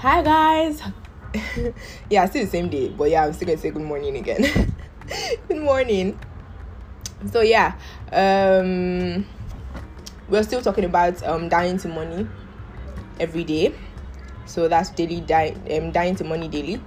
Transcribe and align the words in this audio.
Hi 0.00 0.22
guys. 0.22 0.80
yeah, 2.08 2.24
still 2.24 2.46
the 2.46 2.50
same 2.50 2.70
day, 2.70 2.88
but 2.88 3.10
yeah, 3.10 3.26
I'm 3.26 3.34
still 3.34 3.48
gonna 3.48 3.58
say 3.58 3.68
good 3.68 3.82
morning 3.82 4.16
again. 4.16 4.72
good 5.48 5.58
morning. 5.58 6.18
So 7.30 7.42
yeah, 7.42 7.74
um, 8.10 9.26
we're 10.30 10.42
still 10.42 10.62
talking 10.62 10.84
about 10.84 11.22
um 11.22 11.50
dying 11.50 11.76
to 11.80 11.88
money 11.88 12.26
every 13.20 13.44
day. 13.44 13.74
So 14.46 14.68
that's 14.68 14.88
daily 14.88 15.20
die 15.20 15.54
um 15.70 15.92
dying 15.92 16.16
to 16.16 16.24
money 16.24 16.48
daily. 16.48 16.80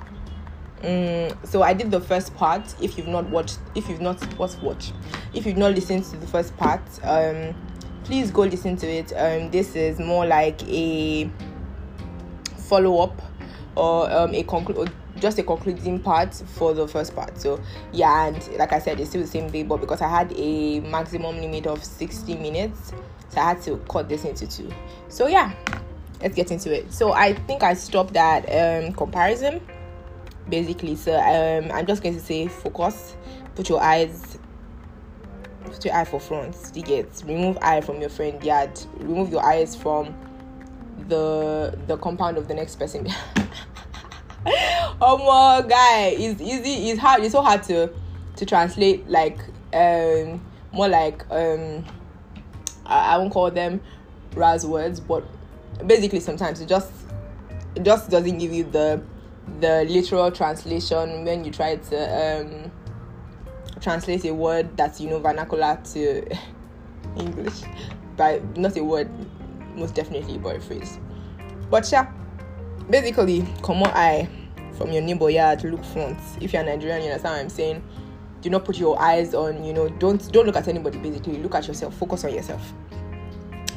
Um, 0.81 1.37
so 1.43 1.61
I 1.61 1.73
did 1.75 1.91
the 1.91 2.01
first 2.01 2.33
part. 2.33 2.73
If 2.81 2.97
you've 2.97 3.07
not 3.07 3.29
watched, 3.29 3.59
if 3.75 3.89
you've 3.89 4.01
not 4.01 4.23
what's 4.39 4.57
watch, 4.57 4.91
if 5.35 5.45
you've 5.45 5.57
not 5.57 5.75
listened 5.75 6.05
to 6.05 6.17
the 6.17 6.25
first 6.25 6.57
part, 6.57 6.81
um, 7.03 7.53
please 8.05 8.31
go 8.31 8.41
listen 8.41 8.75
to 8.77 8.87
it. 8.87 9.13
Um, 9.15 9.51
this 9.51 9.75
is 9.75 9.99
more 9.99 10.25
like 10.25 10.63
a 10.63 11.29
follow 12.73 13.03
up 13.03 13.21
or 13.75 14.11
um, 14.11 14.33
a 14.33 14.41
conclude 14.41 14.91
just 15.19 15.37
a 15.37 15.43
concluding 15.43 15.99
part 15.99 16.33
for 16.33 16.73
the 16.73 16.87
first 16.87 17.15
part. 17.15 17.39
So 17.39 17.61
yeah 17.91 18.25
and 18.27 18.57
like 18.57 18.73
i 18.73 18.79
said 18.79 18.99
it's 18.99 19.11
still 19.11 19.21
the 19.21 19.27
same 19.27 19.47
day 19.51 19.61
but 19.61 19.77
because 19.77 20.01
i 20.01 20.07
had 20.07 20.33
a 20.35 20.79
maximum 20.79 21.39
limit 21.39 21.67
of 21.67 21.83
60 21.83 22.35
minutes 22.37 22.91
so 23.29 23.39
i 23.39 23.49
had 23.49 23.61
to 23.61 23.77
cut 23.87 24.09
this 24.09 24.25
into 24.25 24.47
two. 24.47 24.71
So 25.07 25.27
yeah 25.27 25.53
let's 26.19 26.33
get 26.33 26.49
into 26.49 26.73
it. 26.73 26.91
So 26.91 27.11
i 27.11 27.33
think 27.33 27.61
i 27.61 27.75
stopped 27.75 28.15
at 28.17 28.41
um 28.49 28.93
comparison 28.93 29.61
basically. 30.49 30.95
So 30.95 31.13
um 31.15 31.71
i'm 31.71 31.85
just 31.85 32.01
going 32.01 32.15
to 32.15 32.21
say 32.21 32.47
focus 32.47 33.15
put 33.53 33.69
your 33.69 33.83
eyes 33.83 34.39
put 35.63 35.85
your 35.85 35.93
eye 35.93 36.05
for 36.05 36.19
front. 36.19 36.55
You 36.73 36.81
get 36.81 37.21
remove 37.27 37.59
eye 37.61 37.81
from 37.81 38.01
your 38.01 38.09
friend 38.09 38.43
yard. 38.43 38.79
Remove 38.97 39.31
your 39.31 39.45
eyes 39.45 39.75
from 39.75 40.15
the 41.07 41.77
the 41.87 41.97
compound 41.97 42.37
of 42.37 42.47
the 42.47 42.53
next 42.53 42.75
person. 42.77 43.07
Oh 45.05 45.17
my 45.17 45.67
guy 45.67 46.15
it's 46.17 46.41
easy 46.41 46.89
it's 46.89 46.99
hard 46.99 47.23
it's 47.23 47.33
so 47.33 47.41
hard 47.41 47.63
to 47.63 47.89
to 48.37 48.45
translate 48.45 49.07
like 49.09 49.37
um 49.73 50.41
more 50.71 50.87
like 50.87 51.23
um 51.29 51.83
I, 52.85 53.13
I 53.13 53.17
won't 53.17 53.33
call 53.33 53.51
them 53.51 53.81
raz 54.35 54.65
words 54.65 54.99
but 54.99 55.25
basically 55.85 56.19
sometimes 56.19 56.61
it 56.61 56.69
just 56.69 56.91
it 57.75 57.83
just 57.83 58.09
doesn't 58.09 58.37
give 58.37 58.53
you 58.53 58.63
the 58.63 59.01
the 59.59 59.85
literal 59.89 60.31
translation 60.31 61.25
when 61.25 61.43
you 61.43 61.51
try 61.51 61.75
to 61.75 62.39
um 62.39 62.71
translate 63.81 64.23
a 64.25 64.33
word 64.33 64.75
that's 64.77 65.01
you 65.01 65.09
know 65.09 65.19
vernacular 65.19 65.79
to 65.93 66.25
english. 67.17 67.61
But 68.15 68.57
not 68.57 68.77
a 68.77 68.83
word 68.83 69.09
most 69.75 69.95
definitely 69.95 70.35
a 70.35 70.59
phrase. 70.59 70.99
But 71.69 71.91
yeah 71.91 72.11
basically 72.89 73.45
come 73.61 73.83
on 73.83 73.91
eye 73.91 74.27
from 74.77 74.91
your 74.91 75.01
neighbor 75.01 75.29
yard 75.29 75.63
look 75.63 75.83
front. 75.85 76.17
If 76.41 76.53
you're 76.53 76.63
nigerian 76.63 77.01
you 77.01 77.07
understand 77.07 77.35
what 77.35 77.41
i'm 77.41 77.49
saying? 77.49 77.83
Do 78.41 78.49
not 78.49 78.65
put 78.65 78.77
your 78.77 78.99
eyes 79.01 79.33
on 79.33 79.63
you 79.63 79.73
know 79.73 79.87
don't 79.89 80.31
don't 80.31 80.45
look 80.45 80.55
at 80.55 80.67
anybody 80.67 80.97
basically. 80.97 81.37
Look 81.37 81.55
at 81.55 81.67
yourself. 81.67 81.95
Focus 81.95 82.25
on 82.25 82.33
yourself. 82.33 82.73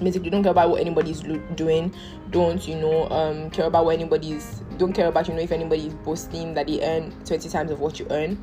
Basically 0.03 0.28
don't 0.28 0.42
care 0.42 0.53
about 0.53 0.70
what 0.70 0.80
anybody's 0.80 1.25
lo- 1.25 1.42
doing. 1.55 1.94
Don't 2.31 2.66
you 2.66 2.77
know 2.77 3.08
um 3.10 3.50
care 3.50 3.66
about 3.66 3.84
what 3.84 3.94
anybody's 3.94 4.62
don't 4.77 4.92
care 4.92 5.06
about 5.06 5.28
you 5.28 5.34
know 5.34 5.41
if 5.41 5.53
anybody's 5.53 5.94
boasting 5.94 6.53
that 6.55 6.66
they 6.66 6.83
earn 6.84 7.12
20 7.25 7.48
times 7.48 7.70
of 7.70 7.81
what 7.81 8.00
you 8.00 8.06
earn. 8.10 8.42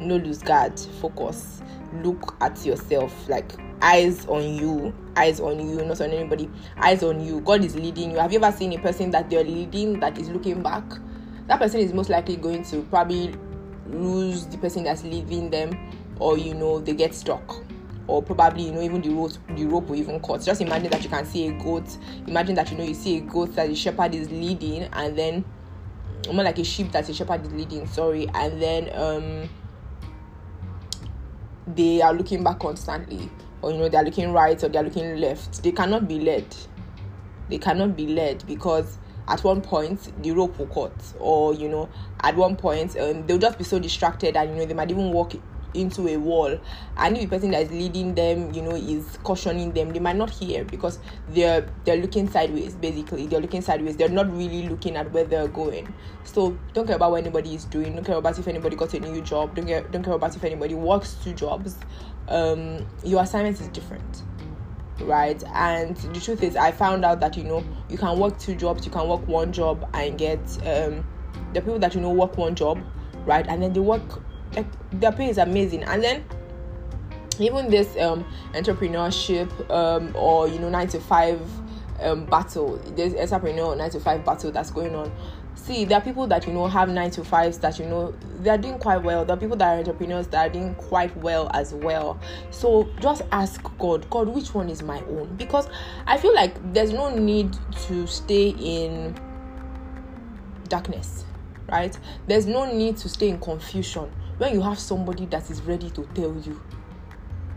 No 0.00 0.16
lose 0.16 0.38
guard. 0.38 0.78
Focus 1.00 1.60
look 2.02 2.36
at 2.40 2.64
yourself 2.64 3.28
like 3.28 3.52
eyes 3.82 4.26
on 4.26 4.42
you 4.54 4.94
eyes 5.16 5.40
on 5.40 5.58
you 5.68 5.84
not 5.84 6.00
on 6.00 6.10
anybody 6.10 6.48
eyes 6.76 7.02
on 7.02 7.20
you. 7.20 7.40
God 7.40 7.64
is 7.64 7.74
leading 7.74 8.10
you. 8.10 8.18
Have 8.18 8.32
you 8.32 8.42
ever 8.42 8.56
seen 8.56 8.72
a 8.72 8.78
person 8.78 9.10
that 9.10 9.30
they're 9.30 9.44
leading 9.44 10.00
that 10.00 10.18
is 10.18 10.28
looking 10.28 10.62
back? 10.62 10.84
That 11.46 11.58
person 11.58 11.80
is 11.80 11.92
most 11.92 12.10
likely 12.10 12.36
going 12.36 12.62
to 12.64 12.82
probably 12.82 13.34
lose 13.88 14.46
the 14.46 14.58
person 14.58 14.84
that's 14.84 15.02
leading 15.02 15.50
them 15.50 15.72
or 16.18 16.38
you 16.38 16.54
know 16.54 16.80
they 16.80 16.94
get 16.94 17.14
stuck. 17.14 17.64
Or 18.06 18.22
probably 18.22 18.64
you 18.64 18.72
know 18.72 18.82
even 18.82 19.00
the 19.02 19.10
rope 19.10 19.32
the 19.56 19.66
rope 19.66 19.88
will 19.88 19.96
even 19.96 20.20
cut. 20.20 20.42
Just 20.42 20.60
imagine 20.60 20.90
that 20.90 21.02
you 21.02 21.08
can 21.08 21.24
see 21.24 21.48
a 21.48 21.52
goat. 21.52 21.96
Imagine 22.26 22.54
that 22.56 22.70
you 22.70 22.78
know 22.78 22.84
you 22.84 22.94
see 22.94 23.18
a 23.18 23.20
goat 23.20 23.54
that 23.54 23.68
the 23.68 23.74
shepherd 23.74 24.14
is 24.14 24.30
leading 24.30 24.84
and 24.92 25.16
then 25.16 25.44
more 26.32 26.44
like 26.44 26.58
a 26.58 26.64
sheep 26.64 26.92
that 26.92 27.06
the 27.06 27.14
shepherd 27.14 27.46
is 27.46 27.52
leading 27.52 27.86
sorry. 27.86 28.28
And 28.34 28.60
then 28.60 28.90
um 28.94 29.48
they 31.66 32.02
are 32.02 32.12
looking 32.12 32.42
back 32.42 32.58
constantly 32.58 33.30
or 33.62 33.70
you 33.70 33.78
know 33.78 33.88
they're 33.88 34.04
looking 34.04 34.32
right 34.32 34.62
or 34.62 34.68
they're 34.68 34.82
looking 34.82 35.16
left 35.16 35.62
they 35.62 35.72
cannot 35.72 36.08
be 36.08 36.20
led. 36.20 36.44
They 37.48 37.58
cannot 37.58 37.96
be 37.96 38.06
led 38.06 38.46
because 38.46 38.98
at 39.28 39.42
one 39.44 39.60
point 39.60 40.22
the 40.22 40.32
rope 40.32 40.58
will 40.58 40.66
cut 40.66 40.92
or 41.18 41.54
you 41.54 41.68
know 41.68 41.88
at 42.20 42.36
one 42.36 42.56
point 42.56 42.96
um, 42.98 43.26
they'll 43.26 43.38
just 43.38 43.58
be 43.58 43.64
so 43.64 43.78
distracted 43.78 44.36
and 44.36 44.50
you 44.50 44.56
know 44.56 44.66
they 44.66 44.74
might 44.74 44.90
even 44.90 45.12
walk 45.12 45.34
into 45.74 46.08
a 46.08 46.16
wall 46.16 46.58
and 46.96 47.16
if 47.16 47.22
the 47.22 47.28
person 47.28 47.50
that 47.50 47.62
is 47.62 47.70
leading 47.70 48.14
them 48.14 48.52
you 48.52 48.62
know 48.62 48.74
is 48.74 49.18
cautioning 49.22 49.72
them 49.72 49.90
they 49.90 50.00
might 50.00 50.16
not 50.16 50.30
hear 50.30 50.64
because 50.64 50.98
they're 51.28 51.66
they're 51.84 51.96
looking 51.96 52.28
sideways 52.28 52.74
basically. 52.74 53.26
They're 53.26 53.40
looking 53.40 53.62
sideways. 53.62 53.96
They're 53.96 54.08
not 54.08 54.30
really 54.30 54.68
looking 54.68 54.96
at 54.96 55.10
where 55.12 55.24
they're 55.24 55.48
going. 55.48 55.92
So 56.24 56.58
don't 56.72 56.86
care 56.86 56.96
about 56.96 57.12
what 57.12 57.22
anybody 57.22 57.54
is 57.54 57.64
doing. 57.64 57.94
Don't 57.94 58.04
care 58.04 58.16
about 58.16 58.38
if 58.38 58.48
anybody 58.48 58.76
got 58.76 58.94
a 58.94 59.00
new 59.00 59.20
job. 59.20 59.54
Don't 59.54 59.66
care 59.66 59.82
don't 59.82 60.02
care 60.02 60.14
about 60.14 60.34
if 60.36 60.44
anybody 60.44 60.74
works 60.74 61.16
two 61.22 61.32
jobs. 61.34 61.76
Um 62.28 62.86
your 63.04 63.22
assignment 63.22 63.60
is 63.60 63.68
different 63.68 64.22
right? 65.00 65.42
And 65.54 65.96
the 65.96 66.20
truth 66.20 66.42
is 66.42 66.56
i 66.56 66.70
found 66.70 67.06
out 67.06 67.20
that 67.20 67.34
you 67.34 67.44
know 67.44 67.64
you 67.88 67.96
can 67.96 68.18
work 68.18 68.38
two 68.38 68.54
jobs. 68.54 68.84
You 68.84 68.92
can 68.92 69.08
work 69.08 69.26
one 69.26 69.52
job 69.52 69.88
and 69.94 70.18
get 70.18 70.40
um 70.66 71.04
the 71.52 71.60
people 71.60 71.78
that 71.78 71.94
you 71.94 72.00
know 72.00 72.10
work 72.10 72.36
one 72.36 72.54
job 72.54 72.80
right? 73.26 73.46
And 73.46 73.62
then 73.62 73.72
they 73.72 73.80
work 73.80 74.22
their 74.92 75.12
pay 75.12 75.28
is 75.28 75.38
amazing. 75.38 75.82
And 75.84 76.02
then 76.02 76.24
even 77.38 77.70
this 77.70 77.96
um 77.96 78.24
entrepreneurship 78.52 79.48
um 79.70 80.14
or 80.14 80.48
you 80.48 80.58
know 80.58 80.68
nine 80.68 80.88
to 80.88 81.00
five 81.00 81.40
um 82.00 82.26
battle 82.26 82.76
there's 82.96 83.14
entrepreneur 83.14 83.74
nine 83.76 83.90
to 83.90 84.00
five 84.00 84.24
battle 84.24 84.50
that's 84.50 84.70
going 84.70 84.94
on. 84.94 85.10
See 85.54 85.84
there 85.84 85.98
are 85.98 86.00
people 86.00 86.26
that 86.28 86.46
you 86.46 86.52
know 86.52 86.66
have 86.66 86.88
nine 86.88 87.10
to 87.12 87.24
fives 87.24 87.58
that 87.58 87.78
you 87.78 87.86
know 87.86 88.14
they're 88.40 88.58
doing 88.58 88.78
quite 88.78 89.02
well. 89.02 89.24
There 89.24 89.36
are 89.36 89.40
people 89.40 89.56
that 89.56 89.74
are 89.74 89.78
entrepreneurs 89.78 90.26
that 90.28 90.50
are 90.50 90.52
doing 90.52 90.74
quite 90.74 91.14
well 91.18 91.50
as 91.54 91.74
well. 91.74 92.18
So 92.50 92.88
just 93.00 93.22
ask 93.32 93.62
god 93.78 94.08
god 94.10 94.28
which 94.28 94.54
one 94.54 94.68
is 94.68 94.82
my 94.82 95.00
own? 95.02 95.34
Because 95.36 95.68
i 96.06 96.16
feel 96.16 96.34
like 96.34 96.54
there's 96.72 96.92
no 96.92 97.14
need 97.14 97.56
to 97.86 98.06
stay 98.06 98.50
in 98.58 99.18
darkness 100.68 101.24
right? 101.70 101.96
There's 102.26 102.46
no 102.46 102.70
need 102.72 102.96
to 102.98 103.08
stay 103.08 103.28
in 103.28 103.38
confusion 103.38 104.10
when 104.40 104.54
you 104.54 104.62
have 104.62 104.78
somebody 104.78 105.26
that 105.26 105.50
is 105.50 105.60
ready 105.60 105.90
to 105.90 106.02
tell 106.14 106.34
you 106.34 106.58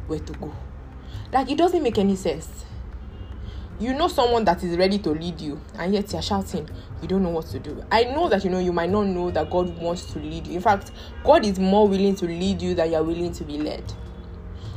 where 0.08 0.20
to 0.20 0.34
go. 0.34 0.54
Like 1.32 1.50
it 1.50 1.58
doesn't 1.58 1.82
make 1.82 1.98
any 1.98 2.18
sense. 2.18 2.66
You 3.80 3.94
know 3.94 4.10
someone 4.10 4.44
that 4.44 4.62
is 4.66 4.76
ready 4.76 5.00
to 5.00 5.12
lead 5.12 5.40
you 5.40 5.62
and 5.80 5.94
yet 5.94 6.12
you're 6.12 6.22
shouting 6.22 6.70
you 7.02 7.08
don't 7.08 7.24
know 7.24 7.30
what 7.30 7.46
to 7.48 7.60
do. 7.60 7.82
I 7.90 8.04
know 8.04 8.28
that 8.28 8.44
you 8.44 8.50
know 8.50 8.60
you 8.60 8.74
might 8.74 8.90
not 8.90 9.04
know 9.04 9.32
that 9.32 9.50
god 9.50 9.70
wants 9.78 10.12
to 10.12 10.20
lead 10.20 10.46
you. 10.46 10.56
In 10.56 10.62
fact 10.62 10.92
god 11.24 11.46
is 11.46 11.58
more 11.58 11.88
willing 11.88 12.16
to 12.16 12.26
lead 12.26 12.62
you 12.62 12.76
than 12.76 12.92
you're 12.92 13.02
willing 13.02 13.32
to 13.32 13.46
be 13.46 13.58
led. 13.60 13.94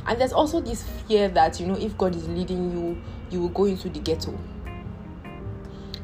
And 0.05 0.17
there's 0.17 0.31
also 0.31 0.61
this 0.61 0.83
fear 1.09 1.27
that 1.27 1.59
you 1.59 1.67
know 1.67 1.75
if 1.75 1.97
god 1.97 2.15
is 2.15 2.29
leading 2.29 2.71
you 2.71 3.01
you 3.29 3.41
will 3.41 3.49
go 3.49 3.65
into 3.65 3.89
the 3.89 3.99
ghetto. 3.99 4.39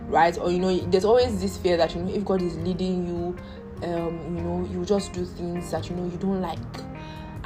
Right? 0.08 0.38
Or 0.38 0.52
you 0.52 0.60
know 0.60 0.78
there's 0.80 1.06
always 1.06 1.40
this 1.40 1.58
fear 1.58 1.78
that 1.78 1.96
you 1.96 2.02
know 2.02 2.14
if 2.14 2.26
god 2.26 2.42
is 2.42 2.58
leading 2.58 3.08
you 3.08 3.38
um 3.84 4.38
you 4.38 4.44
know 4.44 4.68
you 4.72 4.86
just 4.86 5.14
do 5.14 5.26
things 5.26 5.72
that 5.72 5.90
you 5.90 5.96
know 5.96 6.06
you 6.06 6.18
don't 6.18 6.42
like 6.42 6.60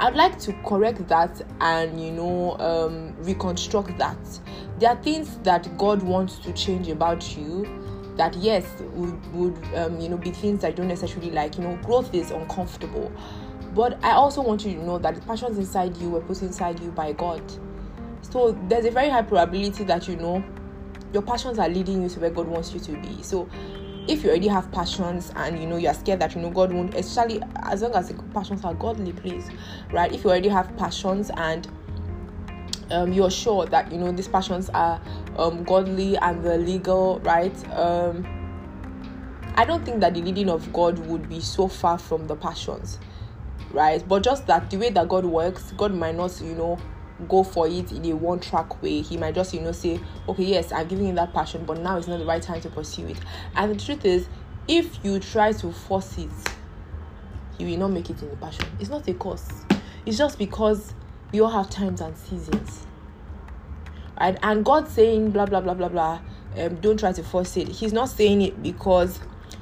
I'd 0.00 0.14
like 0.14 0.38
to 0.40 0.52
correct 0.64 1.08
that 1.08 1.42
and 1.60 2.00
you 2.00 2.12
know 2.12 2.56
um, 2.58 3.16
reconstruct 3.24 3.98
that. 3.98 4.16
There 4.78 4.90
are 4.90 5.02
things 5.02 5.38
that 5.38 5.76
God 5.76 6.04
wants 6.04 6.38
to 6.38 6.52
change 6.52 6.86
about 6.86 7.36
you 7.36 7.66
that 8.16 8.36
yes 8.36 8.64
would, 8.92 9.34
would 9.34 9.74
um, 9.74 10.00
you 10.00 10.08
know 10.08 10.16
be 10.16 10.30
things 10.30 10.62
I 10.62 10.70
don't 10.70 10.86
necessarily 10.86 11.32
like. 11.32 11.56
You 11.56 11.64
know, 11.64 11.76
growth 11.82 12.14
is 12.14 12.30
uncomfortable, 12.30 13.10
but 13.74 13.98
I 14.04 14.12
also 14.12 14.40
want 14.40 14.64
you 14.64 14.74
to 14.74 14.84
know 14.84 14.98
that 14.98 15.16
the 15.16 15.20
passions 15.22 15.58
inside 15.58 15.96
you 15.96 16.10
were 16.10 16.20
put 16.20 16.42
inside 16.42 16.78
you 16.78 16.92
by 16.92 17.12
God. 17.12 17.42
So 18.20 18.52
there's 18.68 18.84
a 18.84 18.92
very 18.92 19.08
high 19.08 19.22
probability 19.22 19.82
that 19.84 20.06
you 20.06 20.14
know 20.14 20.44
your 21.12 21.22
passions 21.22 21.58
are 21.58 21.68
leading 21.68 22.02
you 22.02 22.08
to 22.08 22.20
where 22.20 22.30
God 22.30 22.46
wants 22.46 22.72
you 22.72 22.78
to 22.78 22.92
be. 22.92 23.20
So 23.22 23.48
if 24.08 24.24
you 24.24 24.30
already 24.30 24.48
have 24.48 24.72
passions 24.72 25.30
and 25.36 25.60
you 25.60 25.66
know 25.66 25.76
you're 25.76 25.94
scared 25.94 26.20
that 26.20 26.34
you 26.34 26.40
know 26.40 26.50
God 26.50 26.72
won't, 26.72 26.94
especially 26.94 27.42
as 27.64 27.82
long 27.82 27.94
as 27.94 28.08
the 28.08 28.14
passions 28.34 28.64
are 28.64 28.74
godly, 28.74 29.12
please, 29.12 29.48
right? 29.92 30.10
If 30.12 30.24
you 30.24 30.30
already 30.30 30.48
have 30.48 30.74
passions 30.76 31.30
and 31.36 31.68
um, 32.90 33.12
you're 33.12 33.30
sure 33.30 33.66
that 33.66 33.92
you 33.92 33.98
know 33.98 34.10
these 34.10 34.28
passions 34.28 34.70
are 34.70 35.00
um, 35.36 35.62
godly 35.64 36.16
and 36.16 36.42
they're 36.42 36.58
legal, 36.58 37.20
right? 37.20 37.72
Um, 37.74 38.26
I 39.56 39.64
don't 39.64 39.84
think 39.84 40.00
that 40.00 40.14
the 40.14 40.22
leading 40.22 40.48
of 40.48 40.72
God 40.72 40.98
would 41.00 41.28
be 41.28 41.40
so 41.40 41.68
far 41.68 41.98
from 41.98 42.26
the 42.28 42.36
passions, 42.36 42.98
right? 43.72 44.06
But 44.08 44.22
just 44.22 44.46
that 44.46 44.70
the 44.70 44.78
way 44.78 44.90
that 44.90 45.08
God 45.08 45.26
works, 45.26 45.72
God 45.76 45.92
might 45.92 46.14
not, 46.14 46.40
you 46.40 46.54
know, 46.54 46.78
go 47.26 47.42
for 47.42 47.66
it 47.66 47.90
in 47.90 48.04
a 48.06 48.14
one 48.14 48.40
track 48.40 48.80
way. 48.82 49.00
He 49.00 49.16
might 49.16 49.34
just, 49.34 49.52
you 49.52 49.60
know, 49.60 49.72
say, 49.72 50.00
okay, 50.28 50.44
yes, 50.44 50.72
I'm 50.72 50.86
giving 50.86 51.08
you 51.08 51.14
that 51.14 51.32
passion, 51.32 51.64
but 51.64 51.78
now 51.80 51.96
it's 51.96 52.06
not 52.06 52.18
the 52.18 52.24
right 52.24 52.42
time 52.42 52.60
to 52.60 52.70
pursue 52.70 53.06
it. 53.08 53.18
And 53.56 53.74
the 53.74 53.84
truth 53.84 54.04
is, 54.04 54.28
if 54.68 55.02
you 55.02 55.18
try 55.18 55.52
to 55.52 55.72
force 55.72 56.18
it, 56.18 56.30
you 57.58 57.66
will 57.66 57.78
not 57.78 57.88
make 57.88 58.10
it 58.10 58.22
in 58.22 58.30
the 58.30 58.36
passion. 58.36 58.66
It's 58.78 58.90
not 58.90 59.08
a 59.08 59.14
cause. 59.14 59.64
It's 60.06 60.16
just 60.16 60.38
because 60.38 60.94
we 61.32 61.40
all 61.40 61.50
have 61.50 61.68
times 61.70 62.00
and 62.00 62.16
seasons. 62.16 62.86
Right? 64.20 64.38
And 64.42 64.64
God 64.64 64.88
saying 64.88 65.30
blah 65.30 65.46
blah 65.46 65.60
blah 65.60 65.74
blah 65.74 65.88
blah, 65.88 66.20
um, 66.58 66.76
don't 66.76 66.98
try 66.98 67.12
to 67.12 67.22
force 67.22 67.56
it. 67.56 67.68
He's 67.68 67.92
not 67.92 68.08
saying 68.08 68.42
it 68.42 68.62
because 68.62 69.20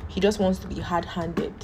he 0.08 0.20
just 0.20 0.38
wants 0.38 0.58
to 0.60 0.66
be 0.66 0.80
hard-handed. 0.80 1.54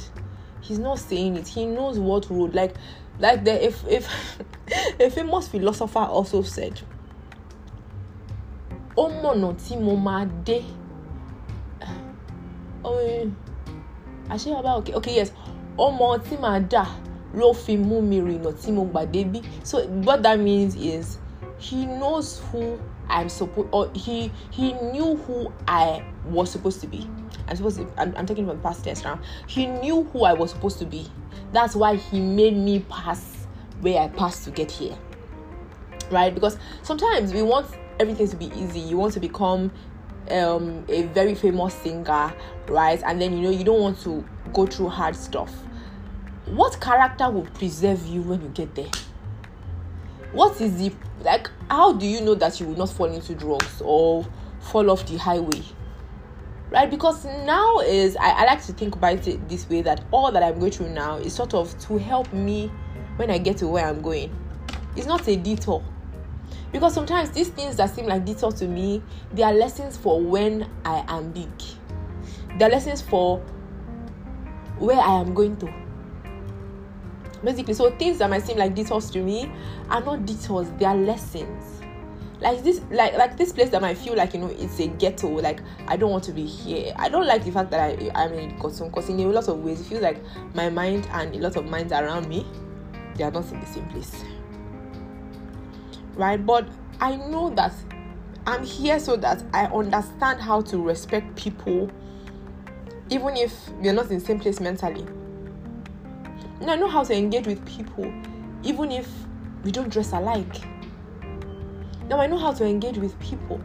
He's 0.60 0.78
not 0.78 0.98
saying 0.98 1.36
it. 1.36 1.48
He 1.48 1.66
knows 1.66 1.98
what 1.98 2.28
road. 2.30 2.54
Like 2.54 2.74
like 3.18 3.44
the 3.44 3.64
if 3.64 3.84
if 3.86 4.08
a 5.00 5.10
famous 5.10 5.48
philosopher 5.48 6.00
also 6.00 6.42
said, 6.42 6.80
Omo 8.96 9.36
no 9.36 9.52
ti 9.54 9.76
mo 9.76 9.96
ma 9.96 10.24
de. 10.24 10.64
Oh, 12.84 12.98
eh. 12.98 13.26
bàbá 14.28 14.76
okay 14.78 14.94
okay 14.94 15.14
yes 15.14 15.32
ọmọ 15.78 16.18
tí 16.18 16.36
màá 16.36 16.58
dà 16.70 16.84
ló 17.34 17.52
fi 17.52 17.76
mú 17.76 18.00
mi 18.00 18.20
rìnà 18.20 18.50
tí 18.62 18.72
mo 18.72 18.82
gbà 18.84 19.04
débí 19.12 19.40
so 19.64 19.78
what 20.04 20.22
that 20.22 20.38
means 20.40 20.74
is 20.74 21.18
he 21.58 21.86
knows 21.86 22.40
who 22.50 22.76
I'm 23.08 23.28
supposed 23.28 23.68
or 23.72 23.90
he 23.94 24.30
he 24.50 24.72
knew 24.72 25.16
who 25.16 25.52
I 25.68 26.02
was 26.30 26.50
supposed 26.50 26.80
to 26.80 26.86
be. 26.86 27.06
I'm 27.48 27.56
supposed 27.56 27.78
to 27.78 27.86
I'm, 27.98 28.14
I'm 28.16 28.26
taking 28.26 28.46
from 28.46 28.60
past 28.60 28.84
test 28.84 29.04
now. 29.04 29.18
He 29.46 29.66
knew 29.66 30.04
who 30.12 30.24
I 30.24 30.32
was 30.32 30.50
supposed 30.50 30.78
to 30.78 30.86
be. 30.86 31.06
That's 31.52 31.76
why 31.76 31.96
he 31.96 32.20
made 32.20 32.56
me 32.56 32.80
pass 32.88 33.31
where 33.82 34.00
I 34.00 34.08
passed 34.08 34.44
to 34.44 34.50
get 34.50 34.70
here. 34.70 34.96
Right? 36.10 36.34
Because 36.34 36.56
sometimes 36.82 37.34
we 37.34 37.42
want 37.42 37.66
everything 38.00 38.28
to 38.28 38.36
be 38.36 38.46
easy. 38.56 38.80
You 38.80 38.96
want 38.96 39.12
to 39.14 39.20
become 39.20 39.70
um, 40.30 40.84
a 40.88 41.02
very 41.02 41.34
famous 41.34 41.74
singer, 41.74 42.32
right? 42.68 43.02
And 43.04 43.20
then 43.20 43.36
you 43.36 43.42
know 43.42 43.50
you 43.50 43.64
don't 43.64 43.80
want 43.80 44.00
to 44.02 44.24
go 44.52 44.66
through 44.66 44.88
hard 44.88 45.16
stuff. 45.16 45.52
What 46.46 46.80
character 46.80 47.30
will 47.30 47.46
preserve 47.54 48.06
you 48.06 48.22
when 48.22 48.42
you 48.42 48.48
get 48.48 48.74
there? 48.74 48.90
What 50.32 50.60
is 50.60 50.76
the 50.78 50.92
like? 51.20 51.50
How 51.68 51.92
do 51.92 52.06
you 52.06 52.20
know 52.20 52.34
that 52.34 52.60
you 52.60 52.66
will 52.66 52.76
not 52.76 52.90
fall 52.90 53.06
into 53.06 53.34
drugs 53.34 53.82
or 53.84 54.26
fall 54.60 54.90
off 54.90 55.06
the 55.06 55.18
highway? 55.18 55.62
Right? 56.70 56.90
Because 56.90 57.24
now 57.24 57.80
is 57.80 58.16
I, 58.16 58.30
I 58.30 58.44
like 58.44 58.64
to 58.66 58.72
think 58.72 58.96
about 58.96 59.26
it 59.28 59.48
this 59.48 59.68
way 59.68 59.82
that 59.82 60.04
all 60.10 60.32
that 60.32 60.42
I'm 60.42 60.58
going 60.58 60.72
through 60.72 60.90
now 60.90 61.16
is 61.16 61.34
sort 61.34 61.52
of 61.52 61.78
to 61.86 61.98
help 61.98 62.32
me 62.32 62.70
when 63.16 63.30
I 63.30 63.38
get 63.38 63.56
to 63.58 63.68
where 63.68 63.86
I'm 63.86 64.02
going. 64.02 64.34
It's 64.96 65.06
not 65.06 65.26
a 65.28 65.36
detour 65.36 65.82
because 66.72 66.94
sometimes 66.94 67.30
these 67.30 67.48
things 67.48 67.76
that 67.76 67.94
seem 67.94 68.06
like 68.06 68.24
detours 68.24 68.54
to 68.54 68.66
me, 68.66 69.02
they 69.32 69.42
are 69.42 69.52
lessons 69.52 69.96
for 69.96 70.20
when 70.20 70.68
I 70.84 71.04
am 71.06 71.30
big. 71.30 71.50
They 72.58 72.64
are 72.64 72.70
lessons 72.70 73.02
for 73.02 73.38
where 74.78 74.98
I 74.98 75.20
am 75.20 75.34
going 75.34 75.56
to. 75.58 75.72
Basically, 77.44 77.74
so 77.74 77.90
things 77.96 78.18
that 78.18 78.30
might 78.30 78.42
seem 78.42 78.56
like 78.56 78.74
detours 78.74 79.10
to 79.10 79.20
me 79.20 79.52
are 79.90 80.00
not 80.00 80.24
detours, 80.24 80.70
they 80.78 80.86
are 80.86 80.96
lessons. 80.96 81.80
Like 82.40 82.64
this, 82.64 82.80
like 82.90 83.14
like 83.14 83.36
this 83.36 83.52
place 83.52 83.70
that 83.70 83.80
might 83.80 83.96
feel 83.96 84.16
like 84.16 84.34
you 84.34 84.40
know 84.40 84.48
it's 84.48 84.80
a 84.80 84.88
ghetto. 84.88 85.28
Like 85.28 85.60
I 85.86 85.96
don't 85.96 86.10
want 86.10 86.24
to 86.24 86.32
be 86.32 86.44
here. 86.44 86.92
I 86.96 87.08
don't 87.08 87.26
like 87.26 87.44
the 87.44 87.52
fact 87.52 87.70
that 87.70 87.80
I 87.80 88.10
I'm 88.16 88.32
in 88.32 88.58
Kosom 88.58 88.88
because 88.88 89.08
in 89.08 89.20
a 89.20 89.26
lot 89.26 89.46
of 89.46 89.58
ways 89.58 89.80
it 89.80 89.84
feels 89.84 90.02
like 90.02 90.20
my 90.54 90.68
mind 90.68 91.06
and 91.12 91.32
a 91.36 91.38
lot 91.38 91.54
of 91.54 91.66
minds 91.66 91.92
around 91.92 92.28
me 92.28 92.44
they 93.16 93.24
are 93.24 93.30
not 93.30 93.50
in 93.52 93.60
the 93.60 93.66
same 93.66 93.86
place 93.88 94.24
right? 96.14 96.44
But 96.44 96.68
I 97.00 97.16
know 97.16 97.50
that 97.50 97.72
I'm 98.46 98.64
here 98.64 98.98
so 98.98 99.16
that 99.16 99.42
I 99.52 99.66
understand 99.66 100.40
how 100.40 100.60
to 100.62 100.78
respect 100.78 101.36
people, 101.36 101.90
even 103.10 103.36
if 103.36 103.68
we're 103.80 103.92
not 103.92 104.10
in 104.10 104.18
the 104.18 104.24
same 104.24 104.40
place 104.40 104.60
mentally. 104.60 105.06
And 106.60 106.70
I 106.70 106.76
know 106.76 106.88
how 106.88 107.04
to 107.04 107.14
engage 107.14 107.46
with 107.46 107.64
people, 107.66 108.12
even 108.62 108.92
if 108.92 109.08
we 109.64 109.70
don't 109.70 109.88
dress 109.88 110.12
alike. 110.12 110.62
Now 112.08 112.20
I 112.20 112.26
know 112.26 112.38
how 112.38 112.52
to 112.52 112.64
engage 112.64 112.98
with 112.98 113.18
people. 113.20 113.60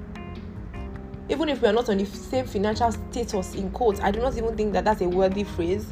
Even 1.30 1.50
if 1.50 1.62
we 1.62 1.68
are 1.68 1.74
not 1.74 1.90
on 1.90 1.98
the 1.98 2.06
same 2.06 2.46
financial 2.46 2.92
status, 2.92 3.54
in 3.56 3.70
quotes, 3.72 4.00
I 4.00 4.12
do 4.12 4.20
not 4.22 4.38
even 4.38 4.56
think 4.56 4.74
that 4.74 4.86
that's 4.86 5.02
a 5.02 5.08
worthy 5.08 5.44
phrase. 5.44 5.92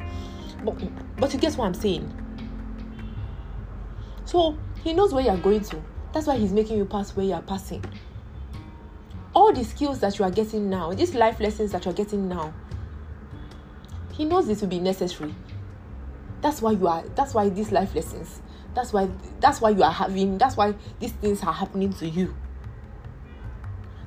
But, 0.63 0.75
but 1.17 1.33
you 1.33 1.39
get 1.39 1.53
what 1.55 1.65
I'm 1.65 1.73
saying. 1.73 2.24
So 4.25 4.57
he 4.83 4.93
knows 4.93 5.13
where 5.13 5.23
you're 5.23 5.37
going 5.37 5.61
to 5.61 5.81
that's 6.15 6.27
why 6.27 6.37
He's 6.37 6.53
making 6.53 6.77
you 6.77 6.85
pass 6.85 7.13
where 7.13 7.25
you 7.25 7.33
are 7.33 7.41
passing. 7.41 7.83
All 9.33 9.51
the 9.51 9.65
skills 9.65 9.99
that 9.99 10.17
you 10.17 10.23
are 10.23 10.31
getting 10.31 10.69
now, 10.69 10.93
these 10.93 11.13
life 11.13 11.41
lessons 11.41 11.73
that 11.73 11.83
you're 11.83 11.93
getting 11.93 12.29
now, 12.29 12.53
He 14.13 14.23
knows 14.23 14.47
this 14.47 14.61
will 14.61 14.69
be 14.69 14.79
necessary. 14.79 15.35
That's 16.39 16.61
why 16.61 16.71
you 16.71 16.87
are, 16.87 17.03
that's 17.15 17.33
why 17.33 17.49
these 17.49 17.73
life 17.73 17.93
lessons, 17.93 18.41
that's 18.73 18.93
why 18.93 19.09
that's 19.41 19.59
why 19.59 19.71
you 19.71 19.83
are 19.83 19.91
having, 19.91 20.37
that's 20.37 20.55
why 20.55 20.73
these 21.01 21.11
things 21.11 21.43
are 21.43 21.51
happening 21.51 21.91
to 21.95 22.07
you. 22.07 22.33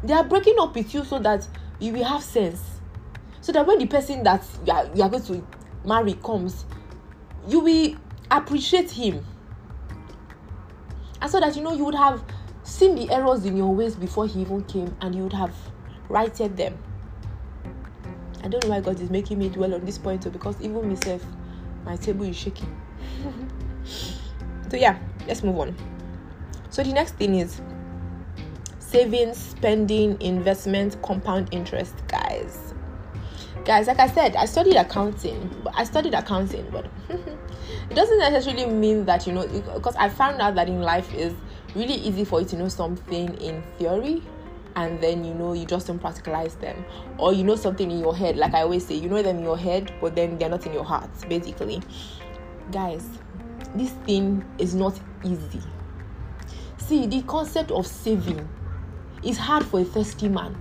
They 0.02 0.14
are 0.14 0.24
breaking 0.24 0.56
up 0.58 0.74
with 0.74 0.94
you 0.94 1.04
so 1.04 1.18
that 1.18 1.46
you 1.78 1.92
will 1.92 2.04
have 2.04 2.22
sense. 2.22 2.62
So 3.42 3.52
that 3.52 3.66
when 3.66 3.80
the 3.80 3.86
person 3.86 4.22
that 4.22 4.42
you 4.66 4.72
are, 4.72 4.90
you 4.94 5.02
are 5.02 5.10
going 5.10 5.24
to 5.24 5.46
marry 5.84 6.14
comes, 6.14 6.64
you 7.46 7.60
will 7.60 7.96
appreciate 8.30 8.90
him 8.90 9.26
and 11.20 11.30
so 11.30 11.40
that 11.40 11.56
you 11.56 11.62
know 11.62 11.72
you 11.72 11.84
would 11.84 11.94
have 11.94 12.22
seen 12.62 12.94
the 12.94 13.10
errors 13.10 13.44
in 13.44 13.56
your 13.56 13.74
ways 13.74 13.94
before 13.96 14.26
he 14.26 14.40
even 14.42 14.62
came 14.64 14.94
and 15.00 15.14
you 15.14 15.22
would 15.22 15.32
have 15.32 15.54
righted 16.08 16.56
them. 16.56 16.76
I 18.42 18.48
don't 18.48 18.62
know 18.64 18.70
why 18.70 18.80
god 18.80 19.00
is 19.00 19.10
making 19.10 19.38
me 19.38 19.48
dwell 19.48 19.74
on 19.74 19.84
this 19.84 19.98
point 19.98 20.22
too 20.22 20.30
because 20.30 20.60
even 20.60 20.88
myself 20.88 21.24
my 21.84 21.96
table 21.96 22.24
is 22.24 22.36
shaking. 22.36 22.74
So 24.70 24.76
yeah 24.76 24.98
let's 25.26 25.42
move 25.42 25.58
on. 25.58 25.74
So 26.68 26.82
the 26.82 26.92
next 26.92 27.14
thing 27.14 27.36
is 27.36 27.62
saving 28.78 29.32
spending 29.32 30.20
investment 30.20 31.00
compound 31.02 31.48
interest 31.52 31.94
guys. 32.06 32.74
Guys 33.64 33.86
like 33.86 33.98
i 33.98 34.08
said 34.08 34.36
i 34.36 34.46
studied 34.46 34.76
accounting 34.76 35.54
but 35.62 35.74
i 35.76 35.84
studied 35.84 36.14
accounting 36.14 36.66
but 36.70 36.86
it 37.90 37.94
doesn't 37.94 38.18
necessarily 38.18 38.66
mean 38.66 39.04
that 39.04 39.26
you 39.26 39.32
know 39.32 39.46
because 39.46 39.96
i 39.96 40.08
found 40.08 40.40
out 40.40 40.54
that 40.54 40.68
in 40.68 40.82
life 40.82 41.12
is 41.14 41.34
really 41.74 41.94
easy 41.94 42.24
for 42.24 42.40
you 42.40 42.46
to 42.46 42.56
know 42.56 42.68
something 42.68 43.34
in 43.36 43.62
theory 43.78 44.22
and 44.76 45.00
then 45.00 45.24
you 45.24 45.34
know 45.34 45.54
you 45.54 45.66
just 45.66 45.88
don't 45.88 46.00
practicalize 46.00 46.58
them. 46.60 46.84
Or 47.18 47.32
you 47.32 47.42
know 47.42 47.56
something 47.56 47.90
in 47.90 47.98
your 47.98 48.14
head 48.14 48.36
like 48.36 48.54
i 48.54 48.62
always 48.62 48.86
say 48.86 48.94
you 48.94 49.08
know 49.08 49.22
them 49.22 49.38
in 49.38 49.42
your 49.42 49.58
head 49.58 49.92
but 50.00 50.14
then 50.14 50.38
they're 50.38 50.48
not 50.48 50.66
in 50.66 50.72
your 50.72 50.84
heart 50.84 51.10
basically. 51.28 51.82
Guys 52.70 53.06
this 53.74 53.90
thing 54.06 54.44
is 54.58 54.74
not 54.74 54.98
easy. 55.24 55.60
See 56.78 57.06
the 57.06 57.22
concept 57.22 57.70
of 57.70 57.86
saving 57.86 58.48
is 59.22 59.36
hard 59.36 59.64
for 59.66 59.80
a 59.80 59.84
thirsty 59.84 60.28
man. 60.28 60.56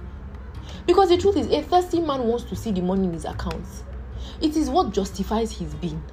Because 0.86 1.10
the 1.10 1.18
truth 1.18 1.38
is 1.38 1.48
a 1.48 1.62
thirsty 1.62 2.02
man 2.02 2.24
wants 2.24 2.44
to 2.46 2.56
see 2.56 2.72
the 2.72 2.82
money 2.82 3.06
in 3.06 3.14
his 3.14 3.26
account. 3.26 3.66
It 4.42 4.58
is 4.58 4.70
what 4.70 4.92
justifies 4.92 5.52
his 5.52 5.74
being 5.76 6.04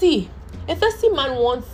See, 0.00 0.30
a 0.66 0.74
thirsty 0.74 1.10
man 1.10 1.36
wants 1.36 1.68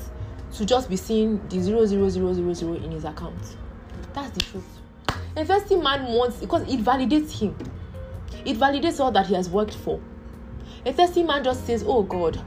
to 0.54 0.66
just 0.66 0.90
be 0.90 0.96
seeing 0.96 1.40
the 1.46 1.60
zero 1.60 1.86
zero 1.86 2.08
zero 2.08 2.32
zero 2.32 2.52
zero 2.54 2.74
in 2.74 2.90
his 2.90 3.04
account. 3.04 3.56
That's 4.14 4.32
the 4.32 4.40
truth. 4.40 4.80
A 5.36 5.44
thirsty 5.44 5.76
man 5.76 6.12
wants 6.12 6.38
because 6.38 6.62
it 6.62 6.80
validates 6.80 7.30
him. 7.38 7.56
It 8.44 8.56
validates 8.56 8.98
all 8.98 9.12
that 9.12 9.26
he 9.28 9.34
has 9.34 9.48
worked 9.48 9.76
for. 9.76 10.00
A 10.84 10.92
thirsty 10.92 11.22
man 11.22 11.44
just 11.44 11.64
says, 11.66 11.84
"Oh 11.86 12.02
God, 12.02 12.42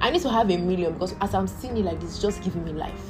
I 0.00 0.10
need 0.10 0.22
to 0.22 0.30
have 0.30 0.48
a 0.48 0.58
million 0.58 0.92
because 0.92 1.16
as 1.20 1.34
I'm 1.34 1.48
seeing 1.48 1.76
it 1.76 1.84
like 1.84 1.98
this, 1.98 2.10
it's 2.10 2.22
just 2.22 2.40
giving 2.44 2.64
me 2.64 2.74
life. 2.74 3.02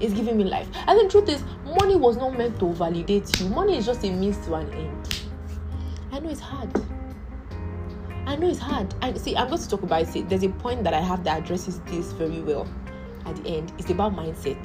It's 0.00 0.12
giving 0.12 0.36
me 0.36 0.42
life." 0.42 0.68
And 0.88 0.98
the 0.98 1.08
truth 1.08 1.28
is, 1.28 1.44
money 1.78 1.94
was 1.94 2.16
not 2.16 2.36
meant 2.36 2.58
to 2.58 2.72
validate 2.72 3.30
you. 3.38 3.48
Money 3.50 3.78
is 3.78 3.86
just 3.86 4.02
a 4.02 4.10
means 4.10 4.44
to 4.46 4.54
an 4.54 4.68
end. 4.72 5.20
I 6.10 6.18
know 6.18 6.30
it's 6.30 6.40
hard. 6.40 6.68
I 8.26 8.36
know 8.36 8.48
it's 8.48 8.58
hard. 8.58 8.94
I 9.02 9.12
see. 9.14 9.36
I'm 9.36 9.48
going 9.48 9.60
to 9.60 9.68
talk 9.68 9.82
about 9.82 10.16
it. 10.16 10.28
There's 10.28 10.42
a 10.42 10.48
point 10.48 10.82
that 10.84 10.94
I 10.94 11.00
have 11.00 11.24
that 11.24 11.42
addresses 11.42 11.80
this 11.80 12.12
very 12.12 12.40
well. 12.40 12.66
At 13.26 13.36
the 13.36 13.56
end, 13.56 13.72
it's 13.78 13.90
about 13.90 14.16
mindset. 14.16 14.58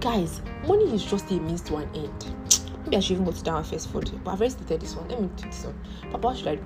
Guys, 0.00 0.40
money 0.66 0.94
is 0.94 1.04
just 1.04 1.30
a 1.30 1.34
means 1.34 1.62
to 1.62 1.76
an 1.76 1.88
end. 1.94 2.32
Maybe 2.84 2.96
I 2.96 3.00
should 3.00 3.14
even 3.14 3.24
go 3.24 3.32
to 3.32 3.42
down 3.42 3.64
first 3.64 3.90
food, 3.90 4.10
but 4.22 4.32
I've 4.32 4.40
already 4.40 4.50
started 4.50 4.80
this 4.80 4.94
one. 4.94 5.08
Let 5.08 5.20
me 5.20 5.28
do 5.36 5.46
this 5.46 5.64
one. 5.64 5.74
Papa, 6.12 6.36
should 6.36 6.46
I? 6.46 6.58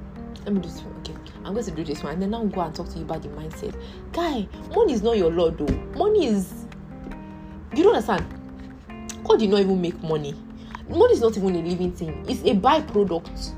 Let 0.44 0.52
me 0.52 0.60
do 0.60 0.68
this 0.68 0.82
one. 0.82 0.94
Okay, 0.98 1.14
I'm 1.44 1.54
going 1.54 1.64
to 1.64 1.70
do 1.70 1.84
this 1.84 2.02
one, 2.02 2.12
and 2.14 2.22
then 2.22 2.34
I'll 2.34 2.46
go 2.46 2.60
and 2.60 2.74
talk 2.74 2.90
to 2.90 2.98
you 2.98 3.04
about 3.04 3.22
the 3.22 3.28
mindset. 3.28 3.74
Guy, 4.12 4.46
money 4.74 4.92
is 4.92 5.02
not 5.02 5.16
your 5.16 5.30
lord, 5.30 5.56
though. 5.56 5.74
Money 5.98 6.26
is. 6.26 6.66
You 7.74 7.82
don't 7.82 7.94
understand. 7.94 8.26
God 9.24 9.38
did 9.38 9.48
not 9.48 9.60
even 9.60 9.80
make 9.80 10.02
money. 10.02 10.34
Money 10.88 11.14
is 11.14 11.20
not 11.20 11.36
even 11.36 11.56
a 11.56 11.62
living 11.62 11.92
thing. 11.92 12.26
It's 12.28 12.42
a 12.42 12.54
byproduct 12.54 13.54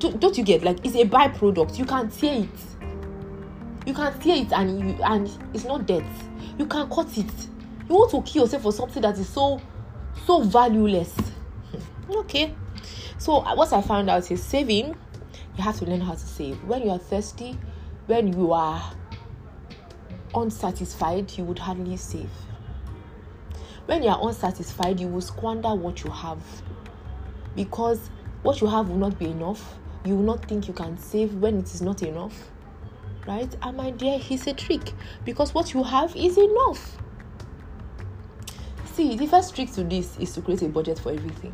don't 0.00 0.38
you 0.38 0.44
get 0.44 0.62
like 0.62 0.84
it's 0.84 0.94
a 0.94 1.04
byproduct 1.04 1.78
you 1.78 1.84
can 1.84 2.08
tear 2.10 2.42
it 2.42 3.86
you 3.86 3.92
can 3.92 4.18
tear 4.20 4.36
it 4.36 4.52
and 4.52 4.80
you 4.80 5.02
and 5.04 5.30
it's 5.54 5.64
not 5.64 5.86
death 5.86 6.28
you 6.58 6.66
can 6.66 6.88
cut 6.88 7.16
it 7.18 7.48
You 7.88 7.94
want 7.94 8.10
to 8.10 8.22
kill 8.22 8.42
yourself 8.42 8.64
for 8.64 8.72
something 8.72 9.00
that 9.00 9.18
is 9.18 9.28
so, 9.28 9.60
so 10.26 10.42
valueless. 10.42 11.14
Okay. 12.10 12.54
So 13.18 13.38
uh, 13.38 13.54
what 13.54 13.70
I 13.72 13.82
found 13.82 14.08
out 14.08 14.30
is 14.30 14.42
saving. 14.42 14.96
You 15.56 15.62
have 15.62 15.78
to 15.78 15.84
learn 15.84 16.00
how 16.00 16.12
to 16.12 16.18
save. 16.18 16.56
When 16.64 16.82
you 16.82 16.90
are 16.90 16.98
thirsty, 16.98 17.58
when 18.06 18.32
you 18.32 18.52
are 18.52 18.82
unsatisfied, 20.34 21.36
you 21.36 21.44
would 21.44 21.58
hardly 21.58 21.98
save. 21.98 22.30
When 23.84 24.02
you 24.02 24.08
are 24.08 24.18
unsatisfied, 24.26 25.00
you 25.00 25.08
will 25.08 25.20
squander 25.20 25.74
what 25.74 26.02
you 26.02 26.10
have 26.10 26.38
because 27.54 28.08
what 28.42 28.60
you 28.62 28.68
have 28.68 28.88
will 28.88 28.96
not 28.96 29.18
be 29.18 29.26
enough. 29.26 29.74
You 30.04 30.16
will 30.16 30.24
not 30.24 30.44
think 30.46 30.68
you 30.68 30.74
can 30.74 30.96
save 30.98 31.34
when 31.34 31.58
it 31.58 31.74
is 31.74 31.82
not 31.82 32.02
enough. 32.02 32.50
Right? 33.26 33.54
And 33.62 33.76
my 33.76 33.90
dear, 33.90 34.18
he's 34.18 34.46
a 34.46 34.54
trick 34.54 34.92
because 35.24 35.52
what 35.52 35.74
you 35.74 35.82
have 35.82 36.14
is 36.16 36.38
enough. 36.38 36.96
See, 38.94 39.16
the 39.16 39.26
first 39.26 39.54
trick 39.54 39.70
to 39.72 39.84
this 39.84 40.18
is 40.18 40.32
to 40.34 40.40
create 40.40 40.62
a 40.62 40.68
budget 40.68 40.98
for 40.98 41.12
everything. 41.12 41.52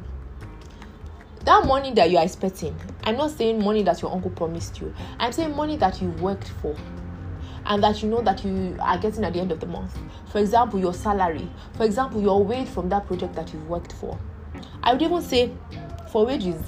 That 1.44 1.66
money 1.66 1.92
that 1.92 2.10
you 2.10 2.16
are 2.16 2.24
expecting, 2.24 2.74
I'm 3.02 3.16
not 3.18 3.32
saying 3.32 3.62
money 3.62 3.82
that 3.82 4.00
your 4.00 4.12
uncle 4.12 4.30
promised 4.30 4.80
you, 4.80 4.94
I'm 5.18 5.30
saying 5.30 5.54
money 5.54 5.76
that 5.76 6.00
you 6.00 6.08
worked 6.10 6.48
for 6.62 6.74
and 7.66 7.82
that 7.82 8.02
you 8.02 8.08
know 8.08 8.22
that 8.22 8.44
you 8.44 8.76
are 8.80 8.98
getting 8.98 9.24
at 9.24 9.32
the 9.32 9.40
end 9.40 9.52
of 9.52 9.60
the 9.60 9.66
month. 9.66 9.98
For 10.30 10.38
example, 10.38 10.78
your 10.78 10.94
salary. 10.94 11.48
For 11.76 11.84
example, 11.84 12.20
your 12.22 12.42
wage 12.42 12.68
from 12.68 12.88
that 12.90 13.06
project 13.06 13.34
that 13.34 13.52
you've 13.52 13.68
worked 13.68 13.92
for. 13.92 14.18
I 14.82 14.92
would 14.92 15.02
even 15.02 15.22
say 15.22 15.52
for 16.10 16.26
wages, 16.26 16.60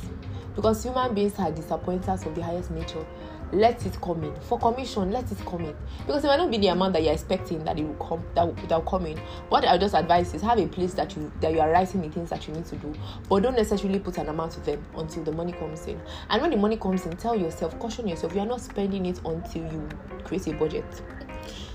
because 0.57 0.83
human 0.83 1.15
beings 1.15 1.35
are 1.39 1.53
disappointers 1.53 2.25
of 2.25 2.35
the 2.35 2.43
highest 2.43 2.71
nature. 2.71 3.07
Let 3.53 3.87
it 3.87 4.01
come 4.01 4.25
in. 4.25 4.35
For 4.41 4.59
commission, 4.59 5.13
let 5.13 5.31
it 5.31 5.39
come 5.47 5.67
in. 5.67 5.77
Because 6.05 6.25
it 6.25 6.27
might 6.27 6.39
not 6.39 6.51
be 6.51 6.59
the 6.59 6.69
amount 6.69 6.95
that 6.95 7.05
you're 7.05 7.13
expecting 7.13 7.63
that 7.65 7.79
it 7.79 7.85
will 7.85 7.95
come 7.95 8.25
that 8.35 8.45
will, 8.45 8.55
that 8.67 8.71
will 8.71 8.91
come 8.91 9.07
in. 9.07 9.19
What 9.51 9.65
I 9.65 9.79
just 9.79 9.95
advise 9.95 10.35
is 10.35 10.43
have 10.43 10.59
a 10.59 10.67
place 10.67 10.95
that 10.95 11.15
you 11.15 11.31
that 11.41 11.53
you 11.53 11.61
are 11.61 11.71
writing 11.71 12.03
the 12.03 12.09
things 12.09 12.31
that 12.31 12.49
you 12.49 12.55
need 12.55 12.67
to 12.67 12.77
do, 12.77 12.93
but 13.29 13.45
don't 13.45 13.55
necessarily 13.55 14.01
put 14.01 14.19
an 14.19 14.29
amount 14.29 14.53
to 14.53 14.61
them 14.61 14.85
until 14.97 15.23
the 15.23 15.31
money 15.31 15.53
comes 15.53 15.87
in. 15.87 16.01
And 16.29 16.43
when 16.43 16.51
the 16.51 16.57
money 16.57 16.77
comes 16.77 17.07
in, 17.07 17.17
tell 17.17 17.37
yourself, 17.37 17.79
caution 17.79 18.09
yourself, 18.09 18.35
you 18.35 18.41
are 18.41 18.47
not 18.47 18.63
spending 18.63 19.07
it 19.07 19.21
until 19.25 19.63
you 19.63 19.89
create 20.25 20.49
a 20.49 20.55
budget. 20.55 20.85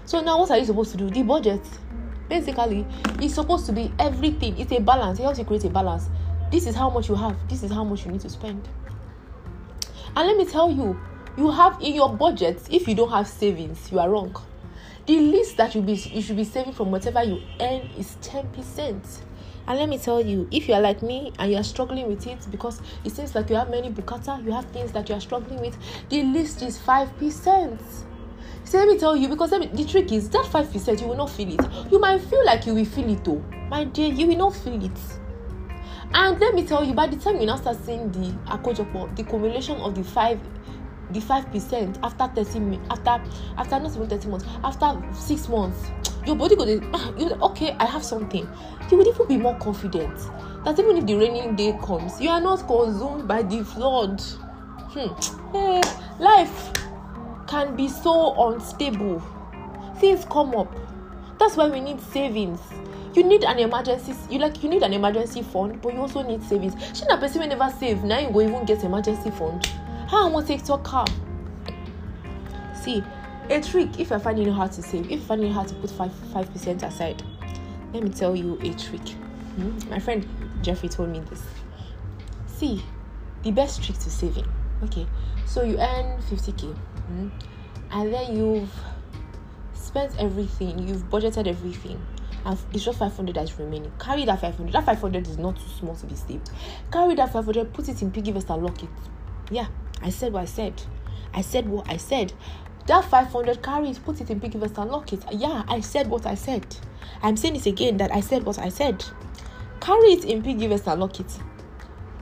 So 0.05 0.19
now 0.19 0.39
what 0.39 0.51
are 0.51 0.57
you 0.57 0.65
supposed 0.65 0.91
to 0.91 0.97
do? 0.97 1.09
The 1.09 1.23
budget 1.23 1.61
basically 2.27 2.85
is 3.21 3.33
supposed 3.33 3.65
to 3.67 3.71
be 3.71 3.93
everything. 3.99 4.57
It's 4.57 4.71
a 4.71 4.79
balance. 4.81 5.19
It 5.19 5.23
helps 5.23 5.39
you 5.39 5.45
create 5.45 5.63
a 5.65 5.69
balance 5.69 6.09
this 6.51 6.67
is 6.67 6.75
how 6.75 6.89
much 6.89 7.07
you 7.07 7.15
have. 7.15 7.35
This 7.49 7.63
is 7.63 7.71
how 7.71 7.83
much 7.83 8.05
you 8.05 8.11
need 8.11 8.21
to 8.21 8.29
spend. 8.29 8.67
And 10.15 10.27
let 10.27 10.37
me 10.37 10.45
tell 10.45 10.69
you 10.71 10.99
you 11.37 11.49
have 11.49 11.81
in 11.81 11.93
your 11.93 12.13
budget 12.13 12.61
if 12.69 12.87
you 12.87 12.95
don't 12.95 13.09
have 13.09 13.27
savings 13.27 13.91
you 13.91 13.99
are 13.99 14.09
wrong. 14.09 14.35
The 15.05 15.17
least 15.17 15.57
that 15.57 15.73
you 15.73 15.81
be 15.81 15.93
you 15.93 16.21
should 16.21 16.35
be 16.35 16.43
saving 16.43 16.73
from 16.73 16.91
whatever 16.91 17.23
you 17.23 17.41
earn 17.59 17.89
is 17.97 18.17
10% 18.21 19.21
and 19.67 19.79
let 19.79 19.87
me 19.87 19.97
tell 19.97 20.21
you 20.21 20.47
if 20.51 20.67
you 20.67 20.73
are 20.73 20.81
like 20.81 21.01
me 21.01 21.31
and 21.39 21.51
you 21.51 21.57
are 21.57 21.63
struggling 21.63 22.07
with 22.07 22.27
it 22.27 22.39
because 22.51 22.81
it 23.05 23.11
seems 23.11 23.33
like 23.33 23.49
you 23.49 23.55
have 23.55 23.69
many 23.69 23.89
bukata 23.89 24.43
you 24.43 24.51
have 24.51 24.65
things 24.65 24.91
that 24.91 25.07
you 25.07 25.15
are 25.15 25.21
struggling 25.21 25.61
with 25.61 25.77
the 26.09 26.23
least 26.23 26.61
is 26.61 26.77
5% 26.79 27.79
so 28.63 28.77
let 28.77 28.87
me 28.87 28.97
tell 28.97 29.15
you 29.15 29.27
because 29.27 29.51
me, 29.51 29.67
the 29.67 29.85
trick 29.85 30.11
is 30.11 30.29
that 30.29 30.45
5% 30.45 31.01
you 31.01 31.07
will 31.07 31.17
not 31.17 31.29
feel 31.29 31.59
it. 31.59 31.91
You 31.91 31.99
might 31.99 32.21
feel 32.21 32.45
like 32.45 32.65
you 32.65 32.73
will 32.73 32.85
feel 32.85 33.09
it 33.09 33.23
though. 33.25 33.43
My 33.69 33.83
dear 33.83 34.07
you 34.07 34.27
will 34.27 34.37
not 34.37 34.55
feel 34.55 34.83
it 34.83 35.20
and 36.13 36.39
let 36.39 36.53
me 36.53 36.65
tell 36.65 36.83
you 36.83 36.93
by 36.93 37.07
the 37.07 37.15
time 37.17 37.39
you 37.39 37.45
now 37.45 37.55
start 37.55 37.77
seeing 37.85 38.11
the 38.11 38.31
akojopo 38.51 39.13
the 39.15 39.23
cumulation 39.23 39.77
of 39.77 39.95
the 39.95 40.03
five 40.03 40.39
the 41.11 41.19
five 41.21 41.49
percent 41.51 41.97
after 42.03 42.27
thirty 42.43 42.79
after 42.89 43.21
after 43.57 43.79
not 43.79 43.95
even 43.95 44.07
thirty 44.07 44.27
months 44.27 44.45
after 44.63 45.01
six 45.13 45.47
months 45.49 45.89
your 46.25 46.35
body 46.35 46.55
go 46.55 46.65
dey 46.65 46.79
ah 46.93 47.11
you 47.17 47.29
okay 47.41 47.75
i 47.79 47.85
have 47.85 48.03
something. 48.03 48.47
You 48.91 48.97
will 48.97 49.07
even 49.07 49.27
be 49.27 49.37
more 49.37 49.57
confident 49.57 50.15
that 50.65 50.77
even 50.77 50.97
if 50.97 51.05
the 51.05 51.15
raining 51.15 51.55
day 51.55 51.77
comes 51.83 52.19
you 52.21 52.29
are 52.29 52.41
not 52.41 52.67
consumed 52.67 53.27
by 53.27 53.41
the 53.43 53.63
flood. 53.63 54.21
Hmm. 54.93 55.55
eh, 55.55 55.81
life 56.19 56.73
can 57.47 57.75
be 57.75 57.87
so 57.87 58.49
unstable. 58.51 59.21
Things 59.99 60.25
come 60.25 60.53
up. 60.55 60.73
That's 61.39 61.55
why 61.55 61.69
we 61.69 61.79
need 61.79 62.01
savings 62.01 62.59
you 63.15 63.23
need 63.23 63.43
an 63.43 63.59
emergency 63.59 64.13
you 64.29 64.39
like 64.39 64.63
you 64.63 64.69
need 64.69 64.83
an 64.83 64.93
emergency 64.93 65.41
fund 65.41 65.81
but 65.81 65.93
you 65.93 65.99
also 65.99 66.21
need 66.21 66.41
savings 66.43 66.73
shey 66.97 67.05
na 67.07 67.17
person 67.17 67.41
wey 67.41 67.47
never 67.47 67.69
save 67.79 68.03
na 68.03 68.17
you 68.19 68.29
go 68.29 68.41
even 68.41 68.65
get 68.65 68.83
emergency 68.83 69.31
fund 69.31 69.65
how 70.07 70.25
am 70.25 70.31
i 70.31 70.35
wan 70.35 70.45
take 70.45 70.63
talk 70.65 70.87
am 70.93 71.05
see 72.75 73.03
a 73.49 73.61
trick 73.61 73.99
if 73.99 74.11
i 74.11 74.17
find 74.17 74.39
you 74.39 74.47
it 74.47 74.53
hard 74.53 74.71
to 74.71 74.81
save 74.81 75.05
if 75.05 75.11
you're 75.11 75.19
finding 75.19 75.49
it 75.49 75.53
hard 75.53 75.67
to 75.67 75.75
put 75.75 75.89
five 75.91 76.13
five 76.33 76.51
percent 76.53 76.83
aside 76.83 77.21
let 77.93 78.03
me 78.03 78.09
tell 78.09 78.35
you 78.35 78.57
a 78.61 78.73
trick 78.75 79.07
hmm? 79.55 79.77
my 79.89 79.99
friend 79.99 80.27
jeffrey 80.61 80.89
told 80.89 81.09
me 81.09 81.19
this 81.29 81.43
see 82.47 82.81
the 83.43 83.51
best 83.51 83.83
trick 83.83 83.97
to 83.97 84.09
saving 84.09 84.47
okay 84.83 85.05
so 85.45 85.63
you 85.63 85.77
earn 85.79 86.21
50k 86.29 86.73
hmm? 86.73 87.27
and 87.91 88.13
then 88.13 88.35
you've 88.37 88.71
spent 89.73 90.17
everything 90.17 90.87
you've 90.87 91.09
budgeted 91.09 91.47
everything 91.47 91.99
and 92.45 92.57
it's 92.73 92.83
just 92.83 92.99
500 92.99 93.35
that 93.35 93.43
is 93.43 93.59
remaining. 93.59 93.91
Carry 93.99 94.25
that 94.25 94.41
500. 94.41 94.71
That 94.73 94.85
500 94.85 95.27
is 95.27 95.37
not 95.37 95.55
too 95.55 95.69
small 95.79 95.95
to 95.95 96.05
be 96.05 96.15
saved. 96.15 96.49
Carry 96.91 97.15
that 97.15 97.31
500, 97.31 97.73
put 97.73 97.89
it 97.89 98.01
in 98.01 98.11
PiggyVest 98.11 98.49
and 98.53 98.63
lock 98.63 98.83
it. 98.83 98.89
Yeah, 99.49 99.67
I 100.01 100.09
said 100.09 100.33
what 100.33 100.43
I 100.43 100.45
said. 100.45 100.81
I 101.33 101.41
said 101.41 101.67
what 101.67 101.89
I 101.89 101.97
said. 101.97 102.33
That 102.87 103.05
500, 103.05 103.61
carry 103.61 103.89
it, 103.89 103.99
put 104.03 104.21
it 104.21 104.29
in 104.29 104.39
PiggyVest 104.39 104.77
and 104.77 104.91
lock 104.91 105.13
it. 105.13 105.23
Yeah, 105.31 105.63
I 105.67 105.81
said 105.81 106.07
what 106.09 106.25
I 106.25 106.35
said. 106.35 106.65
I'm 107.21 107.37
saying 107.37 107.55
it 107.55 107.65
again 107.65 107.97
that 107.97 108.11
I 108.11 108.21
said 108.21 108.43
what 108.43 108.59
I 108.59 108.69
said. 108.69 109.03
Carry 109.79 110.13
it 110.13 110.25
in 110.25 110.41
PiggyVest 110.41 110.91
and 110.91 110.99
lock 110.99 111.19
it 111.19 111.39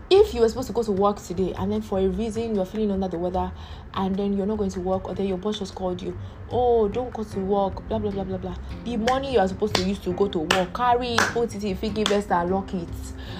if 0.09 0.33
you 0.33 0.41
were 0.41 0.49
supposed 0.49 0.67
to 0.67 0.73
go 0.73 0.81
to 0.81 0.91
work 0.91 1.21
today 1.21 1.53
and 1.57 1.71
then 1.71 1.81
for 1.81 1.99
a 1.99 2.07
reason 2.07 2.55
you're 2.55 2.65
feeling 2.65 2.91
under 2.91 3.07
the 3.07 3.17
weather 3.17 3.51
and 3.93 4.15
then 4.15 4.35
you're 4.35 4.45
not 4.45 4.57
going 4.57 4.69
to 4.69 4.79
work 4.79 5.07
or 5.07 5.13
then 5.13 5.27
your 5.27 5.37
boss 5.37 5.59
just 5.59 5.75
called 5.75 6.01
you 6.01 6.17
oh 6.51 6.87
don't 6.87 7.13
go 7.13 7.23
to 7.23 7.39
work 7.39 7.87
blah 7.87 7.99
blah 7.99 8.09
blah 8.09 8.23
blah 8.23 8.37
blah. 8.37 8.55
The 8.85 8.97
money 8.97 9.33
you 9.33 9.39
are 9.39 9.47
supposed 9.47 9.75
to 9.75 9.83
use 9.83 9.99
to 9.99 10.13
go 10.13 10.27
to 10.27 10.39
work 10.39 10.73
carry 10.73 11.13
it 11.13 11.19
put 11.19 11.53
it 11.53 11.63
in 11.63 11.77
PiggyVest 11.77 12.31
and 12.31 12.49
lock 12.51 12.73
it. 12.73 12.89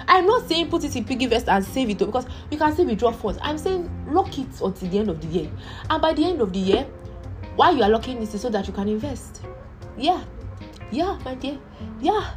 I'm 0.07 0.25
not 0.27 0.47
saying 0.47 0.69
put 0.69 0.83
it 0.83 0.95
in 0.95 1.05
PiggyVest 1.05 1.47
and 1.47 1.65
save 1.65 1.89
it 1.89 1.99
though 1.99 2.05
because 2.05 2.27
you 2.51 2.57
can 2.57 2.71
still 2.73 2.85
withdraw 2.85 3.11
funds. 3.11 3.39
I'm 3.41 3.57
saying 3.57 3.89
lock 4.11 4.38
it 4.38 4.47
until 4.61 4.89
the 4.89 4.99
end 4.99 5.09
of 5.09 5.21
the 5.21 5.27
year. 5.27 5.51
And 5.89 6.01
by 6.01 6.13
the 6.13 6.25
end 6.25 6.41
of 6.41 6.53
the 6.53 6.59
year 6.59 6.83
why 7.55 7.71
you 7.71 7.81
are 7.81 7.89
locking 7.89 8.21
it 8.21 8.33
is 8.33 8.41
so 8.41 8.49
that 8.49 8.67
you 8.67 8.73
can 8.73 8.88
invest. 8.88 9.41
Yeah. 9.97 10.23
Yeah 10.91 11.17
my 11.25 11.33
dear. 11.33 11.57
Yeah 11.99 12.35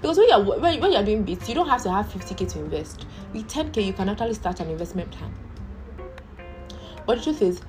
because 0.00 0.18
when 0.18 0.28
you're 0.28 0.40
when, 0.42 0.80
when 0.80 0.92
you're 0.92 1.04
doing 1.04 1.22
bits 1.22 1.48
you 1.48 1.54
don't 1.54 1.68
have 1.68 1.82
to 1.82 1.90
have 1.90 2.06
50k 2.06 2.52
to 2.52 2.58
invest. 2.60 3.06
With 3.32 3.48
10k 3.48 3.84
you 3.84 3.92
can 3.92 4.08
actually 4.08 4.34
start 4.34 4.60
an 4.60 4.70
investment 4.70 5.10
plan. 5.10 5.34
But 7.06 7.18
the 7.18 7.24
truth 7.24 7.42
is 7.42 7.60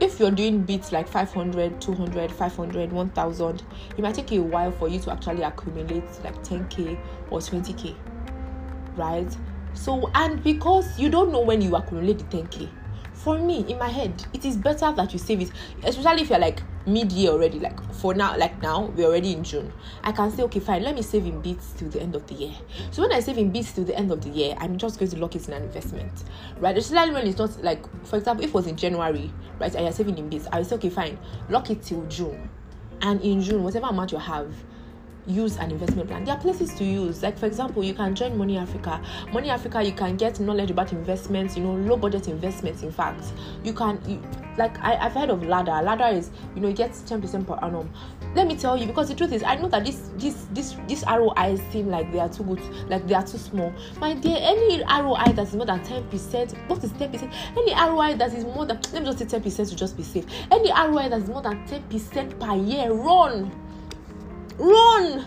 if 0.00 0.20
you're 0.20 0.30
doing 0.30 0.62
bits 0.62 0.92
like 0.92 1.08
500 1.08 1.80
200 1.80 2.30
500 2.30 2.92
1000 2.92 3.62
it 3.96 3.98
might 3.98 4.14
take 4.14 4.32
a 4.32 4.38
while 4.38 4.70
for 4.70 4.88
you 4.88 5.00
to 5.00 5.12
actually 5.12 5.42
accumulate 5.42 6.04
like 6.22 6.42
10k 6.44 6.98
or 7.30 7.40
20k 7.40 7.96
right? 8.96 9.36
So 9.74 10.10
and 10.14 10.42
because 10.42 10.98
you 10.98 11.08
don't 11.08 11.32
know 11.32 11.40
when 11.40 11.60
you 11.60 11.74
accumulate 11.76 12.18
the 12.18 12.24
10k 12.24 12.70
for 13.18 13.36
me 13.36 13.64
in 13.68 13.78
my 13.78 13.88
head 13.88 14.24
it 14.32 14.44
is 14.44 14.56
better 14.56 14.92
that 14.92 15.12
you 15.12 15.18
save 15.18 15.40
it 15.40 15.50
especially 15.84 16.22
if 16.22 16.30
you're 16.30 16.38
like 16.38 16.62
mid-year 16.86 17.30
already 17.30 17.58
like 17.58 17.78
for 17.94 18.14
now 18.14 18.36
like 18.38 18.60
now 18.62 18.86
we're 18.96 19.06
already 19.06 19.32
in 19.32 19.42
june. 19.42 19.72
I 20.04 20.12
can 20.12 20.30
say 20.30 20.44
okay 20.44 20.60
fine 20.60 20.82
let 20.84 20.94
me 20.94 21.02
save 21.02 21.26
in 21.26 21.40
bits 21.40 21.72
till 21.76 21.88
the 21.88 22.00
end 22.00 22.14
of 22.14 22.26
the 22.28 22.34
year. 22.34 22.54
So 22.92 23.02
when 23.02 23.12
i 23.12 23.20
save 23.20 23.36
in 23.36 23.50
bits 23.50 23.72
till 23.72 23.84
the 23.84 23.96
end 23.96 24.12
of 24.12 24.22
the 24.22 24.30
year 24.30 24.54
i'm 24.58 24.78
just 24.78 24.98
going 24.98 25.10
to 25.10 25.18
lock 25.18 25.34
it 25.34 25.46
in 25.48 25.54
an 25.54 25.64
investment 25.64 26.24
right? 26.58 26.76
Especially 26.78 27.12
when 27.12 27.26
it's 27.26 27.38
not 27.38 27.62
like 27.62 27.84
for 28.06 28.16
example 28.16 28.44
if 28.44 28.50
it 28.50 28.54
was 28.54 28.66
in 28.66 28.76
january 28.76 29.30
right 29.58 29.74
and 29.74 29.84
you're 29.84 29.92
saving 29.92 30.16
in 30.16 30.28
bits 30.28 30.46
i 30.52 30.58
would 30.58 30.66
say 30.66 30.76
okay 30.76 30.90
fine 30.90 31.18
lock 31.50 31.70
it 31.70 31.82
till 31.82 32.04
june. 32.06 32.48
And 33.02 33.20
in 33.20 33.42
june 33.42 33.64
whatever 33.64 33.86
amount 33.86 34.12
you 34.12 34.18
have 34.18 34.52
use 35.28 35.56
an 35.58 35.70
investment 35.70 36.08
plan. 36.08 36.24
There 36.24 36.34
are 36.34 36.40
places 36.40 36.74
to 36.74 36.84
use. 36.84 37.22
Like 37.22 37.38
for 37.38 37.46
example, 37.46 37.84
you 37.84 37.94
can 37.94 38.14
join 38.14 38.36
Money 38.36 38.56
Africa. 38.56 39.00
Money 39.32 39.50
Africa, 39.50 39.82
you 39.82 39.92
can 39.92 40.16
get 40.16 40.40
knowledge 40.40 40.70
about 40.70 40.92
investments. 40.92 41.56
You 41.56 41.64
know, 41.64 41.74
low 41.74 41.96
budget 41.96 42.28
investments. 42.28 42.82
In 42.82 42.90
fact, 42.90 43.24
you 43.62 43.72
can 43.72 44.00
you, 44.06 44.22
like 44.56 44.78
I, 44.80 44.94
have 44.96 45.12
heard 45.12 45.30
of 45.30 45.40
Ladda. 45.40 45.84
Ladda 45.84 46.12
is 46.14 46.30
you 46.54 46.60
know 46.60 46.72
gets 46.72 47.02
ten 47.02 47.20
percent 47.20 47.46
per 47.46 47.58
annum. 47.62 47.90
Let 48.34 48.46
me 48.46 48.56
tell 48.56 48.76
you 48.76 48.86
because 48.86 49.08
the 49.08 49.14
truth 49.14 49.32
is 49.32 49.42
I 49.42 49.56
know 49.56 49.68
that 49.68 49.84
this 49.84 50.10
this 50.16 50.46
this 50.52 50.76
this 50.88 51.04
ROI 51.06 51.58
seem 51.70 51.88
like 51.88 52.10
they 52.12 52.20
are 52.20 52.28
too 52.28 52.44
good, 52.44 52.60
like 52.88 53.06
they 53.06 53.14
are 53.14 53.26
too 53.26 53.38
small. 53.38 53.72
My 54.00 54.14
dear, 54.14 54.38
any 54.40 54.82
ROI 54.82 55.32
that 55.34 55.48
is 55.48 55.54
more 55.54 55.66
than 55.66 55.82
ten 55.84 56.06
percent, 56.08 56.54
what 56.66 56.82
is 56.82 56.92
ten 56.92 57.10
percent? 57.10 57.32
Any 57.56 57.74
ROI 57.74 58.16
that 58.16 58.32
is 58.34 58.44
more 58.44 58.66
than 58.66 58.80
let 58.92 59.02
me 59.02 59.06
just 59.06 59.18
say 59.18 59.26
ten 59.26 59.42
percent 59.42 59.68
to 59.68 59.76
just 59.76 59.96
be 59.96 60.02
safe. 60.02 60.24
Any 60.50 60.70
ROI 60.70 61.10
that 61.10 61.22
is 61.22 61.28
more 61.28 61.42
than 61.42 61.66
ten 61.66 61.82
percent 61.84 62.38
per 62.40 62.54
year, 62.54 62.92
run 62.92 63.50
Run! 64.58 65.26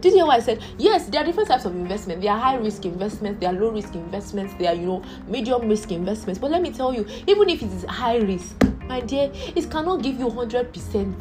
Did 0.00 0.12
you 0.12 0.18
hear 0.18 0.26
what 0.26 0.36
I 0.36 0.40
said? 0.40 0.62
Yes, 0.78 1.08
there 1.08 1.20
are 1.20 1.24
different 1.24 1.48
types 1.48 1.64
of 1.64 1.74
investment. 1.74 2.20
There 2.20 2.30
are 2.30 2.38
high 2.38 2.56
risk 2.56 2.84
investments, 2.84 3.40
there 3.40 3.50
are 3.50 3.52
low 3.52 3.70
risk 3.70 3.94
investments, 3.94 4.54
there 4.58 4.70
are, 4.70 4.74
you 4.74 4.86
know, 4.86 5.02
medium 5.26 5.68
risk 5.68 5.90
investments. 5.90 6.38
But 6.38 6.50
let 6.50 6.62
me 6.62 6.70
tell 6.70 6.94
you, 6.94 7.06
even 7.26 7.48
if 7.48 7.62
it 7.62 7.70
is 7.72 7.84
high 7.84 8.18
risk, 8.18 8.56
my 8.86 9.00
dear, 9.00 9.30
it 9.34 9.70
cannot 9.70 10.02
give 10.02 10.18
you 10.18 10.26
100%. 10.26 11.14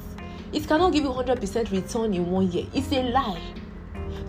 It 0.54 0.68
cannot 0.68 0.94
give 0.94 1.04
you 1.04 1.10
100% 1.10 1.72
return 1.72 2.14
in 2.14 2.30
one 2.30 2.52
year. 2.52 2.68
It's 2.74 2.92
a 2.92 3.04
lie. 3.04 3.42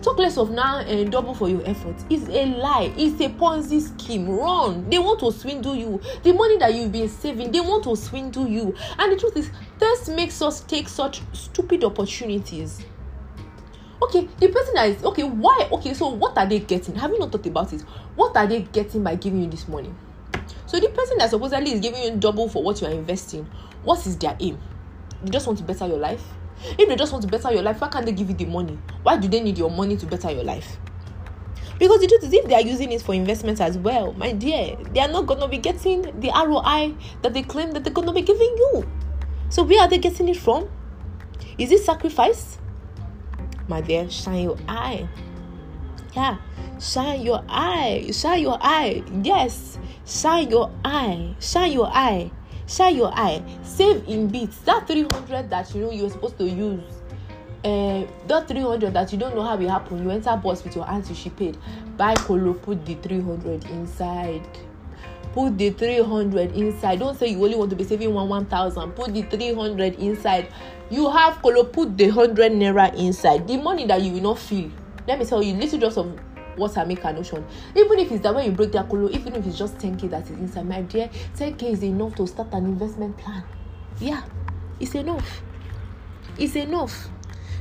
talk 0.01 0.17
less 0.19 0.37
of 0.37 0.51
now 0.51 0.77
and 0.79 1.11
double 1.11 1.33
for 1.33 1.49
your 1.49 1.61
effort 1.67 1.95
it's 2.09 2.27
a 2.29 2.45
lie 2.57 2.93
it's 2.97 3.19
a 3.19 3.29
ponzi 3.29 3.81
scheme 3.81 4.29
run 4.29 4.87
they 4.89 4.99
want 4.99 5.19
to 5.19 5.31
swindle 5.31 5.75
you 5.75 5.99
the 6.23 6.31
money 6.31 6.57
that 6.57 6.73
you've 6.73 6.91
been 6.91 7.09
saving 7.09 7.51
they 7.51 7.59
want 7.59 7.83
to 7.83 7.95
swindle 7.95 8.47
you 8.47 8.75
and 8.99 9.11
the 9.11 9.17
truth 9.17 9.35
is 9.35 9.49
this 9.79 10.07
makes 10.09 10.41
us 10.41 10.61
take 10.61 10.87
such 10.87 11.21
stupid 11.33 11.83
opportunities 11.83 12.85
okay 14.01 14.27
the 14.39 14.47
person 14.49 14.73
that 14.75 14.89
is 14.89 15.03
okay 15.03 15.23
why 15.23 15.67
okay 15.71 15.93
so 15.93 16.07
what 16.09 16.37
are 16.37 16.45
they 16.45 16.59
getting? 16.59 16.95
Have 16.95 17.11
you 17.11 17.19
not 17.19 17.31
thought 17.31 17.45
about 17.45 17.73
it? 17.73 17.81
What 18.15 18.35
are 18.35 18.47
they 18.47 18.61
getting 18.61 19.03
by 19.03 19.15
giving 19.15 19.41
you 19.41 19.49
this 19.49 19.67
money? 19.67 19.93
So 20.65 20.79
the 20.79 20.89
person 20.89 21.17
that 21.17 21.29
supposedly 21.29 21.71
is 21.71 21.79
giving 21.79 22.03
you 22.03 22.15
double 22.17 22.49
for 22.49 22.63
what 22.63 22.79
you 22.81 22.87
are 22.87 22.93
investing 22.93 23.49
what 23.83 24.05
is 24.05 24.17
their 24.17 24.35
aim? 24.39 24.57
They 25.23 25.31
just 25.31 25.47
want 25.47 25.59
to 25.59 25.65
better 25.65 25.87
your 25.87 25.97
life? 25.97 26.23
If 26.77 26.89
they 26.89 26.95
just 26.95 27.11
want 27.11 27.23
to 27.23 27.29
better 27.29 27.51
your 27.51 27.63
life 27.63 27.81
why 27.81 27.89
can't 27.89 28.05
they 28.05 28.11
give 28.11 28.29
you 28.29 28.35
the 28.35 28.45
money? 28.45 28.77
Why 29.03 29.17
do 29.17 29.27
they 29.27 29.39
need 29.39 29.57
your 29.57 29.71
money 29.71 29.97
to 29.97 30.05
better 30.05 30.31
your 30.31 30.43
life? 30.43 30.77
Because 31.79 32.01
the 32.01 32.07
truth 32.07 32.23
is 32.23 32.33
if 32.33 32.45
they 32.45 32.55
are 32.55 32.61
using 32.61 32.91
it 32.91 33.01
for 33.01 33.13
investment 33.13 33.61
as 33.61 33.77
well 33.77 34.13
my 34.13 34.31
dear 34.31 34.75
they 34.93 34.99
are 34.99 35.07
not 35.07 35.27
going 35.27 35.39
to 35.39 35.47
be 35.47 35.59
getting 35.59 36.01
the 36.01 36.31
roi 36.47 36.93
that 37.21 37.33
they 37.33 37.43
claim 37.43 37.71
that 37.71 37.83
they're 37.83 37.93
going 37.93 38.07
to 38.07 38.13
be 38.13 38.21
giving 38.21 38.55
you. 38.57 38.89
So 39.49 39.63
where 39.63 39.81
are 39.81 39.87
they 39.87 39.99
getting 39.99 40.27
it 40.27 40.37
from? 40.37 40.69
Is 41.57 41.71
it 41.71 41.83
sacrifice 41.83 42.57
my 43.67 43.81
dear. 43.81 44.09
Shine 44.09 44.43
your 44.43 44.57
eye. 44.67 45.07
Yeah. 46.15 46.37
Shine 46.79 47.21
your 47.21 47.43
eye. 47.49 48.09
Shine 48.11 48.41
your 48.41 48.57
eye. 48.61 49.03
Yes. 49.23 49.77
Shine 50.05 50.49
your 50.49 50.71
eye. 50.85 51.35
Shine 51.39 51.71
your 51.73 51.87
eye. 51.87 52.31
Shine 52.67 52.95
your 52.95 53.11
eye. 53.13 53.41
Save 53.63 54.07
in 54.07 54.27
bits 54.27 54.57
that 54.59 54.87
300 54.87 55.49
that 55.49 55.73
you 55.73 55.81
know 55.81 55.91
you're 55.91 56.09
supposed 56.09 56.37
to 56.37 56.45
use 56.45 56.83
uh, 57.63 58.05
that 58.27 58.47
300 58.47 58.93
that 58.93 59.11
you 59.11 59.17
don't 59.17 59.35
know 59.35 59.43
how 59.43 59.57
it 59.57 59.69
happened 59.69 60.03
you 60.03 60.11
enter 60.11 60.35
bus 60.37 60.63
with 60.63 60.75
your 60.75 60.89
auntie 60.89 61.13
she 61.13 61.29
paid. 61.29 61.57
Buy 61.97 62.13
kolo 62.15 62.53
put 62.53 62.85
the 62.85 62.95
300 62.95 63.65
inside 63.65 64.45
put 65.37 65.55
the 65.55 65.69
300 65.69 66.55
inside. 66.55 66.97
Don't 66.97 67.15
say 67.15 67.27
you 67.27 67.43
only 67.43 67.55
want 67.55 67.69
to 67.69 67.75
be 67.75 67.83
saving 67.83 68.11
one 68.11 68.27
1000 68.27 68.91
put 68.93 69.13
the 69.13 69.21
300 69.21 69.93
inside. 69.99 70.51
You 70.89 71.11
have 71.11 71.43
colo 71.43 71.63
put 71.63 71.95
the 71.95 72.09
100 72.09 72.53
naira 72.53 72.91
inside. 72.95 73.47
The 73.47 73.57
money 73.57 73.85
that 73.85 74.01
you 74.01 74.13
will 74.13 74.21
not 74.21 74.39
feel. 74.39 74.71
Let 75.07 75.19
me 75.19 75.25
tell 75.25 75.43
you 75.43 75.53
little 75.53 75.77
drops 75.77 75.97
of 75.97 76.19
water 76.57 76.83
make 76.87 77.05
an 77.05 77.17
ocean 77.17 77.45
even 77.75 77.99
if 77.99 78.11
it's 78.11 78.23
that 78.23 78.33
when 78.33 78.43
you 78.43 78.51
break 78.51 78.71
that 78.71 78.89
colo 78.89 79.07
even 79.11 79.35
if 79.35 79.45
it's 79.45 79.59
just 79.59 79.77
10k 79.77 80.09
that 80.09 80.23
is 80.23 80.31
inside 80.31 80.67
my 80.67 80.81
dear 80.81 81.07
10k 81.35 81.61
is 81.71 81.83
enough 81.83 82.15
to 82.15 82.25
start 82.25 82.51
an 82.53 82.65
investment 82.65 83.15
plan. 83.15 83.43
Yeah 83.99 84.23
it's 84.79 84.95
enough. 84.95 85.43
It's 86.39 86.55
enough 86.55 87.09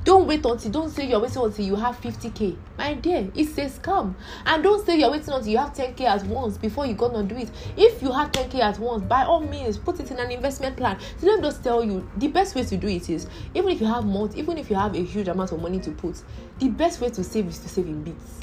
don't 0.06 0.28
wait 0.28 0.44
until 0.46 0.70
don't 0.70 0.90
say 0.90 1.04
you're 1.04 1.18
waiting 1.18 1.42
until 1.42 1.64
you 1.64 1.74
have 1.74 2.00
50k 2.00 2.56
my 2.78 2.94
dear 2.94 3.28
it's 3.34 3.58
a 3.58 3.64
scam 3.64 4.14
and 4.46 4.62
don't 4.62 4.86
say 4.86 4.96
you're 4.96 5.10
waiting 5.10 5.34
until 5.34 5.50
you 5.50 5.58
have 5.58 5.74
10k 5.74 6.02
at 6.02 6.24
once 6.26 6.56
before 6.56 6.86
you're 6.86 6.96
gonna 6.96 7.24
do 7.24 7.34
it. 7.34 7.50
If 7.76 8.00
you 8.00 8.12
have 8.12 8.30
10k 8.30 8.60
at 8.60 8.78
once 8.78 9.02
by 9.02 9.24
all 9.24 9.40
means 9.40 9.76
put 9.76 9.98
it 9.98 10.12
in 10.12 10.18
an 10.20 10.30
investment 10.30 10.76
plan. 10.76 10.96
So 11.18 11.26
let 11.26 11.40
me 11.40 11.48
just 11.48 11.64
tell 11.64 11.84
you 11.84 12.08
the 12.18 12.28
best 12.28 12.54
way 12.54 12.62
to 12.62 12.76
do 12.76 12.86
it 12.86 13.10
is 13.10 13.26
even 13.52 13.68
if 13.68 13.80
you 13.80 13.88
have 13.88 14.04
more 14.04 14.30
even 14.36 14.58
if 14.58 14.70
you 14.70 14.76
have 14.76 14.94
a 14.94 15.02
huge 15.02 15.26
amount 15.26 15.50
of 15.50 15.60
money 15.60 15.80
to 15.80 15.90
put 15.90 16.22
the 16.60 16.68
best 16.68 17.00
way 17.00 17.10
to 17.10 17.24
save 17.24 17.48
is 17.48 17.58
to 17.58 17.68
save 17.68 17.86
in 17.86 18.04
bits. 18.04 18.40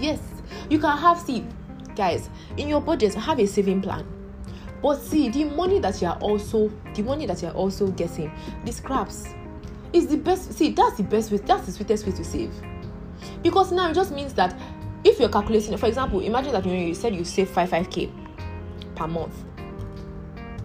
Yes 0.00 0.18
you 0.68 0.80
can 0.80 0.98
have 0.98 1.20
see 1.20 1.46
guys 1.94 2.28
in 2.56 2.66
your 2.66 2.80
budget 2.80 3.14
have 3.14 3.38
a 3.38 3.46
saving 3.46 3.80
plan. 3.80 4.04
But 4.82 4.96
see 4.96 5.28
the 5.28 5.44
money 5.44 5.78
that 5.78 6.02
you 6.02 6.08
are 6.08 6.18
also 6.18 6.68
the 6.96 7.02
money 7.02 7.26
that 7.26 7.40
you 7.42 7.46
are 7.48 7.54
also 7.54 7.86
getting 7.92 8.32
the 8.64 8.72
scraps 8.72 9.28
is 9.92 10.06
the 10.06 10.16
best 10.16 10.52
see 10.52 10.70
that's 10.70 10.96
the 10.96 11.02
best 11.02 11.30
way 11.30 11.38
that's 11.38 11.66
the 11.66 11.72
sweetest 11.72 12.06
way 12.06 12.12
to 12.12 12.24
save. 12.24 12.52
Because 13.42 13.72
now 13.72 13.90
it 13.90 13.94
just 13.94 14.12
means 14.12 14.34
that 14.34 14.58
if 15.04 15.18
you're 15.18 15.28
calculating 15.28 15.76
for 15.76 15.86
example 15.86 16.20
imagine 16.20 16.52
that 16.52 16.64
you, 16.64 16.72
know, 16.72 16.78
you 16.78 16.94
said 16.94 17.14
you 17.14 17.24
save 17.24 17.50
5 17.50 17.70
5k 17.70 18.10
per 18.94 19.06
month. 19.06 19.34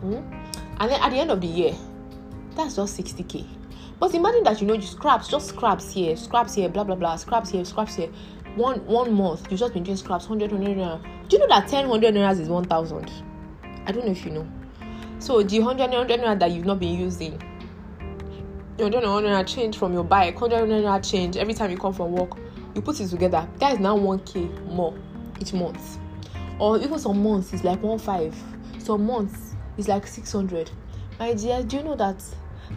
Mm? 0.03 0.37
and 0.79 0.91
then 0.91 1.01
at 1.01 1.09
the 1.09 1.17
end 1.17 1.31
of 1.31 1.41
the 1.41 1.47
year 1.47 1.75
that's 2.55 2.75
just 2.75 2.97
60k 2.99 3.45
but 3.99 4.13
imagine 4.13 4.43
that 4.43 4.61
you 4.61 4.67
know 4.67 4.75
you 4.75 4.81
scraps 4.81 5.27
just 5.27 5.49
scraps 5.49 5.91
here 5.91 6.15
scraps 6.15 6.53
here 6.53 6.69
blah 6.69 6.83
blah 6.83 6.95
blah 6.95 7.15
scraps 7.15 7.49
here 7.49 7.65
scraps 7.65 7.95
here. 7.95 8.09
One 8.55 8.85
one 8.85 9.13
month 9.13 9.47
you've 9.49 9.59
just 9.59 9.73
been 9.73 9.83
doing 9.83 9.97
scraps 9.97 10.29
100 10.29 10.51
100 10.51 10.77
naira 10.77 11.29
do 11.29 11.35
you 11.37 11.39
know 11.39 11.47
that 11.47 11.67
10 11.67 11.87
100 11.89 12.13
naira 12.13 12.39
is 12.39 12.47
1000 12.47 13.11
i 13.85 13.91
don't 13.91 14.05
know 14.05 14.11
if 14.11 14.25
you 14.25 14.31
know. 14.31 14.47
So 15.19 15.41
the 15.41 15.59
100 15.59 15.91
100 15.91 16.19
naira 16.21 16.39
that 16.39 16.51
you've 16.51 16.65
not 16.65 16.79
been 16.79 16.97
using 16.97 17.41
you 18.79 18.91
don't 18.91 19.01
know 19.01 19.13
100 19.13 19.29
naira 19.29 19.47
change 19.47 19.77
from 19.77 19.91
your 19.91 20.03
bike 20.03 20.39
100 20.39 20.69
naira 20.69 21.03
change 21.09 21.35
every 21.35 21.53
time 21.53 21.71
you 21.71 21.77
come 21.77 21.93
from 21.93 22.11
work 22.11 22.37
you 22.75 22.81
put 22.81 22.99
it 22.99 23.07
together. 23.07 23.47
That 23.57 23.73
is 23.73 23.79
now 23.79 23.97
1k 23.97 24.65
more 24.67 24.93
each 25.41 25.51
month. 25.51 25.97
Or 26.59 26.77
even 26.77 26.99
some 26.99 27.23
months 27.23 27.53
it's 27.53 27.63
like 27.63 27.81
1.5 27.81 28.33
some 28.81 29.05
months 29.05 29.55
it's 29.77 29.87
like 29.87 30.05
600 30.05 30.69
my 31.19 31.33
dear 31.33 31.63
do 31.63 31.77
you 31.77 31.83
know 31.83 31.95
that 31.95 32.23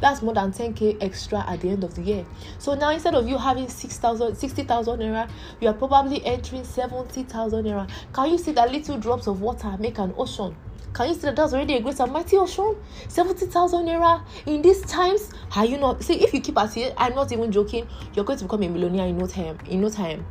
that's 0.00 0.22
more 0.22 0.32
than 0.32 0.52
10k 0.52 0.98
extra 1.02 1.44
at 1.46 1.60
the 1.60 1.68
end 1.68 1.84
of 1.84 1.94
the 1.94 2.02
year? 2.02 2.24
So 2.58 2.74
now 2.74 2.90
instead 2.90 3.14
of 3.14 3.28
you 3.28 3.36
having 3.36 3.68
6000 3.68 4.34
60000 4.34 4.98
naira 5.00 5.28
you 5.60 5.68
are 5.68 5.74
probably 5.74 6.24
entering 6.24 6.64
70000 6.64 7.64
naira. 7.64 7.90
Can 8.14 8.30
you 8.30 8.38
see 8.38 8.52
that 8.52 8.72
little 8.72 8.96
drops 8.96 9.26
of 9.26 9.42
water 9.42 9.76
make 9.78 9.98
an 9.98 10.14
ocean 10.16 10.56
can 10.92 11.08
you 11.08 11.14
see 11.14 11.20
that 11.22 11.36
that's 11.36 11.52
already 11.52 11.74
a 11.74 11.80
great 11.80 11.98
and 12.00 12.12
mighty 12.12 12.36
ocean 12.36 12.76
70000 13.08 13.86
naira 13.86 14.24
in 14.46 14.62
these 14.62 14.82
times? 14.82 15.32
Are 15.56 15.64
you 15.64 15.78
not 15.78 16.02
see 16.02 16.22
if 16.22 16.34
you 16.34 16.40
keep 16.40 16.58
at 16.58 16.76
it 16.76 16.94
i'm 16.96 17.14
not 17.14 17.32
even 17.32 17.52
joking. 17.52 17.86
You're 18.14 18.24
going 18.24 18.38
to 18.38 18.44
become 18.44 18.62
a 18.62 18.68
millionaire 18.68 19.06
in 19.06 19.18
no 19.18 19.26
time 19.26 19.58
in 19.66 19.80
no 19.80 19.88
time. 19.88 20.26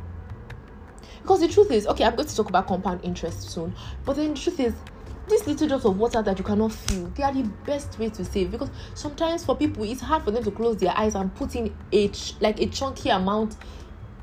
Because 1.22 1.40
the 1.40 1.48
truth 1.48 1.70
is 1.70 1.86
okay 1.86 2.04
i'm 2.04 2.14
going 2.14 2.28
to 2.28 2.36
talk 2.36 2.48
about 2.48 2.66
compound 2.66 3.00
interest 3.02 3.50
soon. 3.50 3.74
But 4.04 4.16
then 4.16 4.34
the 4.34 4.40
truth 4.40 4.60
is 4.60 4.74
these 5.28 5.46
little 5.46 5.68
drops 5.68 5.84
of 5.84 5.96
water 5.96 6.22
that 6.22 6.36
you 6.38 6.44
cannot 6.44 6.72
feel 6.72 7.06
they 7.14 7.22
are 7.22 7.32
the 7.32 7.44
best 7.64 7.98
way 7.98 8.10
to 8.10 8.24
save. 8.24 8.50
Because 8.50 8.70
sometimes 8.94 9.44
for 9.44 9.56
people 9.56 9.84
it's 9.84 10.00
hard 10.00 10.22
for 10.24 10.30
them 10.30 10.42
to 10.44 10.50
close 10.50 10.76
their 10.76 10.96
eyes 10.96 11.14
and 11.14 11.34
put 11.34 11.54
in 11.54 11.74
a 11.92 12.08
ch- 12.08 12.34
like 12.40 12.60
a 12.60 12.66
chunky 12.66 13.10
amount 13.10 13.56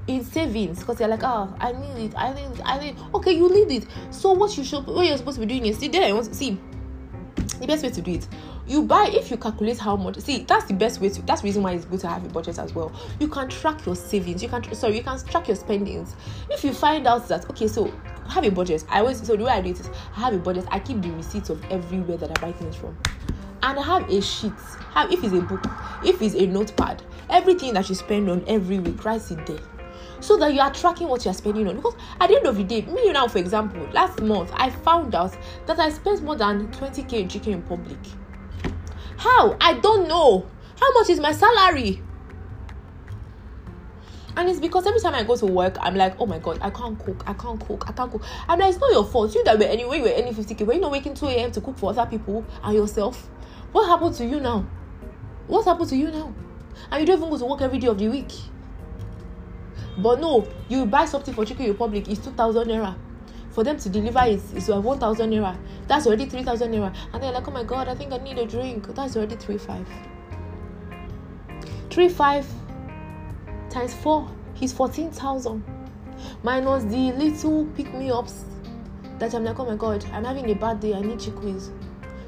in 0.07 0.23
savings 0.23 0.79
because 0.79 0.97
they're 0.97 1.07
like 1.07 1.23
oh 1.23 1.53
i 1.59 1.71
need 1.71 2.05
it 2.05 2.17
i 2.17 2.33
need 2.33 2.45
it 2.45 2.61
i 2.65 2.79
need 2.79 2.89
it. 2.89 2.97
okay 3.13 3.31
you 3.31 3.49
need 3.49 3.83
it. 3.83 3.89
So 4.09 4.31
what 4.31 4.57
you 4.57 4.63
should 4.63 4.85
what 4.87 5.05
you're 5.05 5.17
supposed 5.17 5.39
to 5.39 5.45
be 5.45 5.53
doing 5.53 5.65
is 5.65 5.77
see 5.77 5.89
there 5.89 6.05
i 6.07 6.13
want 6.13 6.27
to 6.27 6.33
see 6.33 6.57
the 7.59 7.67
best 7.67 7.83
way 7.83 7.89
to 7.89 8.01
do 8.01 8.11
it 8.11 8.27
you 8.67 8.83
buy 8.83 9.09
if 9.13 9.31
you 9.31 9.37
calculate 9.37 9.77
how 9.77 9.95
much 9.95 10.17
see 10.19 10.43
that's 10.43 10.65
the 10.65 10.73
best 10.73 10.99
way 11.01 11.09
to 11.09 11.21
that's 11.23 11.41
the 11.41 11.45
reason 11.45 11.63
why 11.63 11.71
it's 11.71 11.85
good 11.85 11.99
to 11.99 12.07
have 12.07 12.23
a 12.25 12.29
budget 12.29 12.59
as 12.59 12.73
well. 12.73 12.91
You 13.19 13.27
can 13.27 13.49
track 13.49 13.85
your 13.85 13.95
savings 13.95 14.43
you 14.43 14.49
can 14.49 14.63
sorry 14.75 14.97
you 14.97 15.03
can 15.03 15.19
track 15.25 15.47
your 15.47 15.55
spendings. 15.55 16.15
If 16.49 16.63
you 16.63 16.73
find 16.73 17.07
out 17.07 17.27
that 17.29 17.49
okay 17.49 17.67
so 17.67 17.91
have 18.29 18.43
a 18.43 18.51
budget 18.51 18.83
i 18.89 18.99
always 18.99 19.25
so 19.25 19.35
the 19.37 19.43
way 19.45 19.51
i 19.51 19.61
do 19.61 19.69
it 19.69 19.79
is 19.79 19.89
i 20.15 20.19
have 20.19 20.33
a 20.33 20.37
budget 20.37 20.65
i 20.69 20.79
keep 20.79 21.01
the 21.01 21.09
receipts 21.11 21.49
of 21.49 21.63
everywhere 21.71 22.17
that 22.17 22.29
i 22.37 22.41
buy 22.41 22.51
things 22.51 22.75
from. 22.75 22.97
And 23.63 23.79
I 23.79 23.81
have 23.81 24.09
a 24.09 24.21
sheet 24.21 24.53
have 24.91 25.11
if 25.11 25.23
it's 25.23 25.33
a 25.33 25.41
book 25.41 25.65
if 26.03 26.21
it's 26.21 26.35
a 26.35 26.45
notepad 26.45 27.03
everything 27.29 27.73
that 27.73 27.87
you 27.89 27.95
spend 27.95 28.29
on 28.29 28.43
every 28.47 28.79
week 28.79 29.03
write 29.03 29.31
it 29.31 29.45
there 29.45 29.59
so 30.19 30.37
that 30.37 30.53
you 30.53 30.59
are 30.59 30.73
tracking 30.73 31.07
what 31.07 31.23
you 31.25 31.31
are 31.31 31.33
spending 31.33 31.67
on 31.67 31.75
because 31.75 31.95
at 32.19 32.29
the 32.29 32.35
end 32.35 32.45
of 32.45 32.57
the 32.57 32.63
day 32.63 32.81
me 32.81 33.11
now 33.11 33.27
for 33.27 33.37
example 33.37 33.81
last 33.93 34.21
month 34.21 34.51
i 34.55 34.69
found 34.69 35.13
out 35.15 35.35
that 35.65 35.79
i 35.79 35.89
spent 35.89 36.21
more 36.23 36.35
than 36.35 36.67
20k 36.71 37.13
in 37.13 37.29
chicken 37.29 37.61
republic 37.61 37.99
how 39.17 39.55
i 39.61 39.73
don't 39.73 40.07
know 40.07 40.45
how 40.79 40.91
much 40.93 41.09
is 41.09 41.19
my 41.19 41.31
salary 41.31 42.01
and 44.37 44.47
it's 44.47 44.59
because 44.59 44.85
every 44.85 45.01
time 45.01 45.15
I 45.15 45.23
go 45.23 45.35
to 45.35 45.47
work, 45.47 45.77
I'm 45.79 45.95
like, 45.95 46.15
oh 46.19 46.27
my 46.27 46.37
god, 46.37 46.59
I 46.61 46.69
can't 46.69 46.97
cook, 47.03 47.23
I 47.25 47.33
can't 47.33 47.59
cook, 47.59 47.89
I 47.89 47.91
can't 47.91 48.11
cook. 48.11 48.23
I'm 48.47 48.59
like, 48.59 48.69
it's 48.69 48.79
not 48.79 48.91
your 48.91 49.03
fault. 49.03 49.33
You 49.33 49.43
that 49.45 49.57
were 49.57 49.65
anyway, 49.65 49.97
you 49.97 50.03
were 50.03 50.13
earning 50.15 50.35
50k, 50.35 50.63
but 50.63 50.75
you 50.75 50.81
not 50.81 50.91
waking 50.91 51.15
2 51.15 51.25
a.m. 51.25 51.51
to 51.53 51.59
cook 51.59 51.75
for 51.75 51.89
other 51.89 52.05
people 52.05 52.45
and 52.63 52.75
yourself. 52.75 53.31
What 53.71 53.87
happened 53.87 54.13
to 54.17 54.25
you 54.25 54.39
now? 54.39 54.63
What 55.47 55.65
happened 55.65 55.89
to 55.89 55.95
you 55.95 56.11
now? 56.11 56.35
And 56.91 57.01
you 57.01 57.07
don't 57.07 57.17
even 57.17 57.29
go 57.31 57.37
to 57.39 57.45
work 57.45 57.61
every 57.61 57.79
day 57.79 57.87
of 57.87 57.97
the 57.97 58.09
week. 58.09 58.31
But 59.97 60.19
no, 60.19 60.47
you 60.69 60.85
buy 60.85 61.05
something 61.05 61.33
for 61.33 61.45
Chicken 61.45 61.67
Republic, 61.67 62.07
it's 62.07 62.23
2,000 62.23 62.67
naira. 62.67 62.95
For 63.51 63.63
them 63.63 63.77
to 63.79 63.89
deliver 63.89 64.19
it, 64.25 64.41
it's 64.53 64.67
1,000 64.67 65.31
naira. 65.31 65.57
That's 65.87 66.05
already 66.05 66.25
3,000 66.25 66.71
naira. 66.71 66.95
And 67.13 67.23
they're 67.23 67.31
like, 67.31 67.47
oh 67.47 67.51
my 67.51 67.63
god, 67.63 67.87
I 67.87 67.95
think 67.95 68.13
I 68.13 68.17
need 68.17 68.37
a 68.37 68.45
drink. 68.45 68.93
That's 68.93 69.15
already 69.17 69.35
3,5. 69.35 69.85
3,5 71.89 72.45
times 73.71 73.93
4 73.95 74.29
is 74.61 74.73
14,000. 74.73 75.63
Minus 76.43 76.83
the 76.83 77.11
little 77.13 77.65
pick 77.75 77.91
me 77.93 78.11
ups 78.11 78.43
that 79.17 79.33
I'm 79.33 79.43
like, 79.43 79.59
oh 79.59 79.65
my 79.65 79.75
god, 79.75 80.05
I'm 80.13 80.23
having 80.23 80.49
a 80.51 80.55
bad 80.55 80.79
day, 80.79 80.93
I 80.93 81.01
need 81.01 81.19
chickweed. 81.19 81.61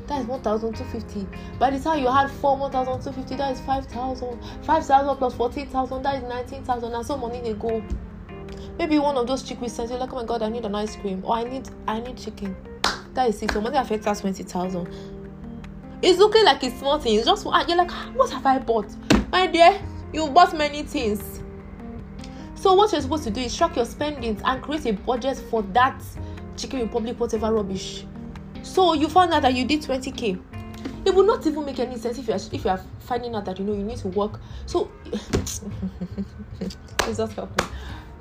That 0.09 0.21
is 0.21 0.27
1,250. 0.27 1.27
By 1.59 1.69
the 1.69 1.79
time 1.79 2.01
you 2.01 2.11
had 2.11 2.29
4, 2.29 2.57
1,250, 2.57 3.35
that 3.35 3.51
is 3.51 3.61
5,000. 3.61 4.39
5,000 4.63 5.17
plus 5.17 5.33
14,000, 5.35 6.01
that 6.01 6.15
is 6.15 6.23
19,000. 6.23 6.93
And 6.93 7.05
some 7.05 7.21
money 7.21 7.41
they 7.41 7.53
go. 7.53 7.81
Maybe 8.77 8.97
one 8.99 9.15
of 9.17 9.27
those 9.27 9.43
chickweed 9.43 9.71
says, 9.71 9.89
you're 9.89 9.99
like, 9.99 10.11
oh 10.11 10.15
my 10.17 10.25
god, 10.25 10.41
I 10.41 10.49
need 10.49 10.65
an 10.65 10.75
ice 10.75 10.95
cream. 10.95 11.23
Or 11.23 11.35
I 11.35 11.43
need 11.43 11.69
I 11.87 11.99
need 11.99 12.17
chicken. 12.17 12.55
That 13.13 13.29
is 13.29 13.41
it. 13.41 13.51
So 13.51 13.61
money 13.61 13.77
affects 13.77 14.07
us 14.07 14.21
20,000. 14.21 14.91
It's 16.01 16.17
looking 16.17 16.43
like 16.43 16.63
a 16.63 16.71
small 16.71 16.99
thing. 16.99 17.15
It's 17.15 17.25
just, 17.25 17.45
you're 17.45 17.77
like, 17.77 17.91
what 18.15 18.31
have 18.31 18.45
I 18.45 18.57
bought? 18.57 18.87
My 19.31 19.47
dear, 19.47 19.79
you 20.11 20.27
bought 20.29 20.57
many 20.57 20.83
things 20.83 21.39
So 22.59 22.73
what 22.73 22.91
you're 22.91 22.99
supposed 22.99 23.23
to 23.23 23.31
do 23.31 23.39
is 23.39 23.55
track 23.55 23.77
your 23.77 23.85
spendings 23.85 24.41
and 24.43 24.61
create 24.61 24.85
a 24.85 24.91
budget 24.91 25.37
for 25.49 25.61
that 25.73 26.03
Chicken 26.57 26.81
Republic, 26.81 27.17
whatever 27.17 27.53
rubbish. 27.53 28.03
So 28.63 28.93
you 28.93 29.07
found 29.07 29.33
out 29.33 29.41
that 29.43 29.53
you 29.53 29.65
did 29.65 29.81
20k. 29.81 30.39
It 31.05 31.15
would 31.15 31.25
not 31.25 31.45
even 31.47 31.65
make 31.65 31.79
any 31.79 31.97
sense 31.97 32.17
if 32.17 32.27
you 32.27 32.33
are 32.33 32.39
if 32.51 32.63
you 32.63 32.69
are 32.69 32.81
finding 32.99 33.35
out 33.35 33.45
that 33.45 33.57
you 33.59 33.65
know 33.65 33.73
you 33.73 33.83
need 33.83 33.97
to 33.99 34.09
work. 34.09 34.39
So 34.65 34.91
Jesus 37.05 37.33
help 37.33 37.61
me. 37.61 37.67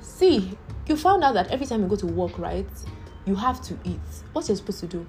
See, 0.01 0.57
you 0.87 0.95
found 0.95 1.23
out 1.23 1.33
that 1.35 1.49
every 1.49 1.65
time 1.65 1.81
you 1.81 1.87
go 1.87 1.95
to 1.97 2.07
work, 2.07 2.37
right, 2.39 2.67
you 3.25 3.35
have 3.35 3.61
to 3.63 3.77
eat. 3.83 3.99
What 4.33 4.47
you're 4.47 4.57
supposed 4.57 4.79
to 4.81 4.87
do? 4.87 5.05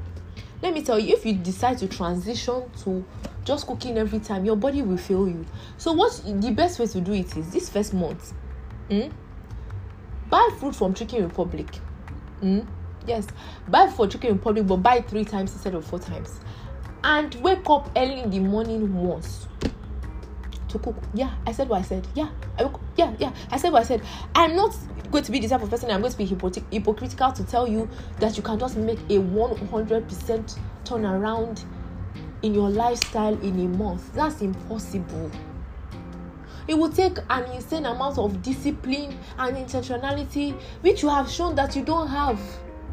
Let 0.62 0.74
me 0.74 0.82
tell 0.82 0.98
you, 0.98 1.14
if 1.14 1.24
you 1.24 1.32
decide 1.34 1.78
to 1.78 1.88
transition 1.88 2.70
to 2.84 3.04
just 3.44 3.66
cooking 3.66 3.96
every 3.96 4.18
time, 4.18 4.44
your 4.44 4.56
body 4.56 4.82
will 4.82 4.98
fail 4.98 5.26
you. 5.26 5.46
So, 5.78 5.92
what 5.92 6.22
the 6.26 6.50
best 6.50 6.78
way 6.78 6.86
to 6.86 7.00
do 7.00 7.12
it 7.12 7.34
is 7.36 7.50
this 7.50 7.70
first 7.70 7.94
month, 7.94 8.34
mm, 8.90 9.10
buy 10.28 10.50
food 10.58 10.76
from 10.76 10.92
Chicken 10.92 11.24
Republic. 11.24 11.66
Mm, 12.42 12.66
yes, 13.06 13.26
buy 13.68 13.88
for 13.88 14.06
Chicken 14.06 14.34
Republic, 14.34 14.66
but 14.66 14.76
buy 14.76 15.00
three 15.00 15.24
times 15.24 15.52
instead 15.52 15.74
of 15.74 15.84
four 15.84 15.98
times. 15.98 16.40
And 17.02 17.34
wake 17.36 17.68
up 17.68 17.90
early 17.96 18.20
in 18.20 18.30
the 18.30 18.40
morning 18.40 18.94
once 18.94 19.46
to 20.68 20.78
cook. 20.78 20.96
Yeah, 21.14 21.34
I 21.46 21.52
said 21.52 21.68
what 21.68 21.80
I 21.80 21.82
said. 21.82 22.06
Yeah, 22.14 22.30
I, 22.58 22.70
yeah, 22.96 23.14
yeah. 23.18 23.32
I 23.50 23.56
said 23.56 23.72
what 23.72 23.82
I 23.82 23.86
said. 23.86 24.02
I'm 24.34 24.54
not 24.56 24.76
going 25.10 25.24
to 25.24 25.32
be 25.32 25.40
the 25.40 25.48
type 25.48 25.62
of 25.62 25.70
person 25.70 25.90
I'm 25.90 26.00
going 26.00 26.12
to 26.12 26.18
be 26.18 26.24
hypocritical 26.24 27.32
to 27.32 27.44
tell 27.44 27.66
you 27.66 27.88
that 28.18 28.36
you 28.36 28.42
can 28.42 28.58
just 28.58 28.76
make 28.76 29.00
a 29.00 29.18
100% 29.18 30.58
turnaround 30.84 31.64
in 32.42 32.54
your 32.54 32.70
lifestyle 32.70 33.38
in 33.40 33.58
a 33.60 33.68
month. 33.68 34.12
That's 34.14 34.40
impossible. 34.40 35.30
It 36.68 36.78
will 36.78 36.92
take 36.92 37.18
an 37.28 37.44
insane 37.52 37.86
amount 37.86 38.18
of 38.18 38.42
discipline 38.42 39.18
and 39.38 39.56
intentionality, 39.56 40.54
which 40.82 41.02
you 41.02 41.08
have 41.08 41.28
shown 41.28 41.56
that 41.56 41.74
you 41.74 41.82
don't 41.82 42.06
have 42.08 42.40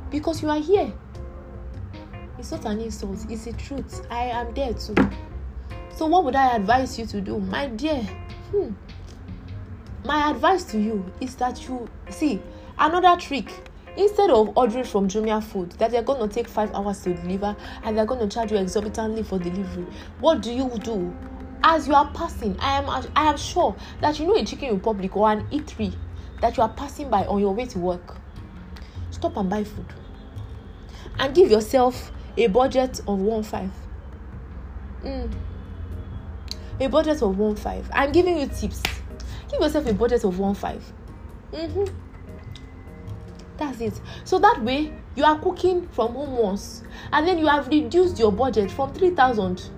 because 0.10 0.41
you 0.41 0.50
are 0.50 0.60
here. 0.60 0.91
It's 2.38 2.52
not 2.52 2.65
an 2.65 2.82
insult, 2.82 3.26
it's 3.30 3.46
the 3.46 3.54
truth. 3.54 4.06
I 4.10 4.26
am 4.26 4.54
there 4.54 4.74
too. 4.74 4.96
So, 5.96 6.06
what 6.06 6.24
would 6.26 6.36
I 6.36 6.56
advise 6.56 7.00
you 7.00 7.06
to 7.08 7.22
do? 7.22 7.39
My 7.39 7.67
dear, 7.67 8.02
hmm, 8.52 8.70
my 10.06 10.30
advice 10.30 10.63
to 10.65 10.80
you 10.80 11.12
is 11.20 11.36
that 11.36 11.67
you 11.67 11.89
see 12.10 12.41
another 12.78 13.20
trick 13.20 13.52
instead 13.98 14.30
of 14.30 14.56
ordering 14.56 14.84
from 14.84 15.08
Jumia 15.08 15.43
food 15.43 15.72
that 15.74 15.91
they're 15.91 16.04
going 16.04 16.28
to 16.28 16.34
take 16.34 16.48
five 16.48 16.72
hours 16.74 17.02
to 17.02 17.13
deliver 17.13 17.56
and 17.84 17.98
they're 17.98 18.06
going 18.06 18.22
to 18.22 18.28
charge 18.28 18.52
you 18.52 18.58
exorbitantly 18.58 19.24
for 19.24 19.39
delivery, 19.39 19.88
what 20.20 20.41
do 20.41 20.54
you 20.54 20.70
do? 20.84 21.13
As 21.63 21.88
you 21.88 21.96
are 21.96 22.10
passing, 22.13 22.56
I 22.60 22.78
am 22.78 22.88
I 23.15 23.30
am 23.30 23.38
sure 23.38 23.76
that 24.02 24.20
you 24.20 24.28
know 24.28 24.36
a 24.36 24.46
Chicken 24.46 24.76
Republic 24.76 25.17
or 25.17 25.32
an 25.32 25.48
E3 25.48 25.93
that 26.41 26.56
you 26.56 26.63
are 26.63 26.70
passing 26.70 27.10
by 27.10 27.26
on 27.26 27.39
your 27.39 27.54
way 27.54 27.65
to 27.65 27.80
work. 27.80 28.17
Stop 29.17 29.38
and 29.38 29.49
buy 29.49 29.63
food, 29.63 29.86
and 31.19 31.34
give 31.34 31.49
yourself 31.49 32.12
a 32.38 32.47
budget 32.47 32.99
of 33.08 33.19
one 33.19 33.43
five. 33.43 33.71
Mm. 35.03 35.32
A 36.80 36.88
budget 36.88 37.21
of 37.21 37.38
one 37.38 37.56
five. 37.56 37.89
I'm 37.93 38.12
giving 38.12 38.38
you 38.38 38.47
tips 38.47 38.84
give 39.49 39.62
yourself 39.62 39.88
a 39.88 39.93
budget 39.93 40.23
of 40.23 40.38
one 40.39 40.53
five 40.53 40.84
mm-hmm. 41.51 41.86
that's 43.58 43.80
it 43.82 43.99
so 44.23 44.39
that 44.39 44.62
way 44.63 44.93
you 45.15 45.23
are 45.23 45.39
cooking 45.39 45.88
from 45.89 46.13
home 46.13 46.36
once 46.38 46.84
and 47.13 47.27
then 47.27 47.38
you 47.38 47.47
have 47.47 47.67
reduced 47.67 48.19
your 48.19 48.32
budget 48.32 48.69
from 48.69 48.93
three 48.93 49.12
thousand 49.12 49.69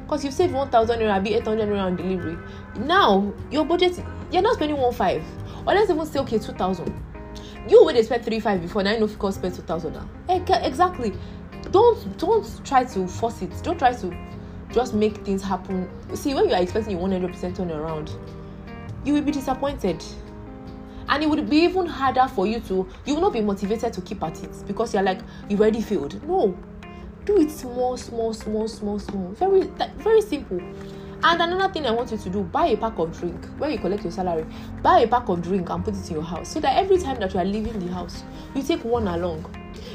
because 0.00 0.24
you 0.24 0.30
saved 0.30 0.52
one 0.52 0.68
thousand 0.70 0.98
naira 1.00 1.22
be 1.22 1.34
eight 1.34 1.44
hundred 1.44 1.68
naira 1.68 1.84
on 1.84 1.96
delivery 1.96 2.36
now 2.78 3.32
your 3.50 3.64
budget 3.64 3.98
you're 4.30 4.42
not 4.42 4.54
spending 4.54 4.76
one 4.76 4.92
five 4.92 5.22
or 5.66 5.74
let's 5.74 5.90
even 5.90 6.06
say 6.06 6.18
okay 6.18 6.38
two 6.38 6.52
thousand 6.52 6.92
you 7.68 7.92
dey 7.92 8.02
spend 8.02 8.24
three 8.24 8.40
five 8.40 8.60
before 8.62 8.82
now 8.82 8.92
you 8.92 9.00
no 9.00 9.06
fit 9.06 9.18
come 9.18 9.32
spend 9.32 9.54
two 9.54 9.62
thousand 9.62 9.94
now. 9.94 10.08
Exactly. 10.28 11.12
Don't 11.70 12.18
don't 12.18 12.64
try 12.64 12.84
to 12.84 13.08
force 13.08 13.42
it. 13.42 13.52
Don't 13.62 13.78
try 13.78 13.92
to 13.92 14.16
just 14.72 14.94
make 14.94 15.18
things 15.24 15.42
happen. 15.42 15.88
See 16.14 16.34
when 16.34 16.48
you 16.48 16.54
are 16.54 16.62
expecting 16.62 16.96
a 16.96 16.98
one 16.98 17.12
hundred 17.12 17.32
percent 17.32 17.56
turn 17.56 17.70
around 17.70 18.10
you 19.04 19.14
will 19.14 19.22
be 19.22 19.32
disappointed. 19.32 20.02
And 21.08 21.22
it 21.22 21.30
would 21.30 21.48
be 21.48 21.58
even 21.58 21.86
harder 21.86 22.26
for 22.28 22.46
you 22.46 22.60
to 22.60 22.88
you 23.04 23.14
will 23.14 23.22
not 23.22 23.32
be 23.32 23.40
motivated 23.40 23.92
to 23.92 24.00
keep 24.00 24.22
at 24.22 24.42
it 24.42 24.50
because 24.66 24.92
you're 24.92 25.02
like 25.02 25.20
you 25.48 25.56
already 25.56 25.80
failed. 25.80 26.20
No. 26.26 26.56
Do 27.24 27.40
it 27.40 27.50
small 27.50 27.96
small 27.96 28.32
small 28.32 28.68
small 28.68 28.98
small. 29.00 29.28
Very 29.32 29.62
very 29.96 30.20
simple 30.20 30.60
and 31.22 31.42
another 31.42 31.72
thing 31.72 31.86
i 31.86 31.90
want 31.90 32.10
you 32.10 32.18
to 32.18 32.30
do 32.30 32.42
buy 32.42 32.66
a 32.66 32.76
pack 32.76 32.98
of 32.98 33.18
drink 33.18 33.44
when 33.58 33.70
you 33.70 33.78
collect 33.78 34.02
your 34.02 34.12
salary 34.12 34.46
buy 34.82 35.00
a 35.00 35.08
pack 35.08 35.28
of 35.28 35.42
drink 35.42 35.68
and 35.70 35.84
put 35.84 35.94
it 35.94 36.08
in 36.08 36.14
your 36.14 36.22
house 36.22 36.48
so 36.48 36.60
that 36.60 36.76
every 36.76 36.98
time 36.98 37.18
that 37.18 37.32
you 37.32 37.40
are 37.40 37.44
leaving 37.44 37.78
the 37.78 37.92
house 37.92 38.24
you 38.54 38.62
take 38.62 38.84
one 38.84 39.08
along 39.08 39.44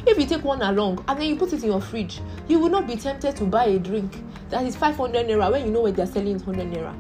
if 0.07 0.17
you 0.17 0.25
take 0.25 0.43
one 0.43 0.61
along 0.61 1.03
and 1.07 1.19
then 1.19 1.27
you 1.27 1.35
put 1.35 1.53
it 1.53 1.63
in 1.63 1.69
your 1.69 1.81
fridge 1.81 2.21
you 2.47 2.59
will 2.59 2.69
not 2.69 2.87
be 2.87 2.95
tempted 2.95 3.35
to 3.35 3.45
buy 3.45 3.65
a 3.65 3.79
drink 3.79 4.23
that 4.49 4.65
is 4.65 4.75
500 4.75 5.27
naira 5.27 5.51
when 5.51 5.65
you 5.65 5.71
know 5.71 5.81
where 5.81 5.91
they're 5.91 6.05
selling 6.05 6.35
it 6.35 6.45
100 6.45 6.73
naira 6.73 6.95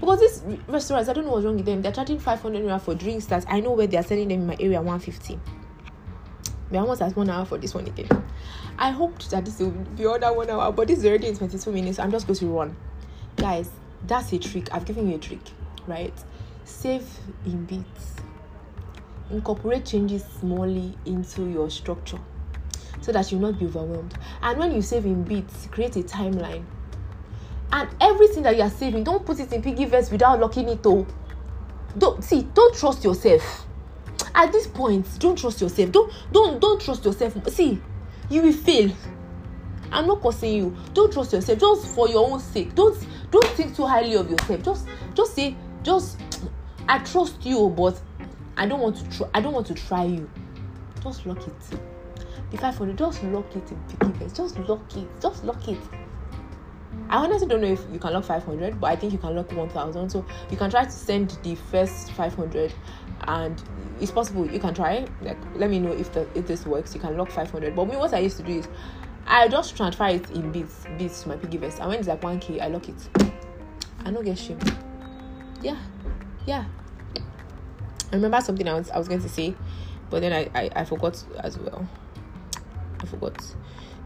because 0.00 0.20
these 0.20 0.58
restaurants, 0.68 1.08
I 1.08 1.12
don't 1.12 1.24
know 1.24 1.32
what's 1.32 1.44
wrong 1.44 1.56
with 1.56 1.66
them. 1.66 1.82
They're 1.82 1.92
charging 1.92 2.18
500 2.18 2.64
naira 2.64 2.80
for 2.80 2.94
drinks 2.94 3.26
that 3.26 3.44
I 3.48 3.60
know 3.60 3.72
where 3.72 3.86
they're 3.86 4.02
selling 4.02 4.28
them 4.28 4.42
in 4.42 4.46
my 4.46 4.56
area 4.60 4.80
150. 4.80 5.38
But 6.70 6.78
almost 6.78 7.02
as 7.02 7.16
one 7.16 7.30
hour 7.30 7.44
for 7.44 7.58
this 7.58 7.74
one 7.74 7.86
again. 7.86 8.08
I 8.78 8.90
hoped 8.90 9.30
that 9.30 9.44
this 9.44 9.58
will 9.58 9.70
be 9.70 10.06
under 10.06 10.32
one 10.32 10.50
hour, 10.50 10.70
but 10.72 10.88
this 10.88 10.98
is 10.98 11.06
already 11.06 11.28
in 11.28 11.36
22 11.36 11.72
minutes. 11.72 11.98
I'm 11.98 12.10
just 12.10 12.26
going 12.26 12.38
to 12.38 12.46
run. 12.46 12.76
Guys, 13.36 13.70
that's 14.06 14.32
a 14.32 14.38
trick. 14.38 14.68
I've 14.72 14.84
given 14.84 15.08
you 15.08 15.16
a 15.16 15.18
trick, 15.18 15.40
right? 15.86 16.14
Save 16.64 17.06
in 17.46 17.64
bits. 17.64 18.14
Incorporate 19.30 19.84
changes 19.84 20.24
smallly 20.24 20.94
into 21.06 21.48
your 21.48 21.70
structure 21.70 22.18
so 23.00 23.12
that 23.12 23.30
you'll 23.30 23.40
not 23.40 23.58
be 23.58 23.66
overwhelmed. 23.66 24.14
And 24.42 24.58
when 24.58 24.72
you 24.72 24.82
save 24.82 25.06
in 25.06 25.22
bits, 25.24 25.68
create 25.70 25.96
a 25.96 26.02
timeline 26.02 26.64
and 27.72 27.88
everything 28.00 28.42
that 28.42 28.56
you 28.56 28.62
are 28.62 28.70
saving 28.70 29.04
don't 29.04 29.24
put 29.24 29.40
it 29.40 29.52
in 29.52 29.62
PiggyVest 29.62 30.10
without 30.10 30.40
locking 30.40 30.68
it 30.68 30.80
oh 30.84 31.06
don't 31.96 32.22
see 32.24 32.42
don't 32.54 32.74
trust 32.74 33.04
yourself 33.04 33.66
at 34.38 34.52
this 34.52 34.68
point 34.68 35.06
don't 35.18 35.36
trust 35.36 35.60
yourself. 35.60 35.90
Don't 35.92 36.12
don't 36.32 36.60
don't 36.60 36.80
trust 36.80 37.04
yourself. 37.04 37.36
See 37.50 37.82
you 38.30 38.42
will 38.42 38.52
fail. 38.52 38.90
I'm 39.90 40.06
not 40.06 40.22
cursing 40.22 40.52
you. 40.52 40.76
Don't 40.94 41.12
trust 41.12 41.32
yourself. 41.32 41.58
Just 41.58 41.94
for 41.94 42.08
your 42.08 42.30
own 42.30 42.38
sake. 42.38 42.74
Don't 42.74 42.96
don't 43.32 43.46
think 43.48 43.74
too 43.74 43.84
highly 43.84 44.14
of 44.14 44.30
yourself. 44.30 44.62
Just 44.62 44.88
just 45.14 45.34
say 45.34 45.56
just 45.82 46.18
i 46.88 46.98
trust 46.98 47.44
you 47.44 47.68
but 47.76 48.00
i 48.56 48.66
don't 48.66 48.80
want 48.80 48.96
to 48.96 49.16
try 49.16 49.28
i 49.34 49.40
don't 49.40 49.52
want 49.52 49.66
to 49.66 49.74
try 49.74 50.04
you. 50.04 50.30
Just 51.02 51.26
lock 51.26 51.44
it. 51.46 51.80
The 52.50 52.56
500 52.56 52.96
just 52.96 53.22
lock 53.24 53.54
it 53.56 53.70
in 53.70 53.78
piggy 53.88 54.12
vest 54.18 54.36
just 54.36 54.58
lock 54.60 54.96
it. 54.96 55.08
Just 55.20 55.44
lock 55.44 55.66
it 55.68 55.78
I 57.10 57.16
honestly 57.16 57.48
don't 57.48 57.62
know 57.62 57.68
if 57.68 57.84
you 57.92 57.98
can 57.98 58.12
lock 58.12 58.24
500, 58.24 58.80
but 58.80 58.88
I 58.88 58.96
think 58.96 59.12
you 59.12 59.18
can 59.18 59.34
lock 59.34 59.50
1000. 59.50 60.10
So 60.10 60.24
you 60.50 60.56
can 60.56 60.70
try 60.70 60.84
to 60.84 60.90
send 60.90 61.38
the 61.42 61.54
first 61.54 62.12
500, 62.12 62.72
and 63.22 63.62
it's 64.00 64.10
possible 64.10 64.46
you 64.50 64.60
can 64.60 64.74
try. 64.74 65.06
Like, 65.22 65.38
let 65.54 65.70
me 65.70 65.78
know 65.78 65.92
if 65.92 66.12
the 66.12 66.28
if 66.34 66.46
this 66.46 66.66
works. 66.66 66.94
You 66.94 67.00
can 67.00 67.16
lock 67.16 67.30
500. 67.30 67.74
But 67.74 67.84
me, 67.86 67.96
what 67.96 68.12
I 68.12 68.18
used 68.18 68.36
to 68.38 68.42
do 68.42 68.58
is 68.58 68.68
I 69.26 69.48
just 69.48 69.76
transfer 69.76 70.06
it 70.06 70.30
in 70.30 70.52
bits, 70.52 70.84
bits 70.98 71.22
to 71.22 71.30
my 71.30 71.36
PiggyVest, 71.36 71.80
and 71.80 71.88
when 71.88 71.98
it's 71.98 72.08
like 72.08 72.20
1k, 72.20 72.60
I 72.60 72.68
lock 72.68 72.88
it. 72.88 73.08
I 74.04 74.10
don't 74.10 74.24
get 74.24 74.38
shame. 74.38 74.58
Yeah, 75.62 75.76
yeah. 76.46 76.64
I 78.10 78.16
remember 78.16 78.40
something 78.40 78.66
I 78.68 78.74
was 78.74 78.90
I 78.90 78.98
was 78.98 79.08
going 79.08 79.20
to 79.22 79.28
say, 79.28 79.54
but 80.10 80.20
then 80.20 80.32
I, 80.32 80.50
I, 80.58 80.70
I 80.76 80.84
forgot 80.84 81.22
as 81.40 81.58
well. 81.58 81.86
I 83.00 83.06
forgot. 83.06 83.54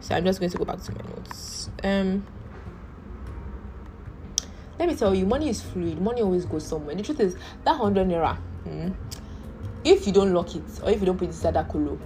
So 0.00 0.14
I'm 0.14 0.24
just 0.24 0.40
going 0.40 0.50
to 0.50 0.58
go 0.58 0.64
back 0.64 0.82
to 0.82 0.92
my 0.92 1.00
notes. 1.10 1.70
Um 1.84 2.26
let 4.78 4.88
me 4.88 4.94
tell 4.94 5.14
you, 5.14 5.26
money 5.26 5.48
is 5.48 5.62
fluid. 5.62 6.00
Money 6.00 6.22
always 6.22 6.44
goes 6.44 6.66
somewhere. 6.66 6.94
The 6.94 7.02
truth 7.02 7.20
is, 7.20 7.36
that 7.64 7.76
hundred 7.76 8.08
naira, 8.08 8.38
mm, 8.66 8.94
if 9.84 10.06
you 10.06 10.12
don't 10.12 10.32
lock 10.32 10.54
it 10.54 10.62
or 10.82 10.90
if 10.90 11.00
you 11.00 11.06
don't 11.06 11.18
put 11.18 11.24
it 11.24 11.32
inside 11.32 11.54
that 11.54 11.68
kolo, 11.68 11.98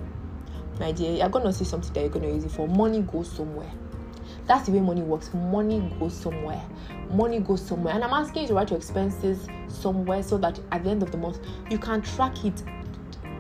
my 0.81 0.92
dear, 0.92 1.12
you're 1.12 1.29
gonna 1.29 1.52
see 1.52 1.64
something 1.64 1.92
that 1.94 2.00
you're 2.00 2.11
gonna 2.11 2.29
use 2.29 2.44
it 2.44 2.50
for. 2.50 2.68
Money 2.68 3.02
goes 3.02 3.31
somewhere. 3.31 3.70
That's 4.46 4.66
the 4.66 4.72
way 4.72 4.81
money 4.81 5.02
works. 5.02 5.33
Money 5.35 5.92
goes 5.98 6.14
somewhere. 6.14 6.62
Money 7.11 7.40
goes 7.40 7.64
somewhere. 7.64 7.94
And 7.94 8.05
I'm 8.05 8.12
asking 8.12 8.42
you 8.42 8.48
to 8.48 8.55
write 8.55 8.70
your 8.70 8.79
expenses 8.79 9.48
somewhere 9.68 10.22
so 10.22 10.38
that 10.38 10.61
at 10.70 10.85
the 10.85 10.90
end 10.90 11.02
of 11.02 11.11
the 11.11 11.18
month 11.18 11.38
you 11.70 11.79
can 11.79 12.02
track 12.02 12.44
it, 12.44 12.62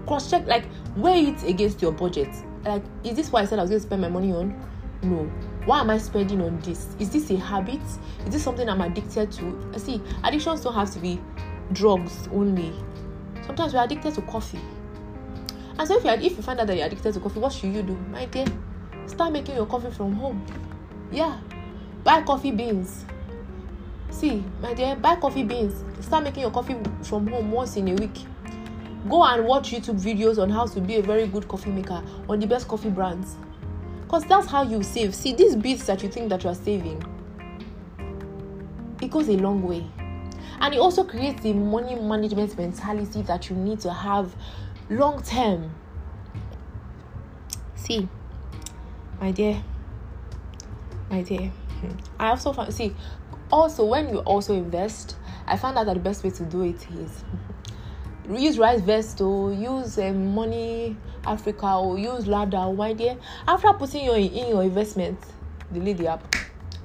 cross 0.06 0.30
check, 0.30 0.46
like 0.46 0.64
weigh 0.96 1.26
it 1.26 1.42
against 1.44 1.82
your 1.82 1.92
budget. 1.92 2.34
Like, 2.64 2.82
is 3.04 3.14
this 3.14 3.30
what 3.30 3.42
I 3.42 3.46
said 3.46 3.58
I 3.58 3.62
was 3.62 3.70
going 3.70 3.80
to 3.80 3.86
spend 3.86 4.02
my 4.02 4.08
money 4.08 4.32
on? 4.32 4.60
No 5.02 5.30
why 5.66 5.80
am 5.80 5.90
I 5.90 5.98
spending 5.98 6.40
on 6.40 6.60
this? 6.60 6.94
Is 7.00 7.10
this 7.10 7.28
a 7.30 7.36
habit? 7.36 7.80
Is 8.24 8.32
this 8.32 8.42
something 8.42 8.68
I'm 8.68 8.80
addicted 8.80 9.32
to? 9.32 9.78
See, 9.78 10.00
addictions 10.22 10.62
don't 10.62 10.74
have 10.74 10.92
to 10.92 11.00
be 11.00 11.20
drugs 11.72 12.28
only. 12.32 12.72
Sometimes 13.44 13.74
we're 13.74 13.82
addicted 13.82 14.14
to 14.14 14.22
coffee. 14.22 14.60
And 15.78 15.86
so 15.86 15.98
if 15.98 16.04
you 16.04 16.10
if 16.10 16.36
you 16.36 16.42
find 16.42 16.60
out 16.60 16.68
that 16.68 16.76
you're 16.76 16.86
addicted 16.86 17.14
to 17.14 17.20
coffee, 17.20 17.40
what 17.40 17.52
should 17.52 17.74
you 17.74 17.82
do? 17.82 17.96
My 18.10 18.26
dear, 18.26 18.46
start 19.06 19.32
making 19.32 19.56
your 19.56 19.66
coffee 19.66 19.90
from 19.90 20.14
home. 20.14 20.46
Yeah. 21.10 21.36
Buy 22.04 22.22
coffee 22.22 22.52
beans. 22.52 23.04
See, 24.10 24.44
my 24.62 24.72
dear, 24.72 24.94
buy 24.94 25.16
coffee 25.16 25.42
beans. 25.42 25.84
Start 26.04 26.22
making 26.22 26.42
your 26.42 26.52
coffee 26.52 26.76
from 27.02 27.26
home 27.26 27.50
once 27.50 27.76
in 27.76 27.88
a 27.88 27.94
week. 27.94 28.24
Go 29.08 29.24
and 29.24 29.44
watch 29.44 29.72
YouTube 29.72 30.00
videos 30.00 30.40
on 30.40 30.48
how 30.48 30.66
to 30.66 30.80
be 30.80 30.96
a 30.96 31.02
very 31.02 31.26
good 31.26 31.48
coffee 31.48 31.70
maker 31.70 32.02
on 32.28 32.38
the 32.38 32.46
best 32.46 32.68
coffee 32.68 32.90
brands. 32.90 33.36
Because 34.06 34.24
that's 34.26 34.46
how 34.46 34.62
you 34.62 34.84
save. 34.84 35.16
See, 35.16 35.32
these 35.32 35.56
bits 35.56 35.86
that 35.86 36.00
you 36.00 36.08
think 36.08 36.28
that 36.28 36.44
you 36.44 36.50
are 36.50 36.54
saving, 36.54 37.02
it 39.02 39.10
goes 39.10 39.28
a 39.28 39.32
long 39.32 39.64
way. 39.64 39.84
And 40.60 40.72
it 40.72 40.78
also 40.78 41.02
creates 41.02 41.42
the 41.42 41.52
money 41.52 41.96
management 41.96 42.56
mentality 42.56 43.22
that 43.22 43.50
you 43.50 43.56
need 43.56 43.80
to 43.80 43.92
have 43.92 44.32
long 44.88 45.20
term. 45.24 45.74
See, 47.74 48.08
my 49.20 49.32
dear, 49.32 49.60
my 51.10 51.22
dear, 51.22 51.50
I 52.20 52.28
also 52.28 52.52
found, 52.52 52.72
see, 52.72 52.94
also 53.50 53.84
when 53.86 54.08
you 54.08 54.18
also 54.20 54.54
invest, 54.54 55.16
I 55.48 55.56
found 55.56 55.78
out 55.78 55.86
that 55.86 55.94
the 55.94 56.00
best 56.00 56.22
way 56.22 56.30
to 56.30 56.44
do 56.44 56.62
it 56.62 56.86
is 56.92 57.24
use 58.40 58.56
RiseVest 58.56 59.20
or 59.20 59.52
use 59.52 59.98
um, 59.98 60.32
Money 60.32 60.96
Africa 61.26 61.66
oh, 61.66 61.90
or 61.90 61.98
use 61.98 62.24
Ladda. 62.24 62.54
Oh, 62.54 62.68
or 62.68 62.74
my 62.74 62.92
dear, 62.92 63.16
after 63.46 63.72
putting 63.72 64.04
your 64.04 64.16
in 64.16 64.48
your 64.48 64.62
investment, 64.62 65.18
delete 65.72 65.98
the 65.98 66.08
app. 66.08 66.34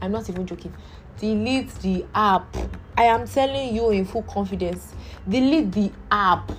I'm 0.01 0.12
not 0.12 0.30
even 0.30 0.45
joking. 0.45 0.73
Delete 1.19 1.73
the 1.75 2.06
app. 2.15 2.56
I 2.97 3.04
am 3.04 3.27
telling 3.27 3.75
you 3.75 3.91
in 3.91 4.06
full 4.06 4.23
confidence. 4.23 4.93
Delete 5.27 5.71
the 5.71 5.91
app. 6.12 6.51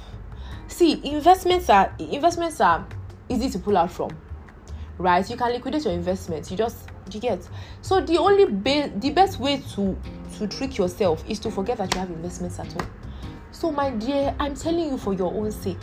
See, 0.69 1.01
investments 1.05 1.69
are 1.69 1.95
investments 1.99 2.61
are 2.61 2.87
easy 3.29 3.51
to 3.51 3.59
pull 3.59 3.77
out 3.77 3.91
from, 3.91 4.11
right? 4.99 5.29
You 5.29 5.37
can 5.37 5.53
liquidate 5.53 5.85
your 5.85 5.95
investments. 5.95 6.51
You 6.51 6.57
just 6.57 6.89
you 7.13 7.21
get 7.21 7.47
so 7.83 8.01
the 8.01 8.19
only 8.19 8.47
be- 8.47 8.91
the 8.97 9.11
best 9.11 9.41
way 9.41 9.63
to 9.75 9.99
to 10.39 10.47
trick 10.47 10.79
yourself 10.79 11.25
is 11.29 11.39
to 11.41 11.51
forget 11.51 11.79
that 11.79 11.93
you 11.95 12.01
have 12.01 12.11
investments 12.11 12.59
at 12.59 12.75
all 12.77 12.87
so 13.63 13.71
my 13.71 13.91
dear 13.91 14.35
i'm 14.41 14.57
telling 14.57 14.89
you 14.91 14.99
for 14.99 15.15
your 15.15 15.33
own 15.33 15.53
sake. 15.53 15.79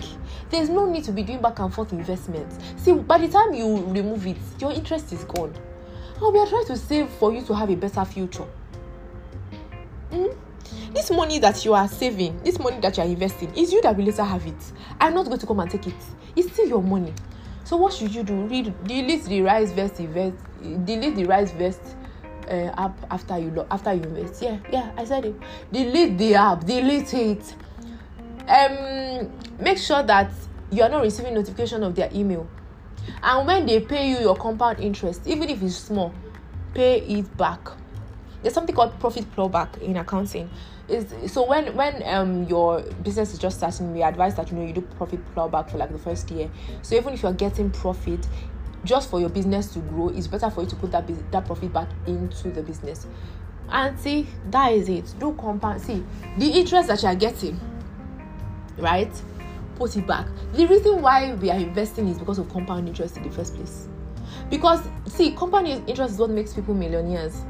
There's 0.50 0.68
no 0.68 0.86
need 0.92 1.06
to 1.06 1.14
be 1.14 1.24
doing 1.24 1.42
back 1.42 1.60
and 1.60 1.74
forth 1.74 1.94
investments. 1.94 2.58
See 2.76 2.92
by 2.92 3.20
the 3.20 3.30
time 3.30 3.54
you 3.54 3.86
remove 3.86 4.28
it 4.28 4.36
your 4.60 4.74
interest 4.74 5.14
is 5.14 5.24
gone. 5.24 5.56
And 6.22 6.34
we 6.34 6.40
are 6.40 6.46
trying 6.46 6.66
to 6.66 6.76
save 6.76 7.08
for 7.08 7.32
you 7.32 7.42
to 7.44 7.56
have 7.56 7.70
a 7.70 7.76
better 7.76 8.04
future. 8.04 8.44
Mm? 10.12 10.36
this 10.94 11.10
money 11.10 11.40
that 11.40 11.64
you 11.64 11.74
are 11.74 11.88
saving 11.88 12.44
this 12.44 12.60
money 12.60 12.82
that 12.82 12.98
you 12.98 13.04
are 13.04 13.08
investing 13.08 13.50
is 13.56 13.72
you 13.72 13.82
that 13.84 13.96
will 13.96 14.04
later 14.04 14.26
have 14.26 14.46
it. 14.46 14.74
I'm 15.00 15.14
not 15.14 15.28
going 15.28 15.40
to 15.40 15.48
come 15.48 15.62
and 15.62 15.72
take 15.72 15.88
it. 15.88 15.94
It's 16.36 16.52
still 16.52 16.68
your 16.68 16.84
money. 16.84 17.14
So 17.64 17.78
what 17.78 17.94
should 17.94 18.14
you 18.14 18.24
do? 18.24 18.42
Read 18.48 18.74
delete 18.84 19.24
the 19.24 19.40
RiseVest 19.40 20.02
event 20.02 20.38
delete 20.86 21.16
the 21.16 21.24
RiseVest 21.24 21.96
uh, 22.50 22.74
app 22.78 23.00
after 23.10 23.38
you 23.38 23.66
after 23.72 23.94
you 23.94 24.04
invest. 24.04 24.42
Yeah, 24.42 24.58
yeah, 24.70 24.92
I 24.98 25.06
said 25.06 25.24
it. 25.24 25.36
Delete 25.72 26.18
the 26.18 26.36
app, 26.36 26.66
delete 26.66 27.14
it. 27.14 27.56
Um, 28.50 29.32
make 29.60 29.78
sure 29.78 30.02
that 30.04 30.32
you 30.72 30.82
are 30.84 30.90
not 30.90 31.04
receiving 31.04 31.36
notification 31.36 31.84
of 31.84 31.96
their 31.96 32.10
email. 32.14 32.48
And 33.22 33.48
when 33.48 33.66
they 33.66 33.80
pay 33.80 34.10
you 34.10 34.20
your 34.20 34.36
compound 34.36 34.80
interest, 34.80 35.22
even 35.28 35.50
if 35.50 35.62
it's 35.62 35.76
small, 35.76 36.14
pay 36.74 37.02
it 37.02 37.38
back. 37.38 37.60
There's 38.42 38.54
something 38.54 38.76
called 38.76 39.00
profit 39.00 39.26
plowback 39.36 39.82
in 39.82 39.98
accounting. 39.98 40.50
Is 40.88 41.32
so 41.32 41.48
when 41.48 41.76
when 41.76 42.02
um 42.08 42.46
your 42.46 42.82
business 43.04 43.34
is 43.34 43.40
just 43.40 43.58
starting, 43.58 43.94
we 43.94 44.02
advise 44.02 44.36
that 44.36 44.50
you 44.50 44.58
know 44.58 44.66
you 44.66 44.74
do 44.74 44.82
profit 44.82 45.20
plowback 45.36 45.70
for 45.70 45.78
like 45.78 45.92
the 45.92 46.00
first 46.00 46.32
year. 46.32 46.50
So 46.82 46.96
even 46.96 47.14
if 47.14 47.22
you're 47.22 47.34
getting 47.34 47.70
profit, 47.70 48.28
just 48.86 49.10
for 49.10 49.20
your 49.20 49.30
business 49.30 49.72
to 49.74 49.80
grow, 49.80 50.10
it's 50.10 50.28
better 50.28 50.50
for 50.50 50.62
you 50.64 50.68
to 50.70 50.76
put 50.76 50.92
that 50.92 51.32
that 51.32 51.46
profit 51.46 51.72
back 51.72 51.90
into 52.08 52.50
the 52.50 52.64
business. 52.64 53.06
And 53.70 54.00
see, 54.00 54.28
that 54.50 54.72
is 54.74 54.90
it. 54.90 55.14
Do 55.20 55.34
compound. 55.34 55.82
See, 55.82 56.04
the 56.38 56.48
interest 56.48 56.88
that 56.88 57.04
you 57.04 57.10
are 57.10 57.16
getting, 57.16 57.60
right? 58.82 59.12
Put 59.76 59.96
it 59.96 60.06
back. 60.06 60.28
The 60.54 60.66
reason 60.66 61.02
why 61.02 61.34
we 61.36 61.50
are 61.50 61.58
investing 61.58 62.08
is 62.08 62.18
because 62.18 62.40
of 62.40 62.50
compound 62.50 62.88
interest 62.88 63.18
in 63.18 63.24
the 63.24 63.30
first 63.30 63.56
place. 63.56 63.88
Because 64.50 64.82
see, 65.06 65.32
compound 65.32 65.68
interest 65.68 66.14
is 66.14 66.20
what 66.20 66.30
makes 66.30 66.54
people 66.54 66.74
millionaires. 66.74 67.44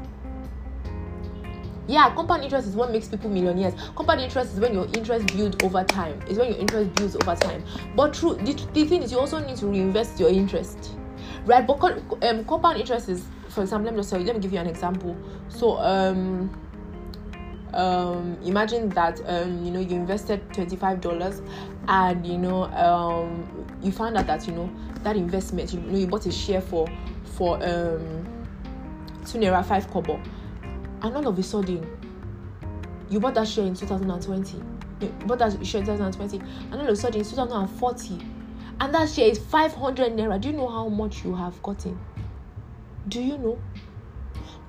Yeah, 1.88 2.14
compound 2.14 2.44
interest 2.44 2.68
is 2.68 2.76
what 2.76 2.92
makes 2.92 3.08
people 3.08 3.30
millionaires. 3.30 3.74
Compound 3.96 4.20
interest 4.20 4.54
is 4.54 4.60
when 4.60 4.72
your 4.72 4.86
interest 4.94 5.26
builds 5.34 5.56
over 5.64 5.82
time. 5.82 6.20
It's 6.28 6.38
when 6.38 6.52
your 6.52 6.58
interest 6.58 6.94
builds 6.94 7.16
over 7.16 7.34
time. 7.34 7.64
But 7.96 8.14
true, 8.14 8.34
the, 8.36 8.52
the 8.72 8.84
thing 8.84 9.02
is, 9.02 9.10
you 9.10 9.18
also 9.18 9.44
need 9.44 9.56
to 9.56 9.66
reinvest 9.66 10.20
your 10.20 10.28
interest 10.28 10.92
right? 11.46 11.66
But 11.66 11.80
um, 12.24 12.44
compound 12.44 12.80
interest 12.80 13.08
is, 13.08 13.26
for 13.48 13.62
example, 13.62 13.86
let 13.86 13.94
me 13.94 14.00
just 14.00 14.10
tell 14.10 14.20
you. 14.20 14.26
Let 14.26 14.36
me 14.36 14.42
give 14.42 14.52
you 14.52 14.58
an 14.58 14.66
example. 14.66 15.16
So, 15.48 15.78
um, 15.78 16.50
um, 17.74 18.38
imagine 18.44 18.88
that 18.90 19.20
um, 19.26 19.64
you 19.64 19.70
know 19.70 19.80
you 19.80 19.96
invested 19.96 20.52
twenty 20.52 20.76
five 20.76 21.00
dollars, 21.00 21.42
and 21.88 22.26
you 22.26 22.38
know 22.38 22.64
um, 22.64 23.46
you 23.82 23.92
found 23.92 24.16
out 24.16 24.26
that 24.26 24.46
you 24.46 24.52
know 24.54 24.70
that 25.02 25.16
investment 25.16 25.72
you 25.72 25.80
know 25.80 25.98
you 25.98 26.06
bought 26.06 26.26
a 26.26 26.32
share 26.32 26.60
for 26.60 26.86
for 27.36 27.56
um 27.56 28.26
two 29.26 29.38
naira 29.38 29.64
five 29.64 29.88
kobo, 29.90 30.20
and 31.02 31.16
all 31.16 31.26
of 31.28 31.38
a 31.38 31.42
sudden 31.42 31.86
you 33.08 33.20
bought 33.20 33.34
that 33.34 33.48
share 33.48 33.64
in 33.64 33.74
two 33.74 33.86
thousand 33.86 34.10
and 34.10 34.22
twenty. 34.22 34.60
You 35.00 35.08
bought 35.26 35.38
that 35.38 35.64
share 35.64 35.80
in 35.80 35.86
2020 35.86 36.38
and 36.38 36.74
all 36.74 36.80
of 36.82 36.88
a 36.88 36.96
sudden 36.96 37.20
in 37.20 37.26
2040 37.26 38.18
and 38.80 38.94
that 38.94 39.08
share 39.08 39.28
is 39.28 39.38
500 39.38 40.12
naira. 40.12 40.40
Do 40.40 40.48
you 40.48 40.56
know 40.56 40.68
how 40.68 40.88
much 40.88 41.24
you 41.24 41.34
have 41.34 41.62
gotten? 41.62 41.98
Do 43.08 43.22
you 43.22 43.38
know? 43.38 43.58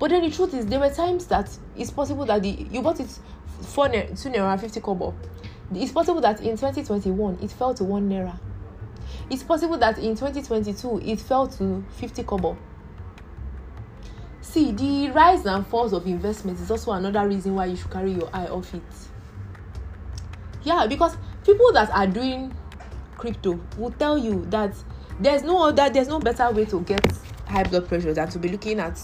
But 0.02 0.10
then 0.10 0.22
the 0.22 0.30
truth 0.32 0.52
is, 0.52 0.66
there 0.66 0.80
were 0.80 0.90
times 0.90 1.26
that 1.26 1.48
it's 1.76 1.92
possible 1.92 2.26
that 2.26 2.42
the 2.42 2.66
you 2.72 2.82
bought 2.82 2.98
it 2.98 3.06
for 3.60 3.88
two 3.88 4.30
naira 4.30 4.58
50 4.58 4.80
kobo. 4.80 5.14
It's 5.72 5.92
possible 5.92 6.20
that 6.22 6.40
in 6.40 6.56
2021 6.56 7.38
it 7.40 7.52
fell 7.52 7.72
to 7.74 7.84
one 7.84 8.10
naira. 8.10 8.36
It's 9.30 9.44
possible 9.44 9.78
that 9.78 9.98
in 9.98 10.16
2022 10.16 11.02
it 11.08 11.20
fell 11.20 11.46
to 11.46 11.84
50 11.98 12.24
kobo. 12.24 12.58
See, 14.40 14.72
the 14.72 15.12
rise 15.12 15.46
and 15.46 15.64
falls 15.64 15.92
of 15.92 16.04
investment 16.08 16.58
is 16.58 16.68
also 16.68 16.90
another 16.90 17.28
reason 17.28 17.54
why 17.54 17.66
you 17.66 17.76
should 17.76 17.92
carry 17.92 18.10
your 18.10 18.28
eye 18.32 18.46
off 18.46 18.74
it. 18.74 18.82
Yeah, 20.64 20.88
because 20.88 21.16
people 21.44 21.72
that 21.74 21.90
are 21.90 22.08
doing 22.08 22.52
crypto 23.16 23.60
will 23.78 23.92
tell 23.92 24.18
you 24.18 24.46
that 24.46 24.74
there's 25.20 25.44
no 25.44 25.68
other 25.68 25.88
there's 25.90 26.08
no 26.08 26.18
better 26.18 26.50
way 26.50 26.64
to 26.64 26.80
get 26.80 27.06
high 27.46 27.62
blood 27.62 27.86
pressure 27.86 28.12
than 28.12 28.28
to 28.30 28.40
be 28.40 28.48
looking 28.48 28.80
at 28.80 28.98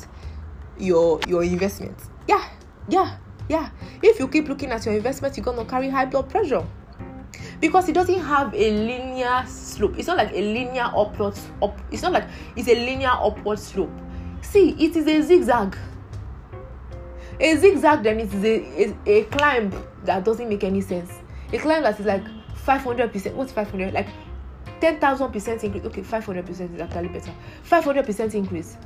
your 0.81 1.21
your 1.29 1.43
investment. 1.43 1.97
Yeah 2.27 2.49
yeah 2.88 3.17
yeah. 3.49 3.71
If 4.03 4.19
you 4.19 4.29
keep 4.29 4.49
looking 4.49 4.71
at 4.71 4.85
your 4.85 4.95
investment 4.95 5.37
you're 5.37 5.45
gonna 5.45 5.64
carry 5.64 5.88
high 5.88 6.07
blood 6.07 6.29
pressure. 6.29 6.67
Because 7.61 7.88
it 7.88 7.93
doesn't 7.93 8.21
have 8.21 8.55
a 8.55 8.71
linear 8.71 9.45
slope. 9.47 9.99
It's 9.99 10.07
not 10.07 10.17
like 10.17 10.31
a 10.33 10.41
linear 10.41 10.91
upward 10.95 11.38
up 11.62 11.79
it's 11.91 12.03
not 12.03 12.12
like 12.12 12.29
it's 12.57 12.69
a 12.69 12.75
linear 12.75 13.11
upward 13.12 13.59
slope. 13.59 13.91
See 14.43 14.71
it 14.79 14.97
is 14.97 15.07
a 15.07 15.23
zigzag. 15.23 15.77
A 17.41 17.57
zigzag 17.57 18.03
then 18.03 18.21
it 18.21 18.33
is 18.33 18.45
a, 18.45 18.95
a, 19.07 19.19
a 19.19 19.25
climb 19.25 19.73
that 20.05 20.25
doesn't 20.25 20.49
make 20.49 20.64
any 20.64 20.81
sense. 20.81 21.12
A 21.53 21.59
climb 21.59 21.83
that 21.83 21.99
is 21.99 22.07
like 22.07 22.25
500 22.55 23.12
percent. 23.12 23.37
What's 23.37 23.53
500 23.53 23.93
like 23.93 24.09
10,000 24.81 25.33
percent 25.33 25.64
increase. 25.64 25.85
Okay 25.85 26.03
500 26.03 26.47
percent 26.47 26.75
is 26.75 26.81
actually 26.81 27.09
better. 27.09 27.33
500 27.62 28.05
percent 28.05 28.35
increase 28.35 28.77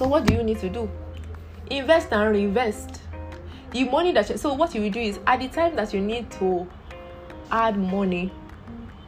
so 0.00 0.08
what 0.08 0.24
do 0.24 0.32
you 0.32 0.42
need 0.42 0.58
to 0.58 0.70
do 0.70 0.88
invest 1.68 2.10
and 2.10 2.30
reinvest 2.30 3.02
the 3.72 3.84
money 3.84 4.12
that 4.12 4.30
you, 4.30 4.38
so 4.38 4.54
what 4.54 4.74
you 4.74 4.80
will 4.80 4.90
do 4.90 4.98
is 4.98 5.20
at 5.26 5.40
the 5.40 5.48
time 5.48 5.76
that 5.76 5.92
you 5.92 6.00
need 6.00 6.30
to 6.30 6.66
add 7.50 7.76
money 7.76 8.32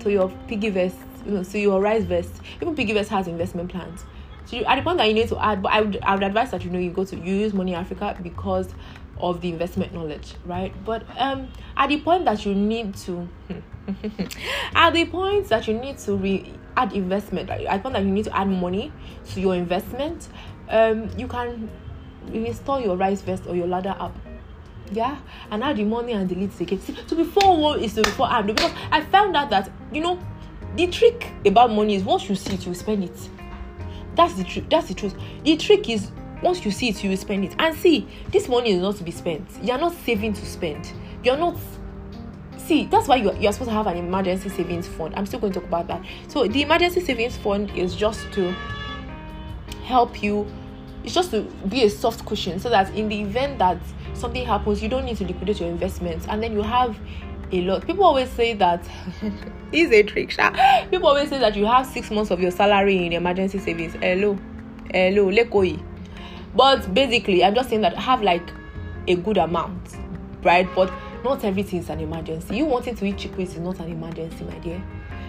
to 0.01 0.13
your 0.13 0.29
PiggyVest 0.49 0.95
you 1.25 1.33
know 1.33 1.43
to 1.45 1.59
your 1.59 1.81
RiseVest. 1.81 2.29
even 2.61 2.77
PiggyVest 2.77 3.09
has 3.09 3.27
investment 3.27 3.71
plans 3.71 4.05
so 4.45 4.59
you, 4.59 4.65
at 4.67 4.77
the 4.77 4.83
point 4.83 4.99
that 4.99 5.09
you 5.09 5.15
need 5.15 5.29
to 5.29 5.43
add 5.43 5.63
but 5.63 5.73
I 5.73 5.81
would, 5.81 5.99
I 6.03 6.13
would 6.13 6.25
advise 6.25 6.51
that 6.51 6.63
you 6.63 6.69
know 6.69 6.79
you 6.79 6.91
go 6.91 7.07
to 7.07 7.17
you 7.17 7.37
use 7.37 7.55
money 7.55 7.75
africa 7.75 8.15
because 8.23 8.69
of 9.23 9.41
the 9.41 9.49
investment 9.49 9.95
knowledge, 9.95 10.35
right? 10.45 10.73
But 10.85 11.05
um, 11.17 11.49
at 11.77 11.89
the 11.89 12.01
point 12.01 12.25
that 12.25 12.45
you 12.45 12.55
need 12.55 12.95
to, 12.97 13.29
at 14.75 14.91
the 14.93 15.07
point 15.07 15.49
that 15.49 15.69
you 15.69 15.75
need 15.79 15.99
to 15.99 16.17
re- 16.17 16.53
add 16.77 16.93
investment, 16.93 17.49
at 17.49 17.61
the 17.61 17.79
point 17.79 17.95
that 17.95 18.03
you 18.03 18.11
need 18.11 18.25
to 18.25 18.37
add 18.37 18.49
money 18.49 18.93
to 19.33 19.41
your 19.41 19.55
investment, 19.55 20.29
um, 20.69 21.09
you 21.19 21.27
can 21.27 21.71
install 22.33 22.81
your 22.81 22.97
RiseVest 22.97 23.49
or 23.49 23.57
your 23.57 23.67
Ladda 23.67 24.01
app. 24.01 24.17
Yeah, 24.91 25.19
and 25.51 25.65
add 25.65 25.77
the 25.77 25.85
money 25.85 26.13
and 26.13 26.29
delete 26.29 26.53
the 26.53 26.65
again. 26.65 26.81
See, 26.81 26.93
to 26.93 27.15
be 27.15 27.25
forward 27.25 27.81
is 27.81 27.95
to 27.95 28.03
before 28.03 28.31
add 28.31 28.47
because 28.47 28.73
I 28.91 29.01
found 29.01 29.37
out 29.37 29.49
that 29.51 29.71
you 29.91 30.03
know 30.03 30.19
the 30.77 30.87
trick 30.89 31.33
about 31.47 31.71
money 31.71 31.95
is 31.95 32.05
once 32.05 32.29
you 32.29 32.35
see 32.35 32.55
it, 32.55 32.67
you 32.67 32.75
spend 32.75 33.05
it. 33.05 33.31
That's 34.15 34.35
the 34.35 34.45
truth. 34.45 34.67
That's 34.69 34.89
the 34.89 34.95
truth. 34.95 35.15
The 35.45 35.57
trick 35.57 35.89
is 35.89 36.11
once 36.43 36.65
you 36.65 36.71
see 36.71 36.89
it, 36.89 37.03
you 37.03 37.17
spend 37.17 37.45
it. 37.45 37.55
And 37.59 37.75
see, 37.75 38.09
this 38.31 38.49
money 38.49 38.73
is 38.73 38.83
not 38.83 38.97
to 38.97 39.05
be 39.05 39.11
spent. 39.11 39.49
You're 39.63 39.79
not 39.79 39.95
saving 39.95 40.35
to 40.35 40.45
spend. 40.45 40.93
You're 41.25 41.37
not. 41.37 41.57
See, 42.59 42.87
that's 42.87 43.09
why 43.09 43.17
you're, 43.17 43.35
you're 43.35 43.53
supposed 43.53 43.71
to 43.71 43.75
have 43.75 43.87
an 43.87 43.97
emergency 43.97 44.49
savings 44.49 44.87
fund. 44.87 45.15
I'm 45.17 45.27
still 45.27 45.41
going 45.41 45.53
to 45.53 45.61
talk 45.61 45.69
about 45.69 45.89
that. 45.89 46.05
So, 46.29 46.47
the 46.47 46.63
emergency 46.63 47.01
savings 47.01 47.37
fund 47.37 47.71
is 47.77 47.95
just 47.95 48.31
to 48.33 48.55
help 49.93 50.23
you 50.23 50.47
it's 51.05 51.15
just 51.15 51.31
to 51.33 51.43
be 51.69 51.85
a 51.85 51.91
soft 51.91 52.25
cushion 52.25 52.59
so 52.59 52.69
that 52.71 52.95
in 52.95 53.09
the 53.09 53.21
event 53.21 53.59
that 53.59 53.79
something 54.15 54.47
happens, 54.47 54.83
you 54.83 54.89
don't 54.89 55.05
need 55.05 55.17
to 55.17 55.25
liquidate 55.25 55.61
your 55.61 55.69
investments 55.69 56.27
and 56.29 56.43
then 56.43 56.53
you 56.53 56.63
have 56.63 56.99
a 57.51 57.61
lot. 57.63 57.87
People 57.87 58.05
always 58.05 58.31
say 58.31 58.55
that 58.55 58.89
is 59.73 59.91
a 59.91 60.03
trick. 60.03 60.31
Sha. 60.31 60.51
People 60.91 61.09
always 61.09 61.29
say 61.29 61.39
that 61.39 61.57
you 61.57 61.67
have 61.67 61.87
six 61.87 62.11
months 62.11 62.31
of 62.31 62.41
your 62.41 62.51
salary 62.51 63.07
in 63.07 63.13
emergency 63.13 63.59
savings. 63.59 63.95
Hello, 63.95 64.39
hello, 64.93 65.31
lekoi. 65.31 65.83
But 66.55 66.93
basically, 66.95 67.45
I'm 67.45 67.55
just 67.55 67.69
saying 67.69 67.83
that 67.83 67.97
have 67.97 68.23
like 68.23 68.49
a 69.09 69.17
good 69.17 69.39
amount, 69.39 69.97
right? 70.43 70.69
But 70.75 70.93
not 71.25 71.45
everything 71.45 71.81
is 71.81 71.91
an 71.91 72.01
emergency. 72.01 72.57
You 72.57 72.67
wanting 72.67 72.95
to 72.97 73.05
eat 73.05 73.19
chicken 73.19 73.41
is 73.41 73.57
not 73.59 73.81
an 73.81 73.91
emergency, 73.91 74.45
my 74.45 74.59
dear. 74.59 74.83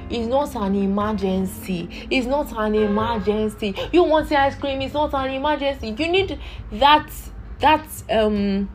It's 0.09 0.27
not 0.27 0.55
an 0.55 0.75
emergency. 0.75 2.07
It's 2.09 2.27
not 2.27 2.51
an 2.57 2.75
emergency. 2.75 3.75
You 3.91 4.03
want 4.03 4.29
the 4.29 4.39
ice 4.39 4.55
cream? 4.55 4.81
It's 4.81 4.93
not 4.93 5.13
an 5.13 5.31
emergency. 5.31 5.95
You 5.97 6.07
need 6.07 6.39
that 6.73 7.11
that 7.59 7.87
um 8.11 8.69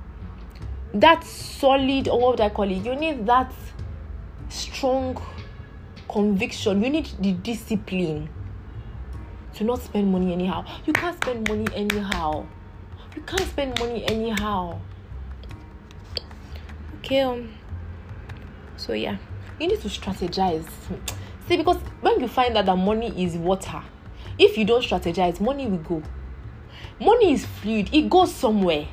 that 0.94 1.22
solid 1.24 2.08
or 2.08 2.20
what 2.20 2.40
I 2.40 2.48
call 2.48 2.70
it? 2.70 2.84
You 2.84 2.94
need 2.96 3.26
that 3.26 3.52
strong 4.48 5.20
conviction. 6.08 6.82
You 6.82 6.90
need 6.90 7.08
the 7.20 7.32
discipline 7.32 8.28
to 9.54 9.64
not 9.64 9.80
spend 9.82 10.10
money 10.10 10.32
anyhow. 10.32 10.64
You 10.86 10.92
can't 10.92 11.16
spend 11.22 11.48
money 11.48 11.66
anyhow. 11.74 12.46
You 13.14 13.22
can't 13.22 13.48
spend 13.48 13.78
money 13.78 14.04
anyhow. 14.06 14.78
Okay. 16.98 17.22
Um, 17.22 17.52
so 18.76 18.92
yeah, 18.92 19.16
you 19.58 19.68
need 19.68 19.80
to 19.80 19.88
strategize. 19.88 20.68
See, 21.48 21.56
because 21.56 21.78
when 22.00 22.20
you 22.20 22.28
find 22.28 22.54
that 22.56 22.66
the 22.66 22.76
money 22.76 23.24
is 23.24 23.36
water, 23.36 23.82
if 24.38 24.56
you 24.56 24.64
don't 24.64 24.84
strategize, 24.84 25.40
money 25.40 25.66
will 25.66 25.78
go. 25.78 26.02
Money 27.00 27.32
is 27.32 27.44
fluid; 27.44 27.88
it 27.92 28.08
goes 28.10 28.34
somewhere. 28.34 28.86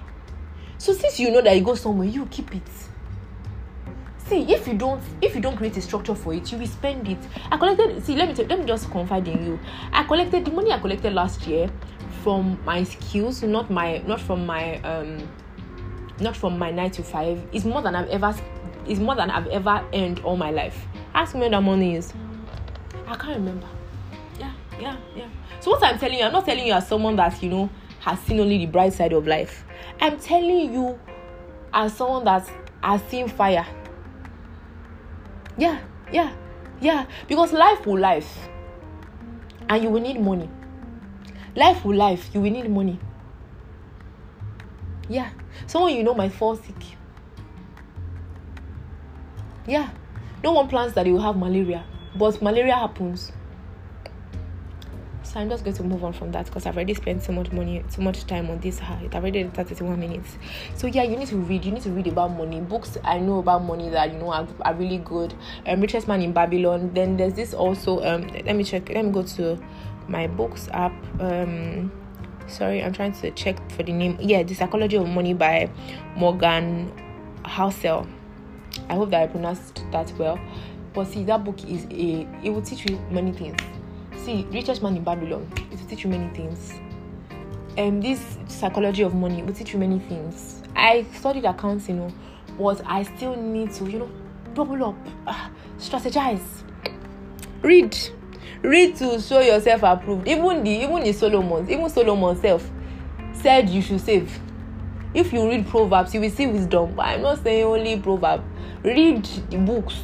So 0.77 0.93
since 0.93 1.19
you 1.19 1.31
know 1.31 1.41
that 1.41 1.55
it 1.55 1.63
goes 1.63 1.81
somewhere, 1.81 2.07
you 2.07 2.25
keep 2.27 2.55
it. 2.55 2.67
See, 4.27 4.41
if 4.51 4.67
you 4.67 4.73
don't, 4.73 5.03
if 5.21 5.35
you 5.35 5.41
don't 5.41 5.55
create 5.55 5.77
a 5.77 5.81
structure 5.81 6.15
for 6.15 6.33
it, 6.33 6.51
you 6.51 6.57
will 6.57 6.67
spend 6.67 7.07
it. 7.07 7.17
I 7.51 7.57
collected. 7.57 8.03
See, 8.03 8.15
let 8.15 8.27
me 8.27 8.33
tell, 8.33 8.45
let 8.45 8.59
me 8.59 8.65
just 8.65 8.89
confide 8.89 9.27
in 9.27 9.45
you. 9.45 9.59
I 9.91 10.03
collected 10.03 10.45
the 10.45 10.51
money 10.51 10.71
I 10.71 10.79
collected 10.79 11.13
last 11.13 11.45
year 11.45 11.69
from 12.23 12.57
my 12.65 12.83
skills, 12.83 13.43
not 13.43 13.69
my, 13.69 13.99
not 13.99 14.19
from 14.19 14.45
my, 14.47 14.81
um, 14.81 15.29
not 16.19 16.35
from 16.35 16.57
my 16.57 16.71
nine 16.71 16.89
to 16.91 17.03
five. 17.03 17.39
Is 17.51 17.65
more 17.65 17.83
than 17.83 17.95
I've 17.95 18.09
ever, 18.09 18.33
is 18.87 18.99
more 18.99 19.15
than 19.15 19.31
I've 19.31 19.47
ever 19.47 19.85
earned 19.93 20.19
all 20.19 20.37
my 20.37 20.51
life. 20.51 20.85
Ask 21.13 21.33
me 21.33 21.41
where 21.41 21.49
that 21.49 21.61
money 21.61 21.95
is. 21.95 22.13
I 23.07 23.15
can't 23.15 23.37
remember. 23.37 23.67
Yeah, 24.39 24.53
yeah, 24.79 24.97
yeah. 25.15 25.27
So 25.59 25.71
what 25.71 25.83
I'm 25.83 25.97
telling 25.97 26.19
you, 26.19 26.25
I'm 26.25 26.33
not 26.33 26.45
telling 26.45 26.65
you 26.65 26.73
as 26.73 26.87
someone 26.87 27.15
that 27.15 27.41
you 27.41 27.49
know 27.49 27.69
has 27.99 28.19
seen 28.21 28.39
only 28.39 28.57
the 28.59 28.65
bright 28.67 28.93
side 28.93 29.13
of 29.13 29.27
life. 29.27 29.65
I'm 29.99 30.19
telling 30.19 30.73
you 30.73 30.99
as 31.73 31.95
someone 31.95 32.25
that 32.25 32.49
has 32.83 33.01
seen 33.03 33.27
fire. 33.27 33.65
Yeah, 35.57 35.79
yeah, 36.11 36.35
yeah. 36.81 37.05
Because 37.27 37.53
life 37.53 37.85
will 37.85 37.99
life. 37.99 38.47
And 39.67 39.83
you 39.83 39.89
will 39.89 40.01
need 40.01 40.19
money. 40.19 40.49
Life 41.55 41.83
will 41.85 41.95
life. 41.95 42.29
You 42.33 42.41
will 42.41 42.51
need 42.51 42.69
money. 42.69 42.99
Yeah. 45.09 45.31
Someone 45.65 45.95
you 45.95 46.03
know 46.03 46.13
might 46.13 46.33
fall 46.33 46.55
sick. 46.55 46.75
Yeah. 49.67 49.89
No 50.43 50.51
one 50.51 50.67
plans 50.67 50.93
that 50.93 51.05
he 51.05 51.11
will 51.11 51.21
have 51.21 51.37
malaria. 51.37 51.83
But 52.15 52.41
malaria 52.41 52.75
happens. 52.75 53.31
So 55.23 55.39
I'm 55.39 55.49
just 55.49 55.65
going 55.65 55.75
to 55.75 55.83
move 55.83 56.03
on 56.03 56.13
from 56.13 56.31
that 56.31 56.45
because 56.45 56.65
I've 56.65 56.75
already 56.77 56.93
spent 56.93 57.23
so 57.23 57.33
much 57.33 57.51
money, 57.51 57.83
so 57.89 58.01
much 58.01 58.25
time 58.25 58.49
on 58.49 58.59
this. 58.59 58.79
I've 58.79 59.13
already 59.15 59.43
31 59.43 59.99
minutes. 59.99 60.37
So 60.75 60.87
yeah, 60.87 61.03
you 61.03 61.17
need 61.17 61.27
to 61.29 61.37
read. 61.37 61.65
You 61.65 61.71
need 61.71 61.83
to 61.83 61.89
read 61.89 62.07
about 62.07 62.31
money. 62.31 62.61
Books 62.61 62.97
I 63.03 63.19
know 63.19 63.39
about 63.39 63.63
money 63.63 63.89
that 63.89 64.13
you 64.13 64.19
know 64.19 64.31
are, 64.31 64.47
are 64.61 64.73
really 64.75 64.99
good. 64.99 65.33
Um, 65.65 65.81
Richest 65.81 66.07
Man 66.07 66.21
in 66.21 66.31
Babylon. 66.31 66.91
Then 66.93 67.17
there's 67.17 67.33
this 67.33 67.53
also. 67.53 68.01
Um, 68.05 68.27
let 68.45 68.55
me 68.55 68.63
check. 68.63 68.87
Let 68.89 69.03
me 69.03 69.11
go 69.11 69.23
to 69.23 69.59
my 70.07 70.27
books 70.27 70.69
app. 70.71 70.93
Um, 71.19 71.91
sorry, 72.47 72.83
I'm 72.83 72.93
trying 72.93 73.13
to 73.13 73.31
check 73.31 73.57
for 73.71 73.83
the 73.83 73.91
name. 73.91 74.17
Yeah, 74.21 74.43
The 74.43 74.53
Psychology 74.53 74.95
of 74.97 75.07
Money 75.09 75.33
by 75.33 75.69
Morgan 76.15 76.93
Housel. 77.43 78.07
I 78.89 78.95
hope 78.95 79.09
that 79.11 79.23
I 79.23 79.27
pronounced 79.27 79.83
that 79.91 80.11
well. 80.17 80.39
But 80.93 81.07
see, 81.07 81.23
that 81.25 81.43
book 81.43 81.63
is 81.65 81.85
a. 81.85 82.27
It 82.43 82.49
will 82.49 82.61
teach 82.61 82.89
you 82.89 82.99
many 83.11 83.31
things 83.31 83.59
see, 84.25 84.47
richest 84.51 84.81
man 84.81 84.97
in 84.97 85.03
Babylon, 85.03 85.47
it 85.71 85.79
will 85.79 85.87
teach 85.87 86.03
you 86.03 86.09
many 86.09 86.27
things. 86.35 86.73
And 87.77 87.95
um, 87.97 88.01
this 88.01 88.37
psychology 88.47 89.03
of 89.03 89.13
money 89.13 89.43
will 89.43 89.53
teach 89.53 89.73
you 89.73 89.79
many 89.79 89.99
things. 89.99 90.63
I 90.75 91.05
studied 91.13 91.45
accounts, 91.45 91.87
you 91.87 91.95
know, 91.95 92.11
but 92.57 92.81
I 92.85 93.03
still 93.03 93.35
need 93.35 93.71
to, 93.73 93.85
you 93.85 93.99
know, 93.99 94.09
double 94.53 94.83
up, 94.83 94.95
uh, 95.27 95.49
strategize, 95.77 96.41
read, 97.61 97.95
read 98.61 98.95
to 98.97 99.19
show 99.21 99.41
yourself 99.41 99.83
approved. 99.83 100.27
Even 100.27 100.63
the 100.63 100.69
even 100.71 101.03
the 101.03 101.11
Solomon, 101.11 101.69
even 101.69 101.89
Solomon 101.89 102.39
self 102.41 102.69
said 103.33 103.69
you 103.69 103.81
should 103.81 104.01
save. 104.01 104.39
If 105.13 105.31
you 105.31 105.47
read 105.47 105.67
Proverbs, 105.67 106.13
you 106.13 106.21
will 106.21 106.29
see 106.29 106.47
wisdom. 106.47 106.95
But 106.95 107.05
I'm 107.05 107.21
not 107.21 107.43
saying 107.43 107.63
only 107.63 107.99
proverb. 107.99 108.41
Read 108.85 109.25
the 109.49 109.57
books. 109.57 109.95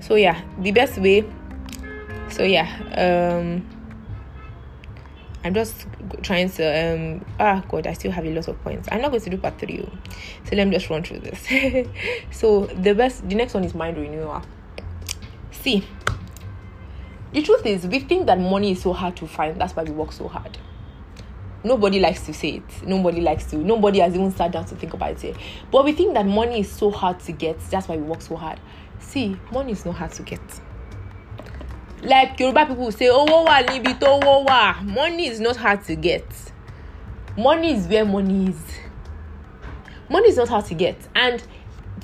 So 0.00 0.14
yeah 0.14 0.40
the 0.58 0.72
best 0.72 0.98
way 0.98 1.24
so 2.30 2.42
yeah 2.42 2.68
um 2.96 3.64
i'm 5.44 5.54
just 5.54 5.86
trying 6.22 6.50
to 6.50 6.64
um 6.64 7.24
ah 7.38 7.62
god 7.68 7.86
i 7.86 7.92
still 7.92 8.10
have 8.10 8.24
a 8.24 8.30
lot 8.30 8.48
of 8.48 8.62
points. 8.62 8.88
I'm 8.90 9.02
not 9.02 9.10
going 9.10 9.22
to 9.22 9.30
do 9.30 9.36
part 9.36 9.58
three 9.58 9.86
so 10.44 10.56
let 10.56 10.66
me 10.66 10.74
just 10.74 10.88
run 10.90 11.02
through 11.02 11.20
this. 11.20 11.46
So 12.30 12.66
the 12.66 12.94
best 12.94 13.28
the 13.28 13.34
next 13.34 13.54
one 13.54 13.64
is 13.64 13.74
mind 13.74 13.96
renewal. 13.96 14.42
See 15.52 15.86
the 17.32 17.42
truth 17.42 17.66
is 17.66 17.86
we 17.86 18.00
think 18.00 18.26
that 18.26 18.38
money 18.38 18.72
is 18.72 18.80
so 18.82 18.92
hard 18.92 19.16
to 19.16 19.26
find. 19.26 19.60
That's 19.60 19.76
why 19.76 19.82
we 19.82 19.90
work 19.90 20.12
so 20.12 20.28
hard 20.28 20.56
nobody 21.64 21.98
likes 21.98 22.24
to 22.26 22.34
say 22.34 22.56
it. 22.56 22.86
Nobody 22.86 23.20
likes 23.20 23.44
to 23.46 23.56
nobody 23.56 23.98
has 24.00 24.14
even 24.14 24.30
sat 24.30 24.52
down 24.52 24.66
to 24.66 24.76
think 24.76 24.94
about 24.94 25.24
it. 25.24 25.36
But 25.72 25.84
we 25.84 25.92
think 25.92 26.14
that 26.14 26.26
money 26.26 26.60
is 26.60 26.70
so 26.70 26.90
hard 26.90 27.18
to 27.20 27.32
get. 27.32 27.58
That's 27.70 27.88
why 27.88 27.96
we 27.96 28.02
work 28.02 28.22
so 28.22 28.36
hard. 28.36 28.60
See 29.00 29.36
money 29.52 29.72
is 29.72 29.84
not 29.84 29.96
hard 29.96 30.12
to 30.12 30.22
get. 30.22 30.40
Like 32.02 32.38
yoruba 32.38 32.66
people 32.66 32.92
say 32.92 33.06
níbi 33.06 33.98
tó 33.98 34.20
owó 34.20 34.46
wà. 34.46 34.82
Money 34.84 35.26
is 35.26 35.40
not 35.40 35.56
hard 35.56 35.82
to 35.84 35.96
get. 35.96 36.26
Money 37.36 37.72
is 37.72 37.86
where 37.88 38.04
money 38.04 38.50
is. 38.50 38.60
Money 40.08 40.28
is 40.28 40.36
not 40.36 40.48
hard 40.48 40.66
to 40.66 40.74
get. 40.74 40.96
And 41.14 41.42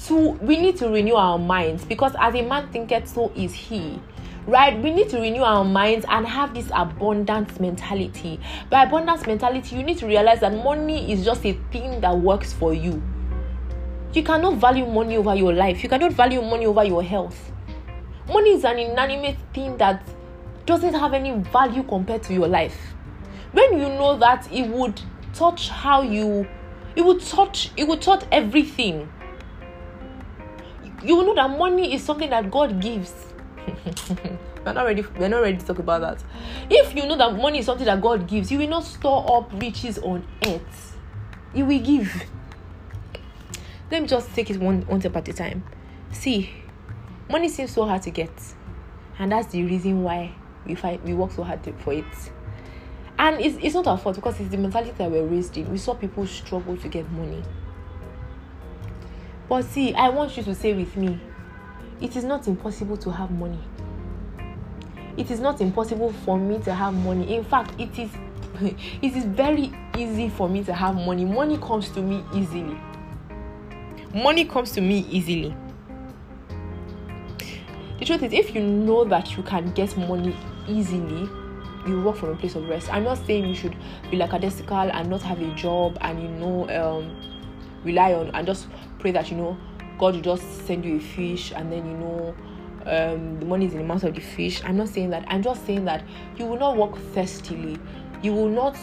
to 0.07 0.31
we 0.41 0.57
need 0.57 0.77
to 0.79 0.89
renew 0.89 1.15
our 1.15 1.39
minds 1.39 1.85
because 1.85 2.13
as 2.19 2.35
a 2.35 2.43
man 2.43 2.69
thinketh 2.73 3.09
so 3.09 3.31
is 3.37 3.53
he 3.53 4.01
right 4.47 4.83
we 4.83 4.91
need 4.91 5.09
to 5.09 5.19
renew 5.21 5.43
our 5.43 5.65
minds 5.65 6.07
and 6.09 6.27
have 6.27 6.55
this 6.55 6.69
abundance 6.73 7.61
mentality 7.61 8.41
by 8.71 8.85
abundance 8.85 9.27
mentality 9.27 9.77
you 9.77 9.83
need 9.83 9.99
to 9.99 10.07
realize 10.07 10.41
that 10.41 10.53
money 10.53 11.13
is 11.13 11.25
just 11.25 11.45
a 11.45 11.53
thing 11.71 12.01
that 12.01 12.17
works 12.17 12.53
for 12.53 12.73
you 12.73 13.03
you 14.13 14.25
cannot 14.25 14.57
value 14.57 14.87
money 14.87 15.17
over 15.17 15.37
your 15.37 15.53
life. 15.53 15.85
You 15.85 15.89
cannot 15.89 16.13
value 16.13 16.43
money 16.43 16.67
over 16.67 16.83
your 16.83 17.03
health. 17.03 17.53
Money 18.27 18.55
is 18.55 18.65
an 18.65 18.79
inanimate 18.79 19.37
thing 19.55 19.77
that 19.77 20.03
doesn't 20.67 20.95
have 20.95 21.13
any 21.15 21.33
value 21.33 21.85
compared 21.85 22.25
to 22.25 22.35
your 22.35 22.49
life. 22.49 22.77
When 23.53 23.79
you 23.79 23.89
know 23.89 24.17
that 24.19 24.51
it 24.53 24.69
would 24.69 25.01
touch 25.33 25.69
how 25.69 26.03
you 26.03 26.49
it 26.97 27.05
would 27.05 27.21
touch 27.21 27.71
it 27.77 27.87
would 27.87 28.03
touch 28.03 28.25
everything. 28.33 29.09
You 31.05 31.23
know 31.23 31.35
that 31.37 31.57
money 31.57 31.95
is 31.95 32.03
something 32.03 32.31
that 32.31 32.51
God 32.51 32.81
gives. 32.81 33.30
We're 34.65 34.73
not 34.73 34.85
ready 34.85 35.05
we're 35.19 35.29
not 35.29 35.43
ready 35.43 35.59
to 35.59 35.67
talk 35.67 35.79
about 35.79 36.01
that. 36.01 36.25
If 36.71 36.95
you 36.95 37.07
know 37.07 37.17
that 37.17 37.35
money 37.35 37.61
is 37.61 37.67
something 37.67 37.87
that 37.87 38.01
God 38.01 38.27
gives, 38.27 38.51
you 38.51 38.59
will 38.59 38.69
not 38.69 38.85
store 38.85 39.39
up 39.39 39.51
riches 39.61 39.99
on 39.99 40.27
earth. 40.45 40.97
You 41.55 41.67
will 41.67 41.81
give 41.81 42.25
let 43.91 44.03
me 44.03 44.09
just 44.09 44.33
take 44.35 44.51
it 44.51 44.61
one 44.61 44.83
one 44.83 45.01
step 45.01 45.17
at 45.17 45.29
a 45.29 45.33
time. 45.33 45.65
See, 46.13 46.51
money 47.29 47.49
seems 47.49 47.73
so 47.73 47.85
hard 47.87 48.03
to 48.03 48.11
get, 48.11 48.31
and 49.19 49.33
that's 49.33 49.49
the 49.49 49.65
reason 49.65 50.03
why 50.03 50.33
we 50.65 50.75
fight 50.75 51.03
we 51.05 51.13
work 51.13 51.33
so 51.33 51.43
hard 51.43 51.63
to, 51.65 51.73
for 51.73 51.93
it. 51.95 52.05
And 53.19 53.41
it's, 53.41 53.59
it's 53.61 53.75
not 53.75 53.87
our 53.87 53.99
fault 53.99 54.17
because 54.17 54.41
it's 54.41 54.51
the 54.51 54.57
mentality 54.57 54.93
that 54.97 55.11
we're 55.11 55.27
raised 55.27 55.57
in. 55.57 55.71
We 55.71 55.77
saw 55.77 55.95
people 55.95 56.27
struggle 56.27 56.77
to 56.77 56.89
get 56.89 57.11
money. 57.11 57.43
But 59.49 59.65
see, 59.65 59.93
I 59.93 60.09
want 60.09 60.37
you 60.37 60.43
to 60.45 60.55
say 60.55 60.73
with 60.73 60.97
me, 60.97 61.21
it 62.01 62.17
is 62.17 62.25
not 62.25 62.47
impossible 62.49 62.97
to 62.99 63.11
have 63.11 63.31
money. 63.31 63.61
It 65.17 65.31
is 65.31 65.41
not 65.41 65.61
impossible 65.61 66.13
for 66.25 66.39
me 66.39 66.59
to 66.61 66.73
have 66.75 66.95
money. 66.95 67.35
In 67.35 67.45
fact, 67.45 67.79
it 67.79 67.99
is 67.99 68.11
it 69.03 69.17
is 69.17 69.25
very 69.25 69.73
easy 69.97 70.29
for 70.29 70.49
me 70.49 70.65
to 70.65 70.73
have 70.73 70.95
money. 70.95 71.25
Money 71.25 71.59
comes 71.59 71.89
to 71.91 72.03
me 72.03 72.25
easily 72.35 72.79
money 74.15 74.45
comes 74.45 74.73
to 74.73 74.81
me 74.81 75.07
easily. 75.11 75.55
The 77.99 78.07
truth 78.07 78.23
is, 78.23 78.33
if 78.33 78.55
you 78.55 78.63
know 78.63 79.05
that 79.05 79.37
you 79.37 79.43
can 79.43 79.73
get 79.73 79.97
money 79.97 80.37
easily, 80.67 81.29
you 81.87 82.03
work 82.03 82.17
from 82.17 82.31
a 82.31 82.37
place 82.37 82.55
of 82.55 82.69
rest. 82.69 82.93
I'm 82.93 83.05
not 83.05 83.19
saying 83.27 83.47
you 83.47 83.55
should 83.55 83.77
be 84.11 84.17
like 84.17 84.33
lackadaisical 84.33 84.77
and 84.77 85.09
not 85.09 85.23
have 85.23 85.41
a 85.41 85.55
job 85.55 85.99
and 86.01 86.23
you 86.23 86.29
know 86.29 86.69
um, 86.71 87.17
rely 87.85 88.13
on 88.15 88.31
and 88.35 88.47
just 88.47 88.69
pray 88.99 89.11
that 89.13 89.31
you 89.31 89.37
know 89.37 89.57
God 90.01 90.15
will 90.15 90.23
just 90.23 90.67
send 90.67 90.85
you 90.85 90.97
a 90.97 91.01
fish 91.01 91.53
and 91.55 91.71
then 91.71 91.85
you 91.87 91.97
know 91.99 92.35
um, 92.87 93.39
the 93.39 93.45
money 93.45 93.67
is 93.67 93.73
in 93.73 93.79
the 93.79 93.85
mouth 93.85 94.03
of 94.03 94.15
the 94.15 94.21
fish. 94.23 94.65
I'm 94.65 94.79
not 94.79 94.89
saying 94.89 95.11
that. 95.11 95.27
I'm 95.29 95.43
just 95.43 95.67
saying 95.67 95.85
that 95.85 96.03
you 96.39 96.47
will 96.47 96.59
not 96.59 96.79
work 96.79 96.97
thirstily. 97.13 97.79
You 98.23 98.33
will 98.33 98.49
not 98.49 98.79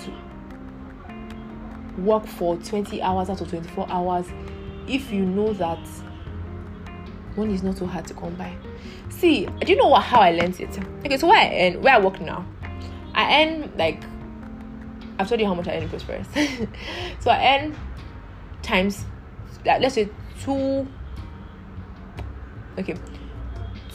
work 1.97 2.27
for 2.27 2.55
20 2.57 3.01
hours 3.01 3.29
out 3.31 3.41
of 3.41 3.49
24 3.49 3.87
hours 3.89 4.27
if 4.87 5.11
you 5.11 5.25
know 5.25 5.53
that 5.53 5.79
money 7.35 7.55
is 7.55 7.63
not 7.63 7.79
so 7.79 7.87
hard 7.87 8.05
to 8.05 8.13
come 8.13 8.35
by. 8.35 8.55
See, 9.09 9.47
do 9.47 9.71
you 9.71 9.75
know 9.75 9.87
what 9.87 10.03
how 10.03 10.19
I 10.19 10.31
learned 10.31 10.59
it? 10.59 10.77
Okay, 11.03 11.17
so 11.17 11.27
where 11.27 11.39
I 11.39 11.67
earn, 11.67 11.81
where 11.81 11.95
I 11.95 11.99
work 11.99 12.21
now, 12.21 12.45
I 13.15 13.41
earn 13.41 13.71
like 13.75 14.03
I've 15.17 15.27
told 15.27 15.41
you 15.41 15.47
how 15.47 15.55
much 15.55 15.67
I 15.67 15.77
earn 15.77 15.83
in 15.83 15.89
Prosperous. 15.89 16.27
so 17.19 17.31
I 17.31 17.57
earn 17.57 17.75
times 18.61 19.03
let's 19.65 19.95
say 19.95 20.09
two 20.43 20.87
okay 22.77 22.95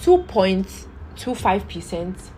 2.25 0.03 1.73
percent 1.73 2.31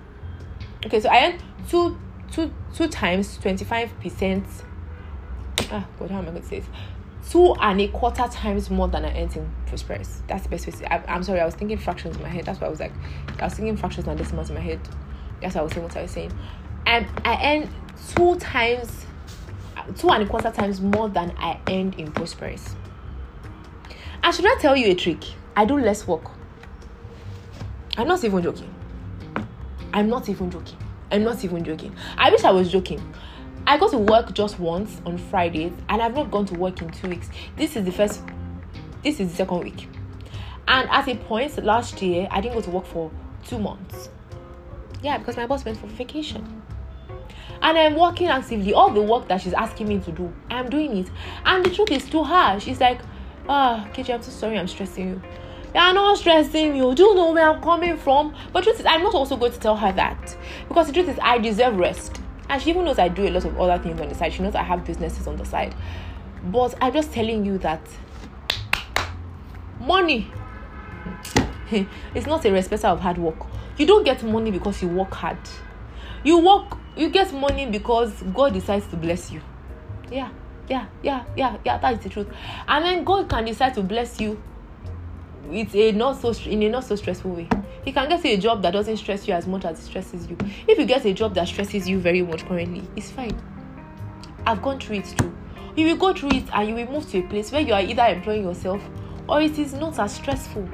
okay 0.84 1.00
so 1.00 1.08
i 1.08 1.26
earn 1.26 1.38
two 1.68 1.98
two 2.30 2.52
two 2.74 2.88
times 2.88 3.38
25 3.38 4.00
percent 4.00 4.44
ah 5.70 5.86
god 5.98 6.10
how 6.10 6.18
am 6.18 6.28
i 6.28 6.30
going 6.30 6.42
to 6.42 6.48
say 6.48 6.56
it 6.58 6.64
two 7.30 7.54
and 7.60 7.80
a 7.80 7.88
quarter 7.88 8.26
times 8.28 8.70
more 8.70 8.88
than 8.88 9.04
I 9.04 9.20
earned 9.20 9.36
in 9.36 9.50
Prosperous. 9.66 10.22
That's 10.28 10.42
the 10.44 10.48
best 10.48 10.66
way 10.66 10.72
to 10.72 10.78
say. 10.78 10.84
I, 10.86 11.02
am 11.14 11.22
sorry, 11.22 11.40
I 11.40 11.44
was 11.44 11.54
thinking 11.54 11.78
fractions 11.78 12.16
in 12.16 12.22
my 12.22 12.28
head. 12.28 12.44
That's 12.44 12.60
why 12.60 12.66
I 12.66 12.70
was 12.70 12.80
like, 12.80 12.92
I 13.40 13.44
was 13.44 13.54
thinking 13.54 13.76
fractions 13.76 14.06
and 14.06 14.18
decimals 14.18 14.50
in 14.50 14.54
my 14.54 14.60
head. 14.60 14.80
That's 15.40 15.54
why 15.54 15.62
I 15.62 15.64
was 15.64 15.72
saying 15.72 15.84
what 15.84 15.96
I 15.96 16.02
was 16.02 16.10
saying. 16.10 16.32
And 16.86 17.06
I 17.24 17.56
earned 17.56 17.70
two 18.14 18.36
times, 18.36 19.06
two 19.96 20.10
and 20.10 20.22
a 20.22 20.26
quarter 20.26 20.50
times 20.50 20.80
more 20.80 21.08
than 21.08 21.32
I 21.38 21.58
earned 21.68 21.94
in 21.94 22.12
Prosperous. 22.12 22.74
And 24.22 24.34
should 24.34 24.46
I 24.46 24.56
tell 24.60 24.76
you 24.76 24.92
a 24.92 24.94
trick? 24.94 25.24
I 25.56 25.64
do 25.64 25.78
less 25.78 26.06
work. 26.06 26.30
I'm 27.96 28.08
not 28.08 28.24
even 28.24 28.42
joking. 28.42 28.74
I'm 29.92 30.08
not 30.08 30.28
even 30.28 30.50
joking. 30.50 30.78
I'm 31.12 31.22
not 31.22 31.44
even 31.44 31.64
joking. 31.64 31.94
I 32.18 32.30
wish 32.30 32.42
I 32.42 32.50
was 32.50 32.70
joking. 32.70 33.00
I 33.66 33.78
go 33.78 33.88
to 33.88 33.98
work 33.98 34.34
just 34.34 34.58
once 34.58 35.00
on 35.06 35.16
Fridays 35.16 35.72
and 35.88 36.02
I've 36.02 36.14
not 36.14 36.30
gone 36.30 36.44
to 36.46 36.54
work 36.54 36.82
in 36.82 36.90
two 36.90 37.08
weeks. 37.08 37.30
This 37.56 37.76
is 37.76 37.84
the 37.84 37.92
first, 37.92 38.22
this 39.02 39.20
is 39.20 39.30
the 39.30 39.36
second 39.36 39.60
week. 39.60 39.88
And 40.66 40.88
at 40.90 41.08
a 41.08 41.14
point 41.14 41.62
last 41.62 42.02
year, 42.02 42.26
I 42.30 42.40
didn't 42.40 42.56
go 42.56 42.62
to 42.62 42.70
work 42.70 42.86
for 42.86 43.10
two 43.46 43.58
months. 43.58 44.10
Yeah, 45.02 45.18
because 45.18 45.36
my 45.36 45.46
boss 45.46 45.64
went 45.64 45.78
for 45.78 45.86
vacation. 45.86 46.62
And 47.62 47.78
I'm 47.78 47.94
working 47.94 48.26
actively. 48.26 48.74
All 48.74 48.90
the 48.90 49.02
work 49.02 49.28
that 49.28 49.40
she's 49.40 49.52
asking 49.52 49.88
me 49.88 50.00
to 50.00 50.10
do, 50.10 50.32
I'm 50.50 50.68
doing 50.68 50.96
it. 50.98 51.10
And 51.44 51.64
the 51.64 51.70
truth 51.70 51.92
is 51.92 52.08
too 52.08 52.24
hard. 52.24 52.60
She's 52.60 52.80
like, 52.80 53.00
ah, 53.48 53.86
oh, 53.86 53.94
KJ, 53.94 54.14
I'm 54.14 54.22
so 54.22 54.30
sorry 54.30 54.58
I'm 54.58 54.68
stressing 54.68 55.08
you. 55.08 55.22
You're 55.74 55.92
not 55.92 56.18
stressing 56.18 56.76
you. 56.76 56.94
Do 56.94 57.14
know 57.14 57.32
where 57.32 57.50
I'm 57.50 57.60
coming 57.60 57.96
from? 57.96 58.34
But 58.52 58.62
truth 58.62 58.78
is, 58.78 58.86
I'm 58.86 59.02
not 59.02 59.14
also 59.14 59.36
going 59.36 59.52
to 59.52 59.58
tell 59.58 59.76
her 59.76 59.90
that. 59.92 60.36
Because 60.68 60.86
the 60.86 60.92
truth 60.92 61.08
is, 61.08 61.18
I 61.20 61.38
deserve 61.38 61.76
rest. 61.76 62.20
And 62.48 62.62
she 62.62 62.70
even 62.70 62.84
knows 62.84 63.00
I 63.00 63.08
do 63.08 63.26
a 63.26 63.30
lot 63.30 63.44
of 63.44 63.58
other 63.60 63.82
things 63.82 64.00
on 64.00 64.08
the 64.08 64.14
side. 64.14 64.32
She 64.32 64.42
knows 64.42 64.54
I 64.54 64.62
have 64.62 64.84
businesses 64.84 65.26
on 65.26 65.36
the 65.36 65.44
side. 65.44 65.74
But 66.44 66.74
I'm 66.80 66.92
just 66.92 67.12
telling 67.12 67.44
you 67.44 67.58
that 67.58 67.80
money 69.80 70.30
is 72.14 72.26
not 72.26 72.44
a 72.44 72.52
respecter 72.52 72.86
of 72.86 73.00
hard 73.00 73.18
work. 73.18 73.44
You 73.76 73.86
don't 73.86 74.04
get 74.04 74.22
money 74.22 74.52
because 74.52 74.80
you 74.80 74.88
work 74.88 75.12
hard. 75.12 75.38
You 76.22 76.38
work, 76.38 76.78
you 76.96 77.08
get 77.08 77.32
money 77.34 77.66
because 77.66 78.12
God 78.32 78.52
decides 78.52 78.86
to 78.88 78.96
bless 78.96 79.32
you. 79.32 79.40
Yeah, 80.10 80.30
yeah, 80.68 80.86
yeah, 81.02 81.24
yeah, 81.36 81.56
yeah. 81.64 81.78
That 81.78 81.94
is 81.94 82.00
the 82.00 82.10
truth. 82.10 82.28
And 82.68 82.84
then 82.84 83.02
God 83.02 83.28
can 83.28 83.44
decide 83.44 83.74
to 83.74 83.82
bless 83.82 84.20
you 84.20 84.40
it's 85.50 85.74
a 85.74 85.92
not 85.92 86.20
so 86.20 86.32
in 86.48 86.62
a 86.62 86.68
not 86.68 86.84
so 86.84 86.96
stressful 86.96 87.30
way. 87.30 87.48
You 87.86 87.92
can 87.92 88.08
get 88.08 88.24
a 88.24 88.36
job 88.36 88.62
that 88.62 88.70
doesn't 88.72 88.96
stress 88.96 89.28
you 89.28 89.34
as 89.34 89.46
much 89.46 89.64
as 89.64 89.78
it 89.78 89.82
stresses 89.82 90.26
you. 90.28 90.36
If 90.66 90.78
you 90.78 90.86
get 90.86 91.04
a 91.04 91.12
job 91.12 91.34
that 91.34 91.48
stresses 91.48 91.88
you 91.88 91.98
very 91.98 92.22
much 92.22 92.46
currently, 92.46 92.82
it's 92.96 93.10
fine. 93.10 93.36
I've 94.46 94.62
gone 94.62 94.80
through 94.80 94.96
it 94.96 95.14
too. 95.16 95.34
You 95.76 95.86
will 95.88 95.96
go 95.96 96.14
through 96.14 96.30
it 96.30 96.44
and 96.52 96.68
you 96.68 96.74
will 96.74 96.86
move 96.86 97.10
to 97.10 97.18
a 97.18 97.22
place 97.22 97.50
where 97.52 97.60
you 97.60 97.74
are 97.74 97.80
either 97.80 98.04
employing 98.04 98.44
yourself 98.44 98.82
or 99.28 99.40
it 99.40 99.58
is 99.58 99.74
not 99.74 99.98
as 99.98 100.14
stressful. 100.14 100.68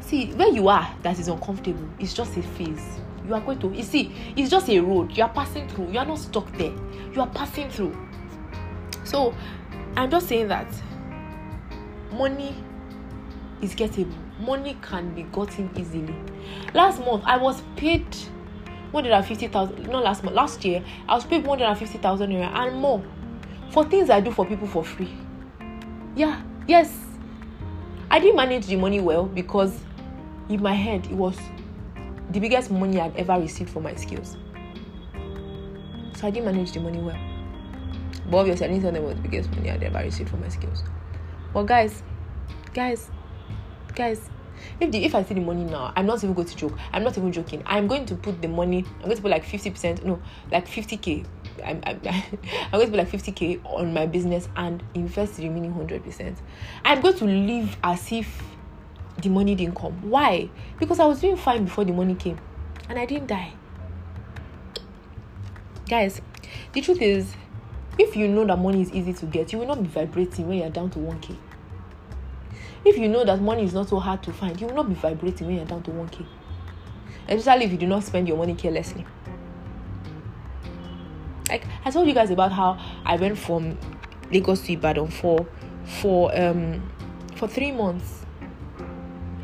See, 0.00 0.32
where 0.32 0.48
you 0.48 0.68
are 0.68 0.92
that 1.02 1.18
is 1.18 1.28
uncomfortable, 1.28 1.88
it's 1.98 2.14
just 2.14 2.36
a 2.36 2.42
phase. 2.42 3.00
You 3.26 3.34
are 3.34 3.40
going 3.40 3.58
to, 3.60 3.68
you 3.68 3.82
see, 3.82 4.12
it's 4.36 4.50
just 4.50 4.68
a 4.68 4.80
road. 4.80 5.16
You 5.16 5.24
are 5.24 5.28
passing 5.28 5.68
through. 5.68 5.92
You 5.92 5.98
are 5.98 6.06
not 6.06 6.18
stuck 6.18 6.50
there. 6.56 6.72
You 7.12 7.20
are 7.20 7.28
passing 7.28 7.70
through. 7.70 7.96
So, 9.04 9.34
I'm 9.96 10.10
just 10.10 10.28
saying 10.28 10.48
that 10.48 10.66
money 12.12 12.56
is 13.62 13.74
gettable. 13.74 14.14
Money 14.38 14.76
can 14.82 15.14
be 15.14 15.22
gotten 15.24 15.70
easily. 15.76 16.14
Last 16.74 17.00
month, 17.00 17.22
I 17.26 17.36
was 17.36 17.62
paid 17.76 18.06
more 18.92 19.02
than 19.02 19.22
50,000. 19.22 19.88
Not 19.88 20.04
last 20.04 20.24
month, 20.24 20.36
last 20.36 20.64
year, 20.64 20.82
I 21.08 21.14
was 21.14 21.24
paid 21.24 21.44
more 21.44 21.56
than 21.56 21.74
50,000 21.74 22.30
naira 22.30 22.52
and 22.54 22.76
more 22.76 23.02
for 23.70 23.84
things 23.84 24.10
I 24.10 24.20
do 24.20 24.30
for 24.30 24.44
people 24.46 24.66
for 24.66 24.84
free. 24.84 25.12
Yeah, 26.16 26.42
yes. 26.66 26.96
I 28.10 28.18
didn't 28.18 28.36
manage 28.36 28.66
the 28.66 28.76
money 28.76 29.00
well 29.00 29.24
because 29.26 29.78
in 30.48 30.62
my 30.62 30.74
head, 30.74 31.06
it 31.06 31.12
was 31.12 31.38
the 32.30 32.40
biggest 32.40 32.70
money 32.70 33.00
I'd 33.00 33.16
ever 33.16 33.38
received 33.38 33.70
for 33.70 33.80
my 33.80 33.94
skills. 33.94 34.36
So 36.16 36.26
I 36.26 36.30
didn't 36.30 36.46
manage 36.46 36.72
the 36.72 36.80
money 36.80 36.98
well. 36.98 37.18
But 38.28 38.38
obviously, 38.38 38.66
I 38.66 38.68
didn't 38.68 38.82
tell 38.82 38.92
them 38.92 39.04
what 39.04 39.16
the 39.16 39.22
biggest 39.22 39.50
money 39.50 39.70
I'd 39.70 39.82
ever 39.82 39.98
received 39.98 40.30
for 40.30 40.36
my 40.36 40.48
skills. 40.48 40.82
But 41.52 41.64
guys, 41.64 42.02
guys, 42.74 43.10
guys 44.00 44.30
if 44.80 44.90
the 44.90 45.04
if 45.04 45.14
i 45.14 45.22
see 45.22 45.34
the 45.34 45.40
money 45.40 45.62
now 45.64 45.92
i'm 45.94 46.06
not 46.06 46.18
even 46.24 46.32
going 46.32 46.48
to 46.48 46.56
joke. 46.56 46.78
I'm 46.92 47.04
not 47.04 47.18
even 47.18 47.32
joking. 47.32 47.62
I'm 47.66 47.86
going 47.86 48.06
to 48.06 48.14
put 48.14 48.40
the 48.40 48.48
money 48.48 48.84
i'm 48.98 49.04
going 49.04 49.16
to 49.16 49.22
put 49.22 49.30
like 49.30 49.44
50 49.44 49.70
percent 49.70 50.04
no 50.06 50.20
like 50.50 50.66
50k 50.66 51.26
I'm, 51.62 51.82
I'm, 51.84 52.00
I'm 52.04 52.80
going 52.80 52.86
to 52.86 52.90
put 52.90 52.96
like 52.96 53.10
50k 53.10 53.62
on 53.64 53.92
my 53.92 54.06
business 54.06 54.48
and 54.56 54.82
invest 54.94 55.36
the 55.36 55.48
remaining 55.48 55.74
100% 55.74 56.36
i'm 56.84 57.00
going 57.02 57.16
to 57.18 57.24
live 57.26 57.76
as 57.84 58.10
if 58.10 58.42
the 59.20 59.28
money 59.28 59.54
didn't 59.54 59.76
come. 59.76 59.92
Why? 60.08 60.48
Because 60.78 60.98
i 60.98 61.04
was 61.04 61.20
doing 61.20 61.36
fine 61.36 61.64
before 61.66 61.84
the 61.84 61.92
money 61.92 62.14
came 62.14 62.38
and 62.88 62.98
i 62.98 63.04
didn't 63.04 63.26
die. 63.26 63.52
Guys 65.88 66.22
the 66.72 66.80
truth 66.80 67.02
is 67.02 67.34
if 67.98 68.16
you 68.16 68.28
know 68.28 68.46
that 68.46 68.58
money 68.58 68.80
is 68.80 68.90
easy 68.92 69.12
to 69.12 69.26
get 69.26 69.52
you 69.52 69.58
will 69.58 69.66
not 69.66 69.82
be 69.82 69.88
vibrating 69.88 70.48
when 70.48 70.58
you're 70.58 70.70
down 70.70 70.88
to 70.90 70.98
1k 70.98 71.36
if 72.84 72.96
you 72.96 73.08
know 73.08 73.24
that 73.24 73.40
money 73.40 73.64
is 73.64 73.74
not 73.74 73.88
so 73.88 73.98
hard 73.98 74.22
to 74.22 74.32
find, 74.32 74.60
you 74.60 74.66
will 74.66 74.74
not 74.74 74.88
be 74.88 74.94
vibrating 74.94 75.46
when 75.46 75.56
you're 75.56 75.66
down 75.66 75.82
to 75.82 75.90
1k. 75.90 76.24
Especially 77.28 77.66
if 77.66 77.72
you 77.72 77.78
do 77.78 77.86
not 77.86 78.02
spend 78.02 78.26
your 78.26 78.36
money 78.36 78.54
carelessly. 78.54 79.06
Like 81.48 81.64
I 81.84 81.90
told 81.90 82.06
you 82.06 82.14
guys 82.14 82.30
about 82.30 82.52
how 82.52 82.78
I 83.04 83.16
went 83.16 83.36
from 83.36 83.76
Lagos 84.32 84.62
to 84.62 84.72
Ibadan 84.72 85.08
for 85.08 85.46
for 85.84 86.36
um 86.38 86.90
for 87.36 87.48
three 87.48 87.72
months 87.72 88.24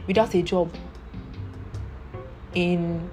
without 0.07 0.35
a 0.35 0.43
job 0.43 0.73
in 2.55 3.11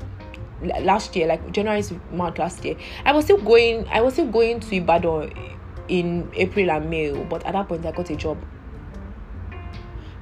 last 0.62 1.16
year, 1.16 1.28
like 1.28 1.52
January 1.52 1.82
to 1.84 2.00
March 2.12 2.38
last 2.38 2.64
year. 2.64 2.76
I 3.04 3.12
was 3.12 3.26
still 3.26 3.38
going 3.42 3.88
I 3.90 4.02
was 4.02 4.14
still 4.14 4.28
going 4.28 4.60
to 4.60 4.76
Ibadan 4.76 5.34
in 5.88 6.32
April 6.36 6.70
and 6.70 6.90
May, 6.90 7.12
but 7.26 7.44
at 7.46 7.54
that 7.54 7.68
point 7.68 7.86
I 7.86 7.92
got 7.92 8.10
a 8.10 8.16
job 8.16 8.38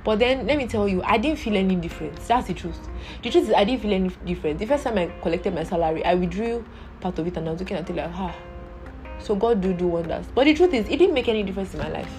but 0.03 0.19
then 0.19 0.47
let 0.47 0.57
me 0.57 0.67
tell 0.67 0.87
you, 0.87 1.03
I 1.03 1.17
didn't 1.17 1.39
feel 1.39 1.55
any 1.55 1.75
difference. 1.75 2.27
That's 2.27 2.47
the 2.47 2.53
truth. 2.53 2.79
The 3.21 3.29
truth 3.29 3.49
is 3.49 3.53
I 3.53 3.63
didn't 3.63 3.81
feel 3.81 3.93
any 3.93 4.09
difference. 4.25 4.59
The 4.59 4.65
first 4.65 4.83
time 4.83 4.97
I 4.97 5.07
collected 5.21 5.53
my 5.53 5.63
salary, 5.63 6.03
I 6.03 6.15
withdrew 6.15 6.65
part 6.99 7.19
of 7.19 7.27
it 7.27 7.37
and 7.37 7.47
I 7.47 7.51
was 7.51 7.59
looking 7.59 7.77
at 7.77 7.89
it 7.89 7.95
like, 7.95 8.09
ah. 8.13 8.35
So 9.19 9.35
God 9.35 9.61
do 9.61 9.73
do 9.73 9.87
wonders. 9.87 10.25
But 10.33 10.45
the 10.45 10.53
truth 10.55 10.73
is, 10.73 10.87
it 10.87 10.97
didn't 10.97 11.13
make 11.13 11.27
any 11.29 11.43
difference 11.43 11.73
in 11.73 11.79
my 11.79 11.89
life. 11.89 12.11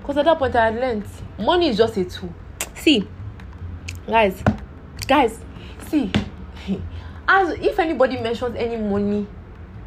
Because 0.00 0.18
at 0.18 0.26
that 0.26 0.38
point 0.38 0.54
I 0.54 0.66
had 0.66 0.74
learned 0.74 1.04
money 1.38 1.68
is 1.68 1.78
just 1.78 1.96
a 1.96 2.04
tool. 2.04 2.34
See, 2.74 3.08
guys, 4.06 4.42
guys, 5.06 5.40
see, 5.88 6.12
as 7.28 7.50
if 7.58 7.78
anybody 7.78 8.18
mentions 8.18 8.56
any 8.56 8.76
money 8.76 9.26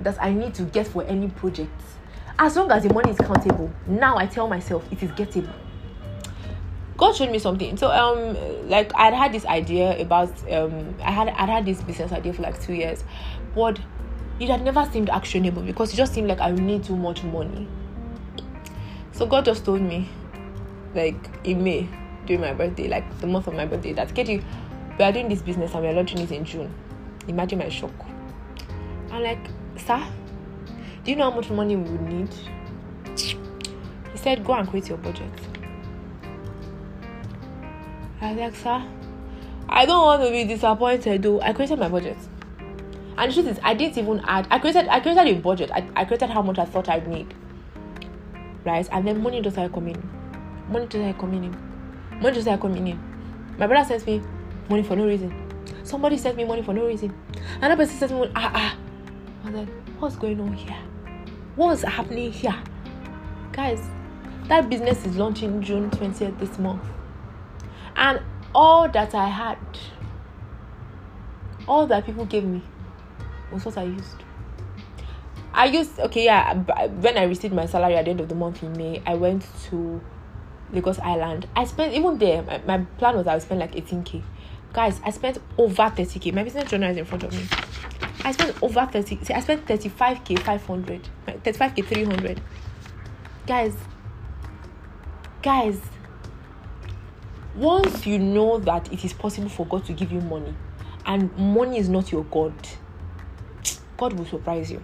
that 0.02 0.22
I 0.22 0.34
need 0.34 0.56
to 0.56 0.64
get 0.64 0.88
for 0.88 1.04
any 1.04 1.28
project, 1.28 1.72
as 2.40 2.56
long 2.56 2.72
as 2.72 2.84
the 2.84 2.94
money 2.94 3.12
is 3.12 3.18
countable, 3.18 3.72
now 3.86 4.18
I 4.18 4.26
tell 4.26 4.48
myself 4.48 4.92
it 4.92 5.04
is 5.04 5.12
gettable. 5.12 5.54
God 7.04 7.18
showed 7.18 7.32
me 7.32 7.40
something. 7.40 7.76
So 7.76 7.92
um 7.92 8.70
like 8.70 8.90
I'd 8.96 9.14
had 9.14 9.34
this 9.34 9.46
idea 9.46 10.00
about 10.00 10.30
um 10.50 10.96
I 11.04 11.12
had 11.12 11.28
I'd 11.28 11.50
had 11.50 11.66
this 11.66 11.82
business 11.82 12.14
idea 12.14 12.32
for 12.32 12.44
like 12.44 12.62
two 12.62 12.74
years, 12.74 13.04
but 13.54 13.78
it 14.40 14.48
had 14.48 14.64
never 14.64 14.90
seemed 14.90 15.10
actionable 15.10 15.64
because 15.64 15.92
it 15.92 15.98
just 15.98 16.14
seemed 16.14 16.30
like 16.30 16.40
I 16.40 16.54
would 16.54 16.64
need 16.64 16.86
too 16.86 16.96
much 16.96 17.22
money. 17.26 17.68
So 19.12 19.26
God 19.26 19.44
just 19.44 19.66
told 19.66 19.82
me, 19.82 20.08
like 20.96 21.18
in 21.44 21.62
May, 21.62 21.90
during 22.26 22.40
my 22.40 22.54
birthday, 22.54 22.88
like 22.88 23.20
the 23.20 23.28
month 23.28 23.48
of 23.48 23.54
my 23.54 23.66
birthday, 23.66 23.92
that 23.92 24.16
Katie, 24.16 24.42
we 24.98 25.04
are 25.04 25.12
doing 25.12 25.28
this 25.28 25.42
business 25.42 25.74
and 25.74 25.84
we 25.84 25.90
are 25.90 25.94
launching 25.94 26.20
it 26.20 26.32
in 26.32 26.46
June. 26.46 26.74
Imagine 27.28 27.60
my 27.60 27.68
shock. 27.68 27.92
I'm 29.12 29.24
like, 29.24 29.46
sir, 29.76 30.02
do 31.04 31.12
you 31.12 31.18
know 31.18 31.30
how 31.32 31.36
much 31.36 31.50
money 31.50 31.76
we 31.76 31.84
would 31.84 32.02
need? 32.04 32.34
He 33.18 34.18
said, 34.18 34.46
go 34.46 34.54
and 34.54 34.70
create 34.70 34.88
your 34.88 35.00
budget. 35.00 35.53
I 38.24 38.84
I 39.70 39.86
don't 39.86 40.06
want 40.06 40.24
to 40.24 40.32
be 40.32 40.46
disappointed 40.46 41.24
though. 41.24 41.42
I 41.42 41.52
created 41.52 41.78
my 41.80 41.90
budget. 41.90 42.18
And 43.18 43.30
the 43.30 43.34
truth 43.34 43.48
is, 43.48 43.60
I 43.62 43.74
didn't 43.74 43.98
even 43.98 44.22
add. 44.26 44.48
I 44.50 44.60
created, 44.60 44.88
I 44.88 45.00
created 45.02 45.28
a 45.28 45.40
budget. 45.42 45.72
I, 45.72 45.88
I 45.96 46.06
created 46.06 46.30
how 46.30 46.42
much 46.42 46.58
I 46.58 46.66
thought 46.66 46.90
I'd 46.90 47.08
need. 47.08 47.34
Right, 48.66 48.88
and 48.92 49.06
then 49.06 49.22
money 49.22 49.42
just 49.42 49.56
started 49.56 49.74
coming. 49.74 49.98
Money 50.70 50.86
just 50.86 51.04
started 51.04 51.20
coming 51.20 51.44
in. 51.44 52.22
Money 52.22 52.34
just 52.36 52.46
started 52.46 52.62
coming 52.62 52.88
in. 52.88 53.00
My 53.58 53.68
brother 53.68 53.86
sends 53.88 54.06
me 54.06 54.22
money 54.70 54.84
for 54.84 54.96
no 54.96 55.06
reason. 55.06 55.34
Somebody 55.84 56.18
sent 56.18 56.38
me 56.38 56.46
money 56.46 56.64
for 56.64 56.74
no 56.74 56.86
reason. 56.86 57.14
Another 57.58 57.76
person 57.76 57.98
sent 57.98 58.12
me 58.14 58.20
money. 58.20 58.32
Ah 58.36 58.52
ah. 58.56 58.78
I 59.44 59.50
was 59.50 59.56
like, 59.60 59.70
what's 60.00 60.16
going 60.16 60.40
on 60.40 60.54
here? 60.54 60.78
What's 61.56 61.82
happening 61.84 62.32
here, 62.32 62.56
guys? 63.52 63.82
That 64.48 64.70
business 64.70 65.06
is 65.06 65.18
launching 65.18 65.62
June 65.62 65.92
twentieth 65.92 66.40
this 66.40 66.58
month, 66.58 66.84
and 67.96 68.22
all 68.54 68.90
that 68.90 69.14
I 69.16 69.28
had, 69.28 69.58
all 71.68 71.88
that 71.88 72.06
people 72.06 72.26
gave 72.26 72.44
me, 72.44 72.62
was 73.52 73.66
what 73.66 73.78
I 73.78 73.84
used. 73.84 74.24
I 75.54 75.66
used 75.66 76.00
okay, 76.00 76.26
yeah. 76.26 76.54
When 76.54 77.18
I 77.18 77.24
received 77.24 77.54
my 77.54 77.68
salary 77.68 77.96
at 77.96 78.06
the 78.06 78.12
end 78.12 78.20
of 78.20 78.30
the 78.30 78.36
month 78.36 78.64
in 78.64 78.74
May, 78.74 79.04
I 79.06 79.14
went 79.14 79.46
to 79.70 80.02
Lagos 80.72 80.98
Island. 81.00 81.48
I 81.56 81.66
spent 81.66 81.94
even 81.94 82.18
there. 82.18 82.42
My, 82.42 82.58
my 82.66 82.78
plan 82.98 83.16
was 83.16 83.28
I 83.28 83.34
would 83.34 83.44
spend 83.44 83.60
like 83.60 83.74
18k. 83.74 84.24
Guys, 84.74 85.00
I 85.06 85.12
spent 85.12 85.38
over 85.60 85.84
30k. 85.84 86.34
My 86.34 86.44
business 86.44 86.70
journal 86.70 86.90
is 86.90 86.98
in 86.98 87.06
front 87.06 87.24
of 87.24 87.32
me. 87.32 87.46
I 88.26 88.32
spent 88.32 88.62
over 88.64 88.86
30. 88.92 89.24
See, 89.24 89.34
I 89.34 89.40
spent 89.42 89.66
35k 89.68 90.40
500. 90.40 91.10
35k 91.28 91.86
300. 91.86 92.42
Guys, 93.46 93.76
guys, 95.44 95.80
once 97.56 98.06
you 98.06 98.20
know 98.20 98.58
that 98.60 98.92
it 98.92 99.04
is 99.06 99.14
possible 99.14 99.50
for 99.50 99.66
God 99.66 99.86
to 99.86 99.94
give 99.94 100.12
you 100.12 100.22
money, 100.22 100.54
and 101.06 101.36
money 101.38 101.78
is 101.78 101.90
not 101.90 102.12
your 102.12 102.24
God, 102.26 102.54
God 103.98 104.14
will 104.14 104.26
surprise 104.26 104.72
you. 104.72 104.82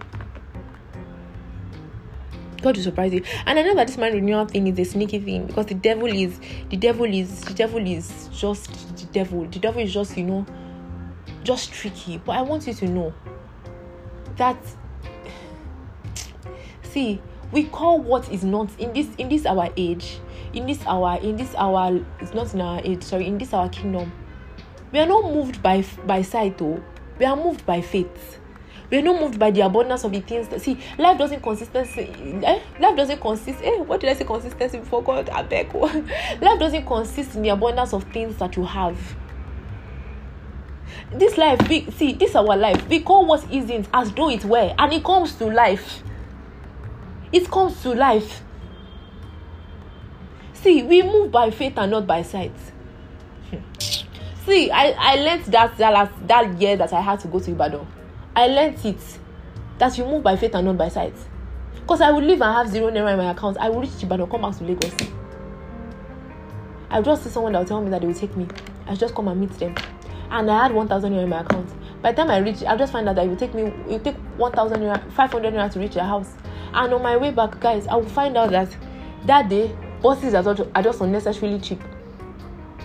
God 2.62 2.76
will 2.76 2.84
surprise 2.84 3.12
you. 3.12 3.22
And 3.46 3.58
I 3.58 3.62
know 3.62 3.74
that 3.74 3.86
this 3.86 3.96
mind 3.96 4.14
renewal 4.14 4.46
thing 4.46 4.66
is 4.66 4.78
a 4.78 4.84
sneaky 4.84 5.18
thing 5.18 5.46
because 5.46 5.66
the 5.66 5.74
devil 5.74 6.06
is 6.06 6.38
the 6.68 6.76
devil 6.76 7.06
is 7.06 7.40
the 7.42 7.54
devil 7.54 7.84
is 7.84 8.28
just 8.32 8.96
the 8.96 9.06
devil. 9.06 9.46
The 9.46 9.58
devil 9.58 9.82
is 9.82 9.92
just, 9.92 10.16
you 10.16 10.24
know, 10.24 10.46
just 11.42 11.72
tricky. 11.72 12.18
But 12.18 12.32
I 12.32 12.42
want 12.42 12.66
you 12.66 12.74
to 12.74 12.86
know 12.86 13.14
that 14.36 14.58
see, 16.82 17.20
we 17.52 17.64
call 17.64 18.00
what 18.00 18.30
is 18.30 18.44
not 18.44 18.68
in 18.78 18.92
this 18.92 19.08
in 19.16 19.28
this 19.28 19.46
our 19.46 19.70
age, 19.76 20.18
in 20.52 20.66
this 20.66 20.84
hour 20.86 21.18
in 21.22 21.36
this 21.36 21.54
hour 21.54 22.00
it's 22.20 22.34
not 22.34 22.52
in 22.54 22.60
our 22.60 22.80
age, 22.84 23.02
sorry, 23.02 23.26
in 23.26 23.38
this 23.38 23.52
our 23.52 23.68
kingdom. 23.68 24.12
We 24.92 24.98
are 24.98 25.06
not 25.06 25.24
moved 25.24 25.62
by 25.62 25.84
by 26.06 26.22
sight 26.22 26.58
though. 26.58 26.82
We 27.18 27.24
are 27.26 27.36
moved 27.36 27.64
by 27.66 27.80
faith 27.80 28.40
we're 28.90 29.02
not 29.02 29.20
moved 29.20 29.38
by 29.38 29.50
the 29.50 29.60
abundance 29.60 30.04
of 30.04 30.12
the 30.12 30.20
things 30.20 30.48
that 30.48 30.60
see 30.60 30.78
life 30.98 31.16
doesn't 31.16 31.40
consistency 31.42 32.12
eh? 32.44 32.60
life 32.80 32.96
doesn't 32.96 33.20
consist 33.20 33.60
eh? 33.62 33.78
what 33.82 34.00
did 34.00 34.10
i 34.10 34.14
say 34.14 34.24
consistency 34.24 34.78
before 34.78 35.02
god 35.02 35.28
i 35.30 35.42
beg 35.42 35.72
life 35.74 36.58
doesn't 36.58 36.84
consist 36.86 37.36
in 37.36 37.42
the 37.42 37.48
abundance 37.50 37.92
of 37.92 38.04
things 38.12 38.36
that 38.36 38.56
you 38.56 38.64
have 38.64 38.98
this 41.12 41.36
life 41.36 41.60
we 41.68 41.88
see 41.92 42.12
this 42.12 42.34
our 42.34 42.56
life 42.56 42.86
we 42.88 43.00
call 43.00 43.26
what 43.26 43.44
isn't 43.52 43.88
as 43.94 44.12
though 44.12 44.30
it 44.30 44.44
were 44.44 44.74
and 44.78 44.92
it 44.92 45.04
comes 45.04 45.34
to 45.34 45.46
life 45.46 46.02
it 47.32 47.48
comes 47.50 47.80
to 47.82 47.90
life 47.94 48.42
see 50.62 50.82
we 50.82 51.02
move 51.02 51.30
by 51.30 51.50
faith 51.50 51.74
and 51.76 51.90
not 51.90 52.06
by 52.06 52.22
sight 52.22 52.52
see 54.46 54.70
i 54.70 54.90
i 54.98 55.14
learned 55.16 55.44
that 55.46 55.76
that 55.78 55.92
last 55.92 56.12
that 56.26 56.60
year 56.60 56.76
that 56.76 56.92
i 56.92 57.00
had 57.00 57.18
to 57.20 57.28
go 57.28 57.38
to 57.40 57.50
ibadan 57.50 57.86
I 58.34 58.46
learned 58.46 58.84
it 58.84 59.18
that 59.78 59.98
you 59.98 60.04
move 60.04 60.22
by 60.22 60.36
faith 60.36 60.54
and 60.54 60.66
not 60.66 60.76
by 60.76 60.88
sight. 60.88 61.14
Because 61.74 62.00
I 62.00 62.10
would 62.10 62.22
leave 62.24 62.40
and 62.40 62.54
have 62.54 62.68
zero 62.68 62.90
naira 62.90 63.12
in 63.12 63.18
my 63.18 63.30
account. 63.32 63.58
I 63.58 63.68
will 63.68 63.80
reach 63.80 64.02
Ibadan, 64.02 64.30
come 64.30 64.42
back 64.42 64.56
to 64.58 64.64
Lagos. 64.64 64.94
I 66.88 66.98
would 66.98 67.04
just 67.04 67.24
see 67.24 67.30
someone 67.30 67.52
that 67.52 67.58
will 67.60 67.66
tell 67.66 67.82
me 67.82 67.90
that 67.90 68.00
they 68.00 68.06
will 68.06 68.14
take 68.14 68.36
me. 68.36 68.46
I 68.86 68.94
just 68.94 69.14
come 69.14 69.28
and 69.28 69.40
meet 69.40 69.50
them. 69.52 69.74
And 70.30 70.50
I 70.50 70.64
had 70.64 70.72
1,000 70.72 71.12
naira 71.12 71.22
in 71.24 71.28
my 71.28 71.40
account. 71.40 71.68
By 72.02 72.12
the 72.12 72.16
time 72.18 72.30
I 72.30 72.38
reach, 72.38 72.62
I'll 72.62 72.78
just 72.78 72.92
find 72.92 73.08
out 73.08 73.16
that 73.16 73.26
it 73.26 73.28
will 73.28 73.36
take 73.36 73.52
me, 73.52 73.62
it 73.62 73.86
will 73.86 74.00
take 74.00 74.16
1,000 74.36 74.80
naira, 74.80 75.12
500 75.12 75.52
naira 75.52 75.72
to 75.72 75.80
reach 75.80 75.94
the 75.94 76.04
house. 76.04 76.34
And 76.72 76.94
on 76.94 77.02
my 77.02 77.16
way 77.16 77.32
back, 77.32 77.58
guys, 77.58 77.86
I 77.88 77.96
will 77.96 78.08
find 78.08 78.36
out 78.36 78.50
that 78.50 78.74
that 79.26 79.48
day, 79.48 79.74
buses 80.02 80.34
are 80.34 80.82
just 80.82 81.00
unnecessarily 81.00 81.60
cheap. 81.60 81.80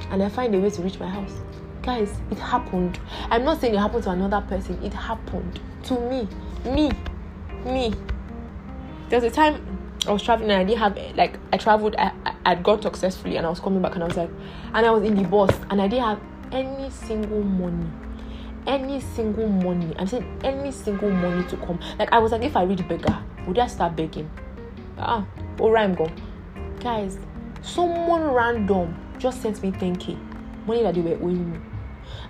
And 0.09 0.21
I 0.21 0.29
find 0.29 0.53
a 0.55 0.59
way 0.59 0.69
to 0.69 0.81
reach 0.81 0.99
my 0.99 1.09
house. 1.09 1.33
Guys 1.81 2.11
it 2.31 2.39
happened. 2.39 2.99
I'm 3.29 3.43
not 3.43 3.61
saying 3.61 3.75
it 3.75 3.79
happened 3.79 4.03
to 4.03 4.11
another 4.11 4.41
person. 4.47 4.81
It 4.83 4.93
happened 4.93 5.59
to 5.83 5.99
me. 6.09 6.27
Me. 6.65 6.91
Me. 7.65 7.93
There 9.09 9.19
was 9.19 9.31
a 9.31 9.35
time 9.35 9.75
i 10.07 10.11
was 10.11 10.21
traveling 10.21 10.51
and 10.51 10.61
i 10.61 10.63
didn't 10.63 10.77
have 10.77 11.15
like 11.15 11.39
i 11.51 11.57
traveled 11.57 11.95
i 11.97 12.11
i'd 12.45 12.61
gone 12.61 12.79
successfully 12.79 13.37
and 13.37 13.45
i 13.47 13.49
was 13.49 13.59
coming 13.59 13.81
back 13.81 13.95
and 13.95 14.03
i 14.03 14.05
was 14.05 14.15
like 14.15 14.29
and 14.75 14.85
i 14.85 14.91
was 14.91 15.03
in 15.03 15.15
the 15.15 15.23
bus 15.23 15.49
and 15.71 15.81
i 15.81 15.87
didn't 15.87 16.05
have 16.05 16.19
any 16.51 16.89
single 16.89 17.43
money. 17.43 17.87
Any 18.67 18.99
single 18.99 19.47
money. 19.47 19.93
I'm 19.99 20.07
saying 20.07 20.39
any 20.43 20.71
single 20.71 21.11
money 21.11 21.47
to 21.49 21.57
come. 21.57 21.79
Like 21.99 22.11
i 22.11 22.19
was 22.19 22.31
like 22.31 22.41
if 22.41 22.55
i 22.55 22.63
read 22.63 22.87
Berger 22.87 23.17
would 23.47 23.59
i 23.59 23.67
start 23.67 23.95
begging? 23.95 24.29
Ah 24.97 25.25
oh 25.59 25.69
rhyme 25.69 25.93
go 25.93 26.09
guys 26.79 27.17
someone 27.61 28.23
random 28.23 28.95
just 29.17 29.41
sent 29.41 29.61
me 29.63 29.71
10k 29.71 30.17
money 30.67 30.83
that 30.83 30.95
they 30.95 31.01
were 31.01 31.15
owing 31.15 31.51
me 31.51 31.59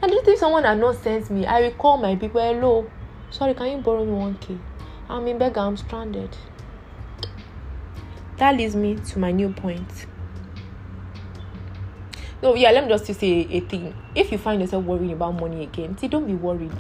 and 0.02 0.12
if 0.12 0.40
someone 0.40 0.64
had 0.64 0.80
not 0.80 0.96
sent 1.02 1.30
me, 1.30 1.46
I 1.46 1.62
will 1.62 1.72
call 1.72 1.98
my 1.98 2.16
people, 2.16 2.42
hello, 2.42 2.90
sorry, 3.30 3.54
can 3.54 3.68
you 3.68 3.78
borrow 3.78 4.06
me 4.06 4.12
1k? 4.12 4.60
I'm 5.10 5.28
in 5.28 5.38
Berger, 5.38 5.60
I'm 5.60 5.78
stranded. 5.78 6.36
That 8.38 8.58
leads 8.58 8.76
me 8.76 8.96
to 8.96 9.20
my 9.20 9.32
new 9.32 9.50
point. 9.50 10.08
No, 12.42 12.54
yeah, 12.56 12.72
let 12.72 12.84
me 12.84 12.90
just 12.90 13.06
say 13.06 13.48
a 13.50 13.60
thing. 13.62 13.96
If 14.14 14.32
you 14.32 14.38
find 14.38 14.62
yourself 14.62 14.84
worrying 14.84 15.14
about 15.14 15.40
money 15.40 15.64
again, 15.64 15.98
see, 15.98 16.08
don't 16.08 16.28
be 16.28 16.36
worried 16.36 16.72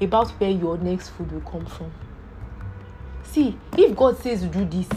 about 0.00 0.30
where 0.32 0.50
your 0.50 0.76
next 0.78 1.10
food 1.10 1.30
will 1.32 1.40
come 1.42 1.64
from. 1.64 1.92
See, 3.22 3.56
if 3.78 3.96
God 3.96 4.18
says 4.18 4.42
do 4.42 4.64
this, 4.64 4.88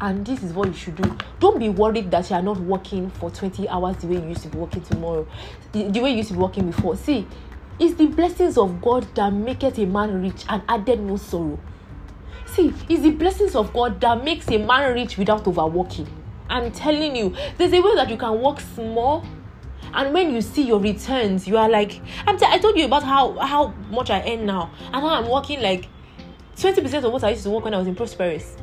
and 0.00 0.26
this 0.26 0.42
is 0.42 0.52
what 0.52 0.68
you 0.68 0.74
should 0.74 0.96
do. 0.96 1.16
Don't 1.40 1.58
be 1.58 1.68
worried 1.68 2.10
that 2.10 2.28
you 2.30 2.36
are 2.36 2.42
not 2.42 2.58
working 2.60 3.10
for 3.10 3.30
20 3.30 3.68
hours 3.68 3.96
the 3.98 4.06
way 4.08 4.14
you 4.16 4.28
used 4.28 4.42
to 4.42 4.48
be 4.48 4.58
working 4.58 4.82
tomorrow, 4.82 5.26
the, 5.72 6.00
way 6.00 6.10
you 6.10 6.16
used 6.18 6.28
to 6.28 6.34
be 6.34 6.40
working 6.40 6.70
before. 6.70 6.96
See, 6.96 7.26
it's 7.78 7.94
the 7.94 8.06
blessings 8.06 8.56
of 8.58 8.80
God 8.80 9.06
that 9.14 9.32
maketh 9.32 9.78
a 9.78 9.86
man 9.86 10.22
rich 10.22 10.44
and 10.48 10.62
added 10.68 11.00
no 11.00 11.16
sorrow. 11.16 11.58
See, 12.46 12.72
it's 12.88 13.02
the 13.02 13.10
blessings 13.10 13.54
of 13.54 13.72
God 13.72 14.00
that 14.00 14.22
makes 14.22 14.48
a 14.48 14.58
man 14.58 14.94
rich 14.94 15.16
without 15.16 15.46
overworking. 15.46 16.08
I'm 16.48 16.70
telling 16.72 17.16
you, 17.16 17.34
there's 17.56 17.72
a 17.72 17.80
way 17.80 17.94
that 17.96 18.10
you 18.10 18.16
can 18.16 18.40
work 18.40 18.60
small 18.60 19.24
and 19.92 20.12
when 20.12 20.32
you 20.32 20.40
see 20.40 20.62
your 20.62 20.80
returns 20.80 21.46
you 21.46 21.56
are 21.56 21.68
like 21.68 22.00
I'm 22.26 22.36
t- 22.36 22.46
i 22.48 22.58
told 22.58 22.76
you 22.76 22.84
about 22.86 23.04
how 23.04 23.38
how 23.38 23.68
much 23.90 24.10
i 24.10 24.20
earn 24.26 24.44
now 24.44 24.70
and 24.86 24.96
how 24.96 25.08
i'm 25.08 25.28
working 25.28 25.60
like 25.60 25.88
20% 26.56 27.04
of 27.04 27.12
what 27.12 27.22
i 27.22 27.30
used 27.30 27.44
to 27.44 27.50
work 27.50 27.64
when 27.64 27.74
i 27.74 27.78
was 27.78 27.86
in 27.86 27.94
prosperous 27.94 28.56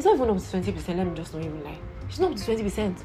it's 0.00 0.06
not 0.06 0.14
even 0.14 0.30
up 0.30 0.38
to 0.38 0.72
20%, 0.72 0.96
let 0.96 1.06
me 1.06 1.14
just 1.14 1.34
not 1.34 1.44
even 1.44 1.62
lie. 1.62 1.78
It's 2.08 2.18
not 2.18 2.30
up 2.32 2.38
to 2.38 2.42
20%. 2.42 2.64
Mm. 2.64 3.02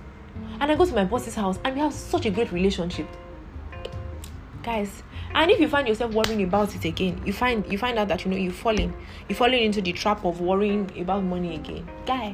And 0.61 0.71
I 0.71 0.75
go 0.75 0.85
to 0.85 0.95
my 0.95 1.03
boss's 1.03 1.35
house 1.35 1.59
and 1.65 1.75
we 1.75 1.81
have 1.81 1.93
such 1.93 2.25
a 2.25 2.29
great 2.29 2.53
relationship. 2.53 3.05
Guys, 4.63 5.03
and 5.33 5.51
if 5.51 5.59
you 5.59 5.67
find 5.67 5.89
yourself 5.89 6.13
worrying 6.13 6.43
about 6.43 6.73
it 6.73 6.85
again, 6.85 7.21
you 7.25 7.33
find 7.33 7.69
you 7.69 7.77
find 7.77 7.99
out 7.99 8.07
that 8.07 8.23
you 8.23 8.31
know 8.31 8.37
you're 8.37 8.53
falling, 8.53 8.93
you're 9.27 9.35
falling 9.35 9.61
into 9.61 9.81
the 9.81 9.91
trap 9.91 10.23
of 10.23 10.39
worrying 10.39 10.89
about 10.97 11.21
money 11.25 11.55
again. 11.55 11.85
Guy, 12.05 12.33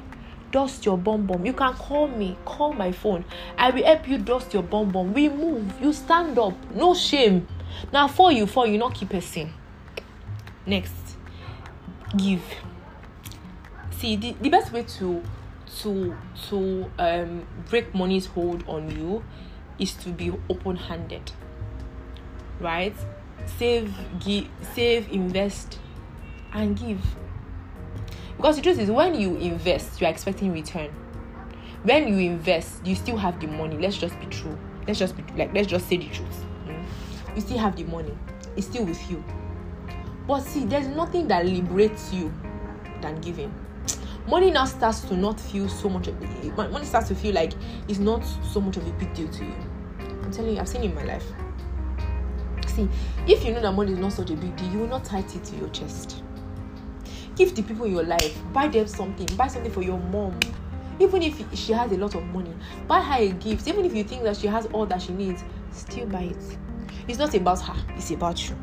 dust 0.51 0.85
your 0.85 0.95
bum 0.99 1.25
bum. 1.25 1.43
You 1.43 1.53
can 1.53 1.73
call 1.73 2.07
me, 2.07 2.37
call 2.45 2.71
my 2.73 2.91
phone. 2.91 3.25
I 3.57 3.71
will 3.71 3.83
help 3.83 4.07
you 4.07 4.19
dust 4.19 4.53
your 4.53 4.61
bum 4.61 4.91
bum. 4.91 5.11
We 5.11 5.27
move, 5.27 5.73
you 5.81 5.91
stand 5.91 6.37
up, 6.37 6.53
no 6.75 6.93
shame. 6.93 7.47
Now 7.91 8.07
for 8.07 8.31
you, 8.31 8.45
for 8.45 8.67
you, 8.67 8.77
not 8.77 8.93
keep 8.93 9.11
a 9.13 9.21
sin. 9.21 9.51
Next, 10.67 11.17
give 12.15 12.43
see 14.01 14.15
the, 14.15 14.35
the 14.41 14.49
best 14.49 14.71
way 14.73 14.83
to 14.83 15.23
to 15.81 16.15
to 16.49 16.91
um 16.99 17.47
break 17.69 17.93
money's 17.95 18.25
hold 18.25 18.67
on 18.67 18.89
you 18.91 19.23
is 19.79 19.93
to 19.93 20.09
be 20.09 20.31
open-handed 20.49 21.31
right? 22.61 22.95
Save 23.57 23.93
give 24.19 24.47
save 24.73 25.11
invest 25.11 25.79
and 26.53 26.77
give. 26.77 27.01
Because 28.37 28.55
the 28.55 28.61
truth 28.61 28.79
is 28.79 28.89
when 28.89 29.19
you 29.19 29.35
invest 29.37 29.99
you're 29.99 30.09
expecting 30.09 30.53
return. 30.53 30.91
When 31.83 32.07
you 32.07 32.31
invest 32.31 32.85
you 32.85 32.95
still 32.95 33.17
have 33.17 33.39
the 33.39 33.47
money. 33.47 33.77
Let's 33.77 33.97
just 33.97 34.19
be 34.19 34.27
true. 34.27 34.57
Let's 34.87 34.99
just 34.99 35.17
be 35.17 35.23
like 35.35 35.53
let's 35.53 35.67
just 35.67 35.87
say 35.87 35.97
the 35.97 36.09
truth. 36.09 36.45
Mm? 36.67 36.85
you 37.35 37.41
still 37.41 37.57
have 37.57 37.75
the 37.75 37.83
money. 37.85 38.15
It's 38.55 38.67
still 38.67 38.85
with 38.85 39.09
you. 39.09 39.23
But 40.27 40.41
see, 40.41 40.65
there's 40.65 40.87
nothing 40.87 41.27
that 41.29 41.45
liberates 41.45 42.13
you 42.13 42.31
than 43.01 43.19
giving. 43.21 43.53
Money 44.27 44.51
now 44.51 44.65
starts 44.65 45.01
to 45.01 45.17
not 45.17 45.39
feel 45.39 45.67
so 45.67 45.89
much 45.89 46.07
of. 46.07 46.21
Money 46.55 46.85
starts 46.85 47.07
to 47.07 47.15
feel 47.15 47.33
like 47.33 47.53
it's 47.87 47.99
not 47.99 48.23
so 48.51 48.61
much 48.61 48.77
of 48.77 48.87
a 48.87 48.91
big 48.93 49.13
deal 49.13 49.27
to 49.27 49.43
you. 49.45 49.55
I'm 49.99 50.31
telling 50.31 50.55
you, 50.55 50.61
I've 50.61 50.69
seen 50.69 50.83
it 50.83 50.91
in 50.91 50.95
my 50.95 51.03
life. 51.03 51.25
See, 52.67 52.87
if 53.27 53.43
you 53.43 53.51
know 53.53 53.61
that 53.61 53.73
money 53.73 53.93
is 53.93 53.99
not 53.99 54.13
such 54.13 54.29
a 54.29 54.35
big 54.35 54.55
deal, 54.55 54.71
you 54.71 54.79
will 54.79 54.87
not 54.87 55.03
tie 55.03 55.19
it 55.19 55.43
to 55.43 55.55
your 55.55 55.69
chest. 55.69 56.23
Give 57.35 57.53
the 57.55 57.63
people 57.63 57.85
in 57.85 57.93
your 57.93 58.03
life, 58.03 58.39
buy 58.53 58.67
them 58.67 58.87
something, 58.87 59.27
buy 59.35 59.47
something 59.47 59.71
for 59.71 59.81
your 59.81 59.99
mom. 59.99 60.39
Even 60.99 61.23
if 61.23 61.43
she 61.57 61.73
has 61.73 61.91
a 61.91 61.97
lot 61.97 62.13
of 62.13 62.23
money, 62.25 62.53
buy 62.87 63.01
her 63.01 63.23
a 63.23 63.29
gift. 63.29 63.67
Even 63.67 63.85
if 63.85 63.95
you 63.95 64.03
think 64.03 64.23
that 64.23 64.37
she 64.37 64.47
has 64.47 64.67
all 64.67 64.85
that 64.85 65.01
she 65.01 65.13
needs, 65.13 65.43
still 65.71 66.05
buy 66.05 66.23
it. 66.23 66.57
It's 67.07 67.17
not 67.17 67.33
about 67.33 67.59
her, 67.61 67.75
it's 67.95 68.11
about 68.11 68.47
you. 68.47 68.55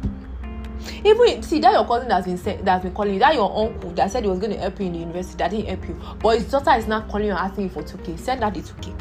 Even 1.09 1.43
see 1.43 1.59
that 1.61 1.73
your 1.73 1.87
cousin 1.87 2.09
that's 2.09 2.27
been 2.27 2.37
said 2.37 2.65
that's 2.65 2.83
been 2.85 2.93
calling 2.93 3.15
you, 3.15 3.21
that 3.21 3.35
your 3.35 3.51
uncle 3.57 3.91
that 3.93 4.11
said 4.11 4.25
he 4.25 4.29
was 4.29 4.39
going 4.39 4.53
to 4.53 4.59
help 4.59 4.79
you 4.79 4.87
in 4.87 4.93
the 4.93 4.99
university 4.99 5.39
that 5.39 5.51
didn't 5.51 5.67
help 5.67 5.89
you, 5.89 6.01
but 6.21 6.39
his 6.39 6.51
daughter 6.51 6.73
is 6.73 6.87
now 6.87 7.01
calling 7.03 7.27
you 7.27 7.31
and 7.33 7.39
asking 7.39 7.65
you 7.65 7.71
for 7.71 7.83
2k. 7.83 8.19
Send 8.19 8.43
that 8.43 8.53
the 8.53 8.61
2k. 8.61 8.95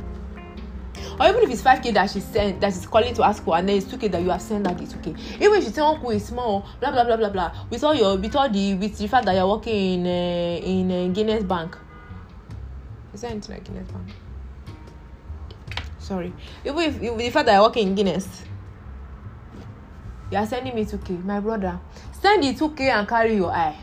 Or 1.19 1.27
even 1.27 1.43
if 1.43 1.49
it's 1.49 1.61
5k 1.61 1.93
that 1.95 2.09
she 2.09 2.19
sent 2.19 2.61
that 2.61 2.73
she's 2.73 2.85
calling 2.85 3.13
to 3.13 3.23
ask 3.23 3.43
for 3.43 3.57
and 3.57 3.67
then 3.67 3.77
it's 3.77 3.87
2k 3.87 4.11
that 4.11 4.21
you 4.21 4.29
have 4.29 4.41
sent 4.41 4.63
that 4.63 4.77
the 4.77 4.85
2k. 4.85 5.17
Even 5.41 5.57
if 5.57 5.65
she 5.65 5.71
say 5.71 5.81
uncle 5.81 6.11
is 6.11 6.25
small, 6.25 6.65
blah 6.79 6.91
blah 6.91 7.03
blah 7.03 7.17
blah 7.17 7.29
blah. 7.29 7.51
With 7.69 7.83
all 7.83 7.93
your 7.93 8.15
with 8.17 8.35
all 8.35 8.49
the 8.49 8.75
with 8.75 8.97
the 8.97 9.07
fact 9.07 9.25
that 9.25 9.33
you're 9.33 9.47
working 9.47 10.05
in 10.05 10.07
uh, 10.07 10.65
in 10.65 10.91
uh, 10.91 11.13
Guinness 11.13 11.43
Bank. 11.43 11.75
Is 13.13 13.21
that 13.21 13.31
anything 13.31 13.55
like 13.55 13.63
Guinness 13.65 13.87
Bank? 13.91 14.07
Sorry. 15.99 16.31
Even 16.63 16.79
if, 16.79 17.01
if 17.01 17.17
the 17.17 17.29
fact 17.31 17.47
that 17.47 17.53
you're 17.55 17.63
working 17.63 17.89
in 17.89 17.95
Guinness 17.95 18.43
you 20.32 20.38
are 20.38 20.45
sending 20.45 20.75
me 20.75 20.86
2k 20.86 21.23
my 21.23 21.39
brother. 21.39 21.80
Send 22.11 22.43
the 22.43 22.53
2k 22.53 22.82
and 22.82 23.07
carry 23.07 23.36
your 23.36 23.51
eye. 23.51 23.78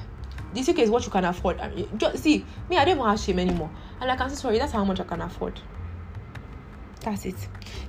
The 0.52 0.60
2k 0.60 0.78
is 0.80 0.90
what 0.90 1.04
you 1.04 1.10
can 1.10 1.24
afford. 1.24 1.60
I 1.60 1.68
mean, 1.70 1.88
just, 1.96 2.22
see 2.22 2.44
me 2.70 2.76
i 2.76 2.84
don't 2.84 2.96
even 2.96 3.08
have 3.08 3.20
shame 3.20 3.38
anymore. 3.38 3.70
And 4.00 4.08
like 4.08 4.20
i'm 4.20 4.28
so 4.30 4.36
sorry 4.36 4.58
that's 4.58 4.72
how 4.72 4.84
much 4.84 5.00
i 5.00 5.04
can 5.04 5.20
afford. 5.20 5.60
That's 7.00 7.26
it. 7.26 7.36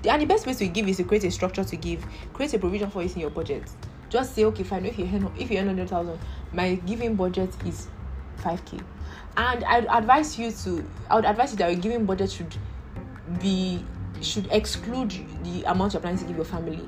The, 0.01 0.11
and 0.11 0.21
the 0.21 0.25
best 0.25 0.45
way 0.45 0.53
to 0.53 0.67
give 0.67 0.87
is 0.87 0.97
to 0.97 1.03
create 1.03 1.23
a 1.23 1.31
structure 1.31 1.63
to 1.63 1.75
give. 1.75 2.05
Create 2.33 2.53
a 2.53 2.59
provision 2.59 2.89
for 2.89 3.01
it 3.01 3.13
in 3.15 3.21
your 3.21 3.29
budget. 3.29 3.69
Just 4.09 4.35
say 4.35 4.45
okay 4.45 4.63
fine 4.63 4.85
if 4.85 4.97
you 4.99 5.05
earn 5.05 5.31
if 5.37 5.49
you 5.51 5.57
earn 5.57 5.67
100000 5.67 6.19
my 6.53 6.75
giving 6.75 7.15
budget 7.15 7.53
is 7.65 7.87
5k 8.41 8.81
and 9.37 9.63
i 9.65 9.79
advise 9.97 10.37
you 10.37 10.51
to 10.51 10.85
i 11.09 11.15
would 11.15 11.25
advise 11.25 11.51
you 11.51 11.57
that 11.57 11.71
your 11.71 11.81
giving 11.81 12.05
budget 12.05 12.31
should 12.31 12.55
be 13.41 13.83
should 14.21 14.47
exclude 14.51 15.13
the 15.43 15.63
amount 15.63 15.93
you're 15.93 16.01
planning 16.01 16.19
to 16.19 16.25
give 16.25 16.35
your 16.35 16.45
family 16.45 16.87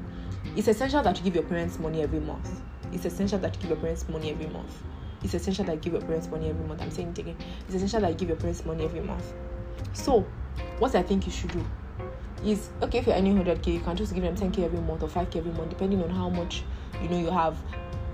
it's 0.58 0.68
essential 0.68 1.04
that 1.04 1.16
you 1.20 1.24
give 1.24 1.36
your 1.36 1.44
parents 1.44 1.78
money 1.78 2.02
every 2.02 2.20
month. 2.20 2.62
It's 2.92 3.06
essential 3.06 3.38
that 3.40 3.56
you 3.56 3.62
give 3.62 3.70
your 3.70 3.80
parents 3.80 4.10
money 4.10 4.32
every 4.32 4.48
month. 4.48 4.76
It's 5.24 5.36
essential 5.36 5.64
that 5.66 5.76
you 5.76 5.82
give 5.82 5.94
your 5.94 6.02
parents 6.02 6.28
money 6.30 6.50
every 6.50 6.66
month. 6.66 6.82
I'm 6.82 6.90
saying 6.90 7.10
it 7.10 7.20
again. 7.20 7.38
It's 7.68 7.76
essential 7.76 8.02
that 8.02 8.10
you 8.10 8.16
give 8.16 8.30
your 8.30 8.38
parents 8.38 8.66
money 8.66 8.84
every 8.84 9.02
month. 9.02 9.34
So, 9.94 10.26
what 10.80 10.96
I 10.96 11.04
think 11.04 11.28
you 11.28 11.32
should 11.32 11.52
do 11.52 11.64
is 12.44 12.70
okay 12.82 12.98
if 12.98 13.06
you're 13.06 13.16
earning 13.16 13.38
100k, 13.38 13.68
you 13.68 13.80
can 13.82 13.96
just 13.96 14.16
give 14.16 14.24
them 14.24 14.36
10k 14.36 14.64
every 14.64 14.80
month 14.80 15.04
or 15.04 15.10
5k 15.10 15.36
every 15.36 15.52
month, 15.52 15.70
depending 15.70 16.04
on 16.04 16.10
how 16.10 16.28
much 16.28 16.64
you 17.04 17.10
know 17.10 17.20
you 17.20 17.30
have 17.30 17.56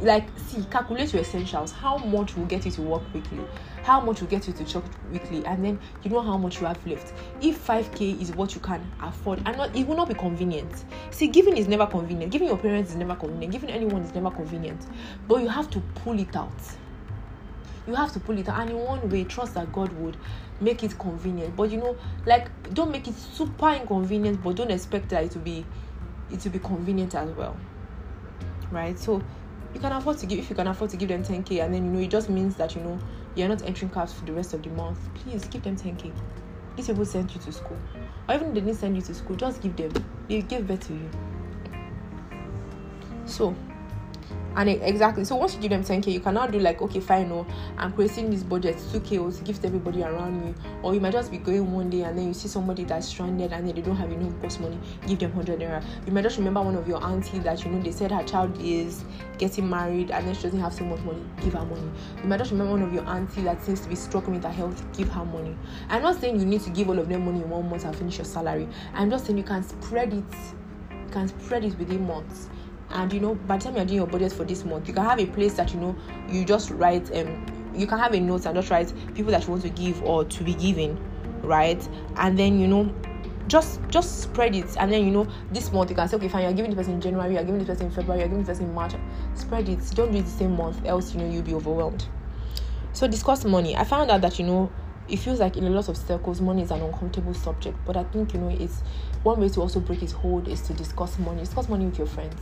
like 0.01 0.27
see 0.37 0.63
calculate 0.65 1.13
your 1.13 1.21
essentials 1.21 1.71
how 1.71 1.97
much 1.97 2.35
will 2.35 2.45
get 2.45 2.65
you 2.65 2.71
to 2.71 2.81
work 2.81 3.01
weekly 3.13 3.39
how 3.83 3.99
much 3.99 4.21
will 4.21 4.29
get 4.29 4.47
you 4.47 4.53
to 4.53 4.63
church 4.63 4.83
weekly 5.11 5.45
and 5.45 5.63
then 5.63 5.79
you 6.03 6.09
know 6.09 6.21
how 6.21 6.37
much 6.37 6.59
you 6.61 6.65
have 6.65 6.87
left. 6.87 7.13
If 7.41 7.67
5k 7.67 8.21
is 8.21 8.31
what 8.31 8.55
you 8.55 8.61
can 8.61 8.81
afford 9.01 9.41
and 9.45 9.57
not 9.57 9.75
it 9.75 9.85
will 9.85 9.97
not 9.97 10.07
be 10.07 10.13
convenient. 10.13 10.85
See 11.11 11.27
giving 11.27 11.57
is 11.57 11.67
never 11.67 11.85
convenient. 11.85 12.31
Giving 12.31 12.47
your 12.47 12.57
parents 12.57 12.91
is 12.91 12.95
never 12.95 13.15
convenient. 13.15 13.51
Giving 13.51 13.69
anyone 13.69 14.01
is 14.01 14.15
never 14.15 14.31
convenient. 14.31 14.87
But 15.27 15.41
you 15.41 15.49
have 15.49 15.69
to 15.71 15.81
pull 15.95 16.17
it 16.17 16.35
out. 16.35 16.51
You 17.85 17.95
have 17.95 18.13
to 18.13 18.19
pull 18.21 18.37
it 18.37 18.47
out 18.47 18.61
and 18.61 18.69
in 18.69 18.77
one 18.77 19.09
way 19.09 19.25
trust 19.25 19.55
that 19.55 19.71
god 19.73 19.91
would 19.93 20.15
make 20.61 20.81
it 20.83 20.97
convenient. 20.97 21.55
But 21.57 21.69
you 21.69 21.77
know 21.77 21.97
like 22.25 22.73
don't 22.73 22.89
make 22.89 23.09
it 23.09 23.15
super 23.15 23.69
inconvenient 23.69 24.41
but 24.41 24.55
don't 24.55 24.71
expect 24.71 25.09
that 25.09 25.25
it 25.25 25.31
to 25.31 25.39
be 25.39 25.65
it 26.31 26.39
to 26.39 26.49
be 26.49 26.59
convenient 26.59 27.15
as 27.15 27.29
well. 27.31 27.57
Right? 28.71 28.97
So 28.97 29.21
you 29.73 29.79
can 29.81 29.91
afford 29.91 30.19
to 30.19 30.25
give 30.25 30.39
if 30.39 30.49
you 30.49 30.55
can 30.55 30.67
afford 30.67 30.91
to 30.91 30.97
give 30.97 31.09
them 31.09 31.23
10k 31.23 31.63
and 31.63 31.73
then 31.73 31.83
you 31.83 31.91
know 31.91 31.99
it 31.99 32.09
just 32.09 32.29
means 32.29 32.55
that 32.55 32.75
you 32.75 32.81
know 32.81 32.97
you're 33.35 33.47
not 33.47 33.63
entering 33.63 33.91
cabs 33.91 34.13
for 34.13 34.25
the 34.25 34.33
rest 34.33 34.53
of 34.53 34.63
the 34.63 34.69
month. 34.69 34.99
Please 35.15 35.45
give 35.45 35.63
them 35.63 35.75
10k 35.75 36.11
these 36.75 36.87
people 36.87 37.05
sent 37.05 37.33
you 37.35 37.41
to 37.41 37.51
school. 37.51 37.77
Or 38.27 38.35
even 38.35 38.53
they 38.53 38.61
didn't 38.61 38.75
send 38.75 38.95
you 38.95 39.01
to 39.03 39.13
school 39.13 39.35
just 39.35 39.61
give 39.61 39.75
them. 39.75 39.91
They 40.27 40.41
give 40.41 40.67
birth 40.67 40.87
to 40.87 40.93
you. 40.93 41.09
So 43.25 43.55
and 44.55 44.69
it, 44.69 44.81
exactly. 44.83 45.25
So 45.25 45.35
once 45.35 45.55
you 45.55 45.61
give 45.61 45.71
them 45.71 45.83
10k 45.83 46.11
you 46.11 46.19
cannot 46.19 46.51
do 46.51 46.59
like 46.59 46.81
okay 46.81 46.99
fine 46.99 47.29
no 47.29 47.45
i'm 47.77 47.91
creating 47.93 48.29
this 48.29 48.43
budget 48.43 48.75
2k 48.75 49.37
to 49.37 49.43
give 49.43 49.59
to 49.61 49.67
everybody 49.67 50.03
around 50.03 50.43
me. 50.43 50.53
Or 50.81 50.93
you 50.93 50.99
might 50.99 51.13
just 51.13 51.31
be 51.31 51.37
going 51.37 51.71
one 51.71 51.89
day 51.89 52.01
and 52.01 52.17
then 52.17 52.27
you 52.27 52.33
see 52.33 52.47
somebody 52.47 52.83
that's 52.83 53.07
stranded 53.07 53.51
and 53.53 53.67
then 53.67 53.75
they 53.75 53.81
don't 53.81 53.95
have 53.95 54.11
enough 54.11 54.39
bus 54.41 54.59
money 54.59 54.77
give 55.07 55.19
them 55.19 55.35
100 55.35 55.59
naira. 55.59 55.83
You 56.05 56.11
might 56.11 56.23
just 56.23 56.37
remember 56.37 56.61
one 56.61 56.75
of 56.75 56.87
your 56.87 57.03
auntie 57.03 57.39
that 57.39 57.63
you 57.63 57.71
know 57.71 57.81
they 57.81 57.91
said 57.91 58.11
her 58.11 58.23
child 58.23 58.57
is 58.61 59.03
getting 59.37 59.69
married 59.69 60.11
and 60.11 60.27
then 60.27 60.35
she 60.35 60.43
doesn't 60.43 60.59
have 60.59 60.73
so 60.73 60.83
much 60.83 60.99
money 61.01 61.23
give 61.41 61.53
her 61.53 61.65
money. 61.65 61.89
You 62.21 62.29
might 62.29 62.37
just 62.37 62.51
remember 62.51 62.73
one 62.73 62.83
of 62.83 62.93
your 62.93 63.05
auntie 63.05 63.41
that 63.43 63.61
seems 63.63 63.81
to 63.81 63.89
be 63.89 63.95
struggling 63.95 64.35
with 64.35 64.43
her 64.43 64.51
health 64.51 64.83
give 64.95 65.09
her 65.09 65.25
money. 65.25 65.55
I'm 65.89 66.01
not 66.01 66.19
saying 66.19 66.39
you 66.39 66.45
need 66.45 66.61
to 66.61 66.69
give 66.69 66.89
all 66.89 66.99
of 66.99 67.09
them 67.09 67.25
money 67.25 67.41
in 67.41 67.49
one 67.49 67.69
month 67.69 67.85
and 67.85 67.95
finish 67.95 68.17
your 68.17 68.25
salary. 68.25 68.67
I'm 68.93 69.09
just 69.09 69.25
saying 69.25 69.37
you 69.37 69.43
can 69.43 69.63
spread 69.63 70.13
it 70.13 70.23
you 70.91 71.11
can 71.11 71.27
spread 71.27 71.63
it 71.63 71.77
within 71.77 72.07
months 72.07 72.49
and 72.93 73.11
you 73.11 73.19
know 73.19 73.35
by 73.35 73.57
the 73.57 73.63
time 73.65 73.75
you're 73.75 73.85
doing 73.85 73.97
your 73.97 74.07
budget 74.07 74.31
for 74.31 74.43
this 74.43 74.63
month 74.65 74.87
you 74.87 74.93
can 74.93 75.03
have 75.03 75.19
a 75.19 75.25
place 75.27 75.53
that 75.53 75.73
you 75.73 75.79
know 75.79 75.95
you 76.29 76.45
just 76.45 76.69
write 76.71 77.13
um 77.15 77.71
you 77.75 77.87
can 77.87 77.97
have 77.97 78.13
a 78.13 78.19
note 78.19 78.45
and 78.45 78.55
just 78.55 78.69
write 78.69 78.93
people 79.15 79.31
that 79.31 79.43
you 79.43 79.49
want 79.49 79.61
to 79.61 79.69
give 79.69 80.01
or 80.03 80.23
to 80.23 80.43
be 80.43 80.53
given 80.53 80.97
right? 81.43 81.87
And 82.15 82.39
then 82.39 82.59
you 82.59 82.67
know 82.67 82.93
just 83.47 83.81
just 83.89 84.21
spread 84.21 84.55
it. 84.55 84.75
And 84.77 84.91
then 84.91 85.05
you 85.05 85.11
know 85.11 85.27
this 85.51 85.71
month 85.71 85.89
you 85.89 85.95
can 85.95 86.07
say 86.07 86.15
okay 86.15 86.29
fine 86.29 86.43
you're 86.43 86.53
giving 86.53 86.71
the 86.71 86.77
person 86.77 86.93
in 86.93 87.01
january 87.01 87.33
you're 87.33 87.43
giving 87.43 87.59
the 87.59 87.65
person 87.65 87.87
in 87.87 87.91
february 87.91 88.21
you're 88.21 88.29
giving 88.29 88.43
the 88.43 88.51
person 88.51 88.65
in 88.65 88.73
march. 88.73 88.93
Spread 89.35 89.69
it. 89.69 89.79
Don't 89.93 90.11
do 90.11 90.17
it 90.17 90.23
the 90.23 90.31
same 90.31 90.55
month 90.55 90.83
else 90.85 91.13
you 91.13 91.19
know 91.19 91.29
you'll 91.29 91.43
be 91.43 91.53
overwhelmed. 91.53 92.07
So 92.93 93.07
discuss 93.07 93.43
money. 93.45 93.75
I 93.75 93.83
found 93.83 94.09
out 94.09 94.21
that 94.21 94.39
you 94.39 94.45
know 94.45 94.71
it 95.09 95.17
feels 95.17 95.39
like 95.39 95.57
in 95.57 95.65
a 95.65 95.69
lot 95.69 95.89
of 95.89 95.97
circles 95.97 96.39
money 96.39 96.61
is 96.63 96.71
an 96.71 96.81
uncomfortable 96.81 97.33
subject. 97.33 97.77
But 97.85 97.97
i 97.97 98.03
think 98.05 98.33
you 98.33 98.39
know 98.39 98.49
it's 98.49 98.81
one 99.23 99.39
way 99.39 99.49
to 99.49 99.61
also 99.61 99.79
break 99.79 100.01
its 100.01 100.13
hold 100.13 100.47
is 100.47 100.61
to 100.61 100.73
discuss 100.73 101.19
money. 101.19 101.41
Discuss 101.41 101.67
money 101.69 101.85
with 101.85 101.97
your 101.97 102.07
friends 102.07 102.39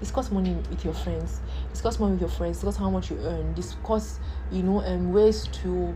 discuss 0.00 0.30
money 0.30 0.54
with 0.70 0.84
your 0.84 0.94
friends. 0.94 1.40
Discuss 1.70 1.98
money 1.98 2.12
with 2.12 2.20
your 2.20 2.30
friends. 2.30 2.58
Discuss 2.58 2.76
how 2.76 2.90
much 2.90 3.10
you 3.10 3.18
earn. 3.20 3.52
Discuss 3.54 4.20
you 4.50 4.62
know 4.62 4.80
um 4.82 5.12
ways 5.12 5.48
to 5.62 5.94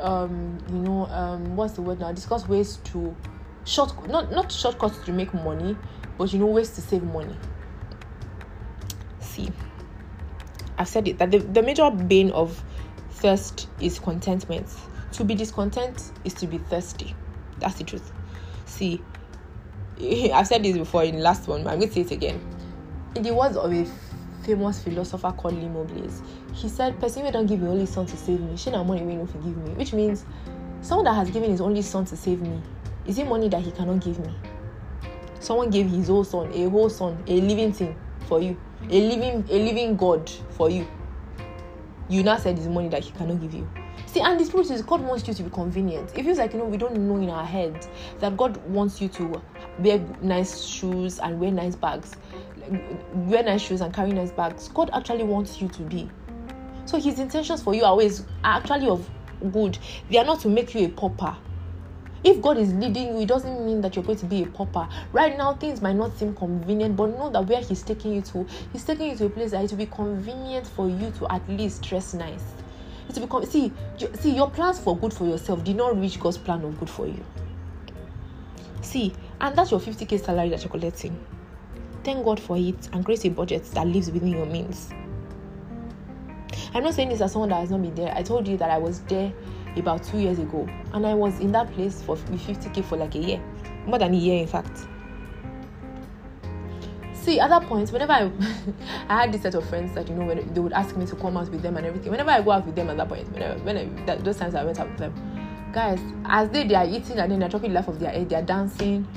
um 0.00 0.58
you 0.68 0.78
know 0.78 1.06
um 1.06 1.56
what's 1.56 1.74
the 1.74 1.82
word 1.82 2.00
now? 2.00 2.12
Discuss 2.12 2.48
ways 2.48 2.78
to 2.84 3.14
short 3.64 4.08
not 4.08 4.30
not 4.30 4.52
shortcuts 4.52 4.98
to 5.06 5.12
make 5.12 5.32
money 5.32 5.76
but 6.18 6.32
you 6.32 6.38
know 6.38 6.46
ways 6.46 6.70
to 6.70 6.80
save 6.80 7.02
money. 7.02 7.36
See 9.20 9.50
i've 10.76 10.88
said 10.88 11.06
it 11.06 11.18
that 11.18 11.30
the, 11.30 11.38
the 11.38 11.62
major 11.62 11.88
bane 11.90 12.30
of 12.32 12.62
thirst 13.10 13.68
is 13.80 13.98
contentment. 13.98 14.66
To 15.12 15.24
be 15.24 15.34
discontent 15.34 16.10
is 16.24 16.34
to 16.34 16.46
be 16.48 16.58
thirsty. 16.58 17.14
That's 17.60 17.76
the 17.76 17.84
truth. 17.84 18.12
See 18.66 19.00
i've 20.34 20.46
said 20.46 20.62
this 20.62 20.76
before 20.76 21.04
in 21.04 21.16
the 21.16 21.22
last 21.22 21.46
one 21.46 21.62
but 21.62 21.72
i'm 21.72 21.78
going 21.78 21.88
to 21.88 21.94
say 21.94 22.00
it 22.00 22.10
again 22.10 22.40
in 23.14 23.22
the 23.22 23.32
words 23.32 23.56
of 23.56 23.72
a 23.72 23.86
famous 24.42 24.82
philosopher 24.82 25.32
called 25.32 25.54
Limo 25.54 25.84
Blaze, 25.84 26.22
he 26.52 26.68
said, 26.68 26.98
Person 27.00 27.30
don't 27.32 27.46
give 27.46 27.60
me 27.60 27.68
only 27.68 27.86
son 27.86 28.06
to 28.06 28.16
save 28.16 28.40
me, 28.40 28.56
she 28.56 28.70
not 28.70 28.86
money 28.86 29.02
will 29.02 29.16
not 29.16 29.30
forgive 29.30 29.56
me. 29.56 29.70
Which 29.72 29.92
means 29.92 30.24
someone 30.82 31.04
that 31.04 31.14
has 31.14 31.30
given 31.30 31.50
his 31.50 31.60
only 31.60 31.82
son 31.82 32.04
to 32.06 32.16
save 32.16 32.40
me, 32.40 32.60
is 33.06 33.18
it 33.18 33.26
money 33.26 33.48
that 33.48 33.62
he 33.62 33.70
cannot 33.70 34.00
give 34.00 34.18
me? 34.18 34.34
Someone 35.40 35.70
gave 35.70 35.88
his 35.88 36.08
whole 36.08 36.24
son, 36.24 36.50
a 36.52 36.68
whole 36.68 36.88
son, 36.88 37.22
a 37.26 37.40
living 37.40 37.72
thing 37.72 37.94
for 38.26 38.40
you, 38.40 38.56
a 38.90 39.08
living, 39.08 39.44
a 39.48 39.58
living 39.64 39.96
God 39.96 40.28
for 40.50 40.70
you. 40.70 40.86
You 42.08 42.22
now 42.22 42.36
said 42.36 42.58
it's 42.58 42.66
money 42.66 42.88
that 42.88 43.04
he 43.04 43.12
cannot 43.12 43.40
give 43.40 43.54
you. 43.54 43.68
See, 44.06 44.20
and 44.20 44.38
this 44.38 44.52
is 44.54 44.82
God 44.82 45.00
wants 45.00 45.26
you 45.26 45.34
to 45.34 45.42
be 45.42 45.50
convenient. 45.50 46.16
It 46.16 46.24
feels 46.24 46.38
like 46.38 46.52
you 46.52 46.58
know 46.58 46.66
we 46.66 46.76
don't 46.76 46.96
know 46.96 47.16
in 47.16 47.30
our 47.30 47.44
heads 47.44 47.88
that 48.20 48.36
God 48.36 48.56
wants 48.68 49.00
you 49.00 49.08
to 49.08 49.42
wear 49.78 49.98
nice 50.22 50.64
shoes 50.64 51.18
and 51.18 51.40
wear 51.40 51.50
nice 51.50 51.74
bags 51.74 52.16
wear 53.12 53.42
nice 53.42 53.62
shoes 53.62 53.80
and 53.80 53.92
carry 53.92 54.12
nice 54.12 54.30
bags. 54.30 54.68
God 54.68 54.90
actually 54.92 55.24
wants 55.24 55.60
you 55.60 55.68
to 55.68 55.82
be. 55.82 56.08
So 56.86 57.00
his 57.00 57.18
intentions 57.18 57.62
for 57.62 57.74
you 57.74 57.82
are 57.82 57.90
always 57.90 58.24
actually 58.42 58.88
of 58.88 59.08
good. 59.52 59.78
They 60.10 60.18
are 60.18 60.24
not 60.24 60.40
to 60.40 60.48
make 60.48 60.74
you 60.74 60.86
a 60.86 60.88
pauper. 60.88 61.36
If 62.24 62.40
God 62.40 62.56
is 62.56 62.72
leading 62.72 63.08
you, 63.08 63.20
it 63.20 63.28
doesn't 63.28 63.66
mean 63.66 63.82
that 63.82 63.94
you're 63.94 64.04
going 64.04 64.18
to 64.18 64.26
be 64.26 64.42
a 64.44 64.46
pauper. 64.46 64.88
Right 65.12 65.36
now, 65.36 65.54
things 65.54 65.82
might 65.82 65.96
not 65.96 66.16
seem 66.16 66.34
convenient, 66.34 66.96
but 66.96 67.06
know 67.18 67.28
that 67.30 67.46
where 67.46 67.60
He's 67.60 67.82
taking 67.82 68.14
you 68.14 68.22
to, 68.22 68.46
He's 68.72 68.82
taking 68.82 69.10
you 69.10 69.16
to 69.16 69.26
a 69.26 69.30
place 69.30 69.50
that 69.50 69.62
it 69.62 69.70
will 69.70 69.78
be 69.78 69.86
convenient 69.86 70.66
for 70.66 70.88
you 70.88 71.12
to 71.18 71.30
at 71.30 71.46
least 71.50 71.82
dress 71.82 72.14
nice. 72.14 72.42
It 73.10 73.16
will 73.16 73.26
become 73.26 73.44
see, 73.44 73.70
see 74.14 74.34
your 74.34 74.50
plans 74.50 74.78
for 74.78 74.96
good 74.96 75.12
for 75.12 75.26
yourself 75.26 75.62
did 75.64 75.76
not 75.76 76.00
reach 76.00 76.18
God's 76.18 76.38
plan 76.38 76.64
of 76.64 76.78
good 76.80 76.88
for 76.88 77.06
you. 77.06 77.22
See, 78.80 79.12
and 79.40 79.54
that's 79.54 79.70
your 79.70 79.80
50k 79.80 80.24
salary 80.24 80.48
that 80.48 80.62
you're 80.62 80.70
collecting. 80.70 81.18
Thank 82.04 82.24
God 82.24 82.38
for 82.38 82.56
it 82.56 82.88
and 82.92 83.02
create 83.04 83.24
a 83.24 83.30
budget 83.30 83.64
that 83.72 83.86
lives 83.86 84.10
within 84.10 84.28
your 84.28 84.44
means. 84.44 84.90
I'm 86.74 86.84
not 86.84 86.94
saying 86.94 87.08
this 87.08 87.20
as 87.20 87.32
someone 87.32 87.48
that 87.48 87.60
has 87.60 87.70
not 87.70 87.80
been 87.80 87.94
there. 87.94 88.12
I 88.14 88.22
told 88.22 88.46
you 88.46 88.56
that 88.58 88.68
I 88.68 88.76
was 88.76 89.00
there 89.02 89.32
about 89.76 90.02
two 90.02 90.18
years 90.18 90.38
ago, 90.38 90.68
and 90.92 91.06
I 91.06 91.14
was 91.14 91.40
in 91.40 91.50
that 91.52 91.72
place 91.72 92.02
for 92.02 92.16
50k 92.16 92.84
for 92.84 92.96
like 92.96 93.14
a 93.14 93.18
year, 93.18 93.42
more 93.86 93.98
than 93.98 94.12
a 94.12 94.16
year, 94.16 94.42
in 94.42 94.46
fact. 94.46 94.86
See, 97.14 97.40
at 97.40 97.48
that 97.48 97.62
point, 97.62 97.90
whenever 97.90 98.12
I, 98.12 98.30
I 99.08 99.22
had 99.22 99.32
this 99.32 99.42
set 99.42 99.54
of 99.54 99.66
friends 99.68 99.94
that 99.94 100.06
you 100.08 100.14
know 100.14 100.26
when 100.26 100.52
they 100.52 100.60
would 100.60 100.74
ask 100.74 100.94
me 100.96 101.06
to 101.06 101.16
come 101.16 101.38
out 101.38 101.48
with 101.48 101.62
them 101.62 101.78
and 101.78 101.86
everything. 101.86 102.10
Whenever 102.10 102.30
I 102.30 102.42
go 102.42 102.50
out 102.50 102.66
with 102.66 102.76
them 102.76 102.90
at 102.90 102.98
that 102.98 103.08
point, 103.08 103.32
whenever 103.32 103.58
when 103.60 103.78
I, 103.78 103.84
that, 104.04 104.24
those 104.24 104.36
times 104.36 104.54
I 104.54 104.62
went 104.62 104.78
out 104.78 104.90
with 104.90 104.98
them, 104.98 105.70
guys, 105.72 106.00
as 106.26 106.50
they 106.50 106.66
they 106.66 106.74
are 106.74 106.86
eating 106.86 107.18
and 107.18 107.32
then 107.32 107.38
they're 107.38 107.48
talking 107.48 107.72
life 107.72 107.88
of 107.88 107.98
their 107.98 108.10
head, 108.10 108.28
they're 108.28 108.42
dancing. 108.42 109.08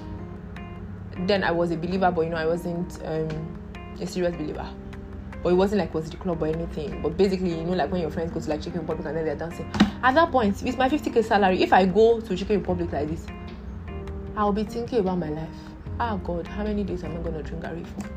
Then 1.26 1.43
I 1.43 1.51
was 1.51 1.72
a 1.72 1.78
believer, 1.78 2.11
but 2.11 2.22
you 2.22 2.30
know 2.30 2.38
I 2.38 2.45
wasn't 2.45 2.99
um, 3.05 3.57
a 3.99 4.05
serious 4.05 4.36
believer. 4.36 4.68
But 5.43 5.49
it 5.49 5.55
wasn't 5.55 5.80
like 5.80 5.93
was 5.93 6.09
the 6.09 6.18
club 6.18 6.41
or 6.41 6.47
anything. 6.47 7.01
But 7.01 7.18
basically, 7.18 7.51
you 7.51 7.63
know, 7.63 7.74
like 7.74 7.91
when 7.91 8.01
your 8.01 8.09
friends 8.09 8.32
go 8.32 8.39
to 8.39 8.49
like 8.49 8.61
Chicken 8.61 8.82
Republic 8.82 9.07
and 9.07 9.18
then 9.18 9.26
they're 9.26 9.36
dancing. 9.36 9.72
At 10.03 10.15
that 10.15 10.32
point, 10.32 10.61
with 10.61 10.78
my 10.78 10.89
50k 10.89 11.24
salary, 11.24 11.61
if 11.61 11.74
I 11.74 11.86
go 11.86 12.20
to 12.20 12.36
Chicken 12.36 12.59
Republic 12.59 12.91
like 12.91 13.09
this, 13.09 13.26
I'll 14.36 14.53
be 14.53 14.63
thinking 14.63 14.99
about 14.99 15.20
my 15.20 15.30
life. 15.30 15.49
Ah 15.99 16.13
oh 16.13 16.18
God, 16.18 16.45
how 16.47 16.63
many 16.63 16.84
days 16.84 17.03
am 17.03 17.18
I 17.18 17.22
gonna 17.22 17.41
drink 17.41 17.63
garri 17.63 17.86
for? 17.88 18.07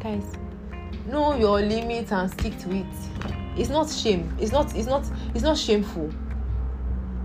Guys, 0.00 0.24
know 1.06 1.36
your 1.36 1.60
limits 1.60 2.10
and 2.10 2.30
stick 2.30 2.58
to 2.58 2.74
it. 2.74 2.86
It's 3.56 3.70
not 3.70 3.90
shame. 3.90 4.36
It's 4.40 4.52
not. 4.52 4.74
It's 4.74 4.86
not. 4.86 5.04
It's 5.34 5.42
not 5.42 5.56
shameful. 5.56 6.10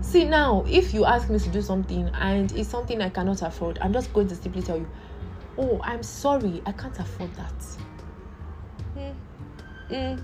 See 0.02 0.24
now, 0.24 0.64
if 0.68 0.92
you 0.92 1.04
ask 1.06 1.30
me 1.30 1.38
to 1.38 1.48
do 1.48 1.62
something 1.62 2.08
and 2.14 2.52
it's 2.52 2.68
something 2.68 3.00
I 3.00 3.08
cannot 3.08 3.40
afford, 3.40 3.78
I'm 3.80 3.92
just 3.92 4.12
going 4.12 4.28
to 4.28 4.34
simply 4.34 4.60
tell 4.60 4.76
you, 4.76 4.88
"Oh, 5.56 5.80
I'm 5.82 6.02
sorry, 6.02 6.60
I 6.66 6.72
can't 6.72 6.98
afford 6.98 7.30
that." 7.36 7.54
Mm. 9.90 10.22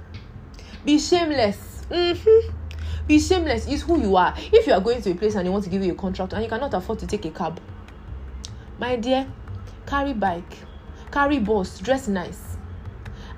Be 0.84 0.98
shameless. 0.98 1.86
Mm-hmm. 1.90 2.56
Be 3.06 3.18
shameless 3.18 3.68
is 3.68 3.82
who 3.82 4.00
you 4.00 4.16
are. 4.16 4.34
If 4.36 4.66
you 4.66 4.72
are 4.72 4.80
going 4.80 5.00
to 5.02 5.10
a 5.10 5.14
place 5.14 5.34
and 5.34 5.46
they 5.46 5.50
want 5.50 5.64
to 5.64 5.70
give 5.70 5.82
you 5.82 5.92
a 5.92 5.94
contract 5.94 6.32
and 6.32 6.42
you 6.42 6.48
cannot 6.48 6.74
afford 6.74 6.98
to 7.00 7.06
take 7.06 7.24
a 7.24 7.30
cab, 7.30 7.60
my 8.78 8.96
dear, 8.96 9.26
carry 9.86 10.12
bike, 10.12 10.58
carry 11.12 11.38
bus, 11.38 11.78
dress 11.78 12.08
nice. 12.08 12.47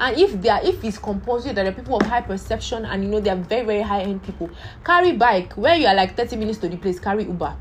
And 0.01 0.17
if 0.17 0.41
they 0.41 0.49
are, 0.49 0.61
if 0.65 0.83
it's 0.83 0.99
compulsory 0.99 1.53
that 1.53 1.65
are 1.67 1.73
people 1.73 1.97
of 1.97 2.07
high 2.07 2.23
perception 2.23 2.85
and 2.87 3.05
you 3.05 3.09
know 3.11 3.21
they 3.21 3.31
are 3.31 3.37
very 3.37 3.65
very 3.65 3.83
high 3.83 4.01
end 4.01 4.23
people, 4.23 4.51
carry 4.85 5.13
bike. 5.13 5.53
Where 5.53 5.77
you 5.77 5.87
are 5.87 5.95
like 5.95 6.17
30 6.17 6.37
minutes 6.37 6.59
to 6.59 6.69
the 6.69 6.77
place, 6.77 6.99
carry 6.99 7.25
Uber. 7.25 7.55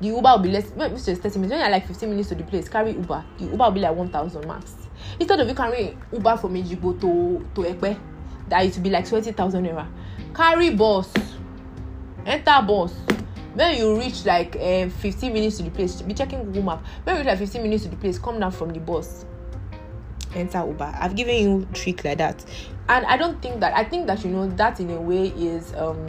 The 0.00 0.08
Uber 0.08 0.30
will 0.36 0.38
be 0.38 0.50
less. 0.50 0.70
Well, 0.76 0.92
it's 0.92 1.06
30 1.06 1.16
minutes. 1.16 1.36
When 1.36 1.50
you 1.50 1.64
are 1.64 1.70
like 1.70 1.86
15 1.88 2.08
minutes 2.08 2.28
to 2.28 2.34
the 2.36 2.44
place, 2.44 2.68
carry 2.68 2.92
Uber. 2.92 3.24
The 3.38 3.44
Uber 3.46 3.64
will 3.64 3.70
be 3.72 3.80
like 3.80 3.96
1,000 3.96 4.46
max 4.46 4.84
instead 5.18 5.40
of 5.40 5.48
you 5.48 5.54
carrying 5.54 6.00
uber 6.12 6.36
from 6.36 6.54
ejigbo 6.54 7.00
to 7.00 7.44
to 7.54 7.68
epe 7.68 7.96
that 8.48 8.64
it 8.64 8.74
will 8.74 8.82
be 8.82 8.90
like 8.90 9.08
twenty 9.08 9.32
thousand 9.32 9.64
naira 9.64 9.86
carry 10.34 10.70
bus 10.70 11.12
enter 12.26 12.62
bus 12.66 12.92
when 13.54 13.78
you 13.78 13.98
reach 13.98 14.24
like 14.24 14.56
um, 14.56 14.90
fifteen 14.90 15.32
minutes 15.32 15.58
to 15.58 15.62
the 15.62 15.70
place 15.70 16.02
be 16.02 16.14
checking 16.14 16.44
google 16.44 16.62
map 16.62 16.84
when 17.04 17.16
you 17.16 17.20
reach 17.20 17.28
like 17.28 17.38
fifteen 17.38 17.62
minutes 17.62 17.84
to 17.84 17.90
the 17.90 17.96
place 17.96 18.18
come 18.18 18.40
down 18.40 18.50
from 18.50 18.70
the 18.70 18.80
bus 18.80 19.26
enter 20.36 20.66
uber. 20.66 20.92
I've 20.98 21.16
given 21.16 21.34
you 21.36 21.68
trick 21.72 22.04
like 22.04 22.18
that. 22.18 22.44
And 22.88 23.06
i 23.06 23.16
don't 23.16 23.40
think 23.40 23.60
that 23.60 23.74
i 23.74 23.82
think 23.82 24.06
that 24.06 24.24
you 24.24 24.30
know 24.30 24.46
that 24.46 24.78
in 24.78 24.90
a 24.90 25.00
way 25.00 25.28
is 25.28 25.74
um 25.74 26.06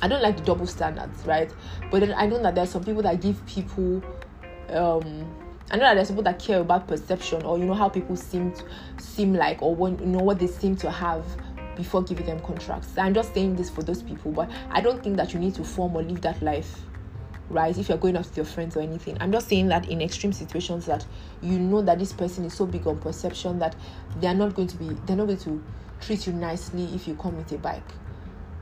i 0.00 0.08
don't 0.08 0.22
like 0.22 0.36
the 0.36 0.42
double 0.42 0.66
standards 0.66 1.24
right? 1.24 1.52
But 1.90 2.00
then 2.00 2.14
i 2.16 2.26
know 2.26 2.42
that 2.42 2.54
there's 2.54 2.70
some 2.70 2.82
people 2.82 3.02
that 3.02 3.20
give 3.20 3.44
people 3.46 4.02
um 4.70 5.32
I 5.70 5.76
know 5.76 5.84
that 5.84 5.94
there's 5.94 6.08
people 6.08 6.24
that 6.24 6.38
care 6.38 6.60
about 6.60 6.86
perception 6.86 7.44
or 7.44 7.56
you 7.58 7.64
know 7.64 7.72
how 7.72 7.88
people 7.88 8.14
seem 8.14 8.52
to, 8.52 8.64
seem 8.98 9.32
like 9.32 9.62
or 9.62 9.74
when 9.74 9.98
you 10.00 10.06
know 10.06 10.18
what 10.18 10.38
they 10.38 10.46
seem 10.46 10.76
to 10.76 10.90
have 10.90 11.24
before 11.76 12.02
giving 12.02 12.26
them 12.26 12.40
contracts. 12.40 12.98
I'm 12.98 13.14
just 13.14 13.32
saying 13.32 13.56
this 13.56 13.70
for 13.70 13.82
those 13.82 14.02
people, 14.02 14.32
but 14.32 14.50
I 14.70 14.82
don't 14.82 15.02
think 15.02 15.16
that 15.16 15.32
you 15.32 15.40
need 15.40 15.54
to 15.54 15.64
form 15.64 15.96
or 15.96 16.02
live 16.02 16.20
that 16.22 16.42
life 16.42 16.82
right 17.52 17.78
if 17.78 17.88
you're 17.88 17.98
going 17.98 18.16
out 18.16 18.24
with 18.24 18.36
your 18.36 18.46
friends 18.46 18.76
or 18.76 18.80
anything 18.80 19.16
i'm 19.20 19.30
just 19.30 19.48
saying 19.48 19.68
that 19.68 19.88
in 19.88 20.00
extreme 20.00 20.32
situations 20.32 20.86
that 20.86 21.06
you 21.42 21.58
know 21.58 21.80
that 21.82 21.98
this 21.98 22.12
person 22.12 22.44
is 22.44 22.54
so 22.54 22.66
big 22.66 22.86
on 22.86 22.98
perception 22.98 23.58
that 23.58 23.76
they're 24.16 24.34
not 24.34 24.54
going 24.54 24.68
to 24.68 24.76
be 24.76 24.88
they're 25.06 25.16
not 25.16 25.26
going 25.26 25.38
to 25.38 25.62
treat 26.00 26.26
you 26.26 26.32
nicely 26.32 26.84
if 26.94 27.06
you 27.06 27.14
come 27.14 27.36
with 27.36 27.52
a 27.52 27.58
bike 27.58 27.82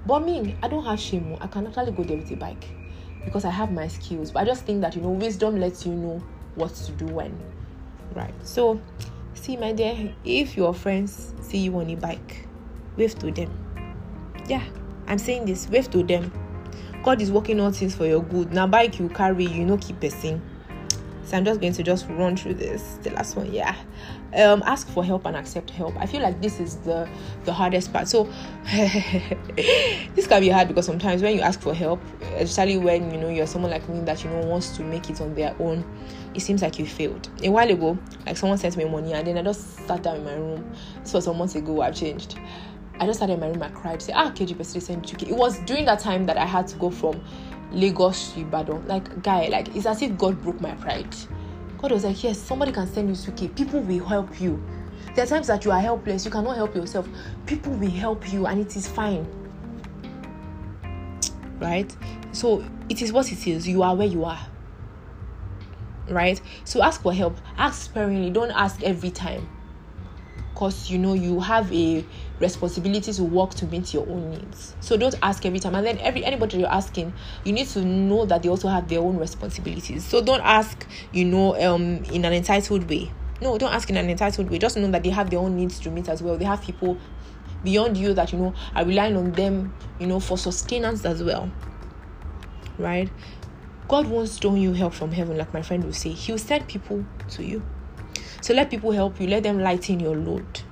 but 0.06 0.20
me 0.20 0.56
i 0.62 0.68
don't 0.68 0.84
have 0.84 1.00
shame 1.00 1.32
oh. 1.32 1.38
i 1.40 1.46
can 1.46 1.66
actually 1.66 1.92
go 1.92 2.02
there 2.02 2.16
with 2.16 2.30
a 2.30 2.36
bike 2.36 2.68
because 3.24 3.44
i 3.44 3.50
have 3.50 3.72
my 3.72 3.88
skills 3.88 4.30
but 4.30 4.40
i 4.40 4.44
just 4.44 4.64
think 4.64 4.80
that 4.80 4.94
you 4.94 5.00
know 5.00 5.10
wisdom 5.10 5.58
lets 5.58 5.86
you 5.86 5.92
know 5.92 6.22
what 6.54 6.74
to 6.74 6.92
do 6.92 7.06
when. 7.06 7.36
Right. 8.14 8.34
So, 8.42 8.80
see, 9.34 9.56
my 9.56 9.72
dear, 9.72 10.12
if 10.24 10.56
your 10.56 10.74
friends 10.74 11.34
see 11.40 11.58
you 11.58 11.76
on 11.78 11.90
a 11.90 11.96
bike, 11.96 12.46
wave 12.96 13.18
to 13.20 13.30
them. 13.30 13.50
Yeah, 14.48 14.64
I'm 15.06 15.18
saying 15.18 15.46
this, 15.46 15.68
wave 15.68 15.90
to 15.92 16.02
them. 16.02 16.32
God 17.02 17.22
is 17.22 17.30
working 17.30 17.60
all 17.60 17.72
things 17.72 17.94
for 17.94 18.06
your 18.06 18.22
good. 18.22 18.52
Now, 18.52 18.66
bike 18.66 18.98
you 18.98 19.08
carry, 19.08 19.46
you 19.46 19.64
know, 19.64 19.78
keep 19.78 20.00
passing. 20.00 20.42
So 21.30 21.36
I'm 21.36 21.44
just 21.44 21.60
going 21.60 21.72
to 21.74 21.82
just 21.84 22.08
run 22.08 22.36
through 22.36 22.54
this. 22.54 22.98
The 23.02 23.10
last 23.10 23.36
one, 23.36 23.52
yeah. 23.52 23.76
Um, 24.34 24.64
ask 24.66 24.88
for 24.88 25.04
help 25.04 25.26
and 25.26 25.36
accept 25.36 25.70
help. 25.70 25.96
I 25.96 26.06
feel 26.06 26.22
like 26.22 26.42
this 26.42 26.58
is 26.58 26.76
the 26.78 27.08
the 27.44 27.52
hardest 27.52 27.92
part. 27.92 28.08
So 28.08 28.24
this 28.64 30.26
can 30.26 30.40
be 30.40 30.48
hard 30.48 30.66
because 30.66 30.86
sometimes 30.86 31.22
when 31.22 31.36
you 31.36 31.40
ask 31.40 31.60
for 31.60 31.72
help, 31.72 32.00
especially 32.36 32.78
when 32.78 33.12
you 33.12 33.20
know 33.20 33.28
you're 33.28 33.46
someone 33.46 33.70
like 33.70 33.88
me 33.88 34.00
that 34.00 34.24
you 34.24 34.30
know 34.30 34.40
wants 34.40 34.76
to 34.76 34.82
make 34.82 35.08
it 35.08 35.20
on 35.20 35.34
their 35.36 35.54
own, 35.60 35.84
it 36.34 36.40
seems 36.40 36.62
like 36.62 36.80
you 36.80 36.86
failed. 36.86 37.28
A 37.44 37.48
while 37.48 37.70
ago, 37.70 37.96
like 38.26 38.36
someone 38.36 38.58
sent 38.58 38.76
me 38.76 38.84
money 38.84 39.12
and 39.12 39.24
then 39.24 39.38
I 39.38 39.42
just 39.42 39.86
sat 39.86 40.02
down 40.02 40.16
in 40.16 40.24
my 40.24 40.34
room. 40.34 40.72
This 41.02 41.12
was 41.12 41.24
some 41.24 41.38
months 41.38 41.54
ago. 41.54 41.80
I've 41.80 41.94
changed. 41.94 42.38
I 43.00 43.06
just 43.06 43.18
sat 43.18 43.30
in 43.30 43.40
my 43.40 43.48
room. 43.48 43.62
I 43.62 43.70
cried. 43.70 44.02
Say, 44.02 44.12
ah, 44.14 44.30
KG 44.30 44.56
Pestle 44.56 44.80
sent 44.80 45.10
you. 45.10 45.28
It 45.28 45.34
was 45.36 45.58
during 45.60 45.86
that 45.86 45.98
time 45.98 46.26
that 46.26 46.36
I 46.36 46.44
had 46.44 46.68
to 46.68 46.76
go 46.76 46.90
from 46.90 47.20
Lagos 47.72 48.32
to 48.32 48.40
Ibadan. 48.42 48.86
Like, 48.86 49.22
guy, 49.22 49.48
like 49.48 49.74
it's 49.74 49.86
as 49.86 50.02
if 50.02 50.16
God 50.18 50.40
broke 50.42 50.60
my 50.60 50.72
pride. 50.74 51.14
God 51.78 51.92
was 51.92 52.04
like, 52.04 52.22
yes, 52.22 52.38
somebody 52.38 52.72
can 52.72 52.86
send 52.86 53.08
you 53.08 53.14
2K. 53.14 53.56
People 53.56 53.80
will 53.80 54.04
help 54.04 54.40
you. 54.40 54.62
There 55.14 55.24
are 55.24 55.26
times 55.26 55.46
that 55.46 55.64
you 55.64 55.70
are 55.70 55.80
helpless. 55.80 56.24
You 56.24 56.30
cannot 56.30 56.56
help 56.56 56.76
yourself. 56.76 57.08
People 57.46 57.72
will 57.72 57.90
help 57.90 58.30
you, 58.32 58.46
and 58.46 58.60
it 58.60 58.76
is 58.76 58.86
fine. 58.86 59.26
Right? 61.58 61.94
So 62.32 62.62
it 62.88 63.02
is 63.02 63.12
what 63.12 63.32
it 63.32 63.46
is. 63.46 63.66
You 63.66 63.82
are 63.82 63.96
where 63.96 64.06
you 64.06 64.24
are 64.24 64.46
right? 66.10 66.40
So 66.64 66.82
ask 66.82 67.00
for 67.02 67.12
help. 67.12 67.38
Ask 67.56 67.82
sparingly. 67.82 68.30
Don't 68.30 68.50
ask 68.50 68.82
every 68.82 69.10
time. 69.10 69.48
Because 70.52 70.90
you 70.90 70.98
know 70.98 71.14
you 71.14 71.40
have 71.40 71.72
a 71.72 72.04
responsibility 72.40 73.12
to 73.12 73.22
work 73.22 73.50
to 73.50 73.66
meet 73.66 73.92
your 73.94 74.08
own 74.08 74.30
needs. 74.30 74.74
So 74.80 74.96
don't 74.96 75.14
ask 75.22 75.44
every 75.44 75.60
time. 75.60 75.74
And 75.74 75.86
then 75.86 75.98
every 75.98 76.24
anybody 76.24 76.58
you're 76.58 76.72
asking, 76.72 77.12
you 77.44 77.52
need 77.52 77.68
to 77.68 77.84
know 77.84 78.24
that 78.24 78.42
they 78.42 78.48
also 78.48 78.68
have 78.68 78.88
their 78.88 79.00
own 79.00 79.18
responsibilities. 79.18 80.04
So 80.04 80.22
don't 80.22 80.40
ask, 80.40 80.86
you 81.12 81.24
know, 81.24 81.54
um 81.62 82.02
in 82.04 82.24
an 82.24 82.32
entitled 82.32 82.88
way. 82.88 83.12
No, 83.42 83.56
don't 83.56 83.72
ask 83.72 83.88
in 83.88 83.96
an 83.96 84.10
entitled 84.10 84.50
way. 84.50 84.58
Just 84.58 84.76
know 84.76 84.90
that 84.90 85.02
they 85.02 85.10
have 85.10 85.30
their 85.30 85.38
own 85.38 85.56
needs 85.56 85.78
to 85.80 85.90
meet 85.90 86.08
as 86.08 86.22
well. 86.22 86.36
They 86.36 86.44
have 86.44 86.62
people 86.62 86.98
beyond 87.62 87.96
you 87.96 88.14
that 88.14 88.32
you 88.32 88.38
know 88.38 88.54
are 88.74 88.84
relying 88.84 89.16
on 89.16 89.32
them, 89.32 89.74
you 89.98 90.06
know, 90.06 90.18
for 90.18 90.38
sustenance 90.38 91.04
as 91.04 91.22
well. 91.22 91.50
Right? 92.78 93.10
God 93.88 94.06
won't 94.06 94.28
stone 94.28 94.56
you 94.56 94.72
help 94.72 94.94
from 94.94 95.10
heaven, 95.12 95.36
like 95.36 95.52
my 95.52 95.62
friend 95.62 95.84
will 95.84 95.92
say. 95.92 96.10
He'll 96.10 96.38
send 96.38 96.68
people 96.68 97.04
to 97.30 97.44
you. 97.44 97.62
So 98.40 98.54
let 98.54 98.70
people 98.70 98.92
help 98.92 99.20
you, 99.20 99.26
let 99.26 99.42
them 99.42 99.60
lighten 99.60 100.00
your 100.00 100.16
load. 100.16 100.62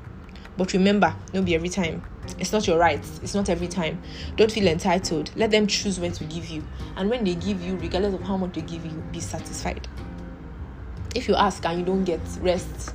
But 0.59 0.73
remember, 0.73 1.15
don't 1.33 1.45
be 1.45 1.55
every 1.55 1.69
time. 1.69 2.03
It's 2.39 2.53
not 2.53 2.67
your 2.67 2.79
right. 2.79 3.03
It's 3.23 3.35
not 3.35 3.49
every 3.49 3.69
time. 3.69 4.03
Don't 4.37 4.51
feel 4.51 4.67
entitled. 4.67 5.31
Let 5.37 5.53
them 5.53 5.69
choose 5.69 6.01
when 6.01 6.13
to 6.13 6.25
give 6.25 6.47
you. 6.49 6.65
And 6.97 7.09
when 7.09 7.23
they 7.23 7.37
give 7.37 7.63
you, 7.63 7.77
regardless 7.77 8.15
of 8.15 8.23
how 8.23 8.37
much 8.37 8.55
they 8.55 8.63
give 8.63 8.85
you, 8.85 9.03
be 9.13 9.21
satisfied. 9.21 9.87
If 11.15 11.29
you 11.29 11.37
ask 11.37 11.65
and 11.65 11.79
you 11.79 11.87
don't 11.87 12.03
get 12.03 12.21
rest, 12.41 12.93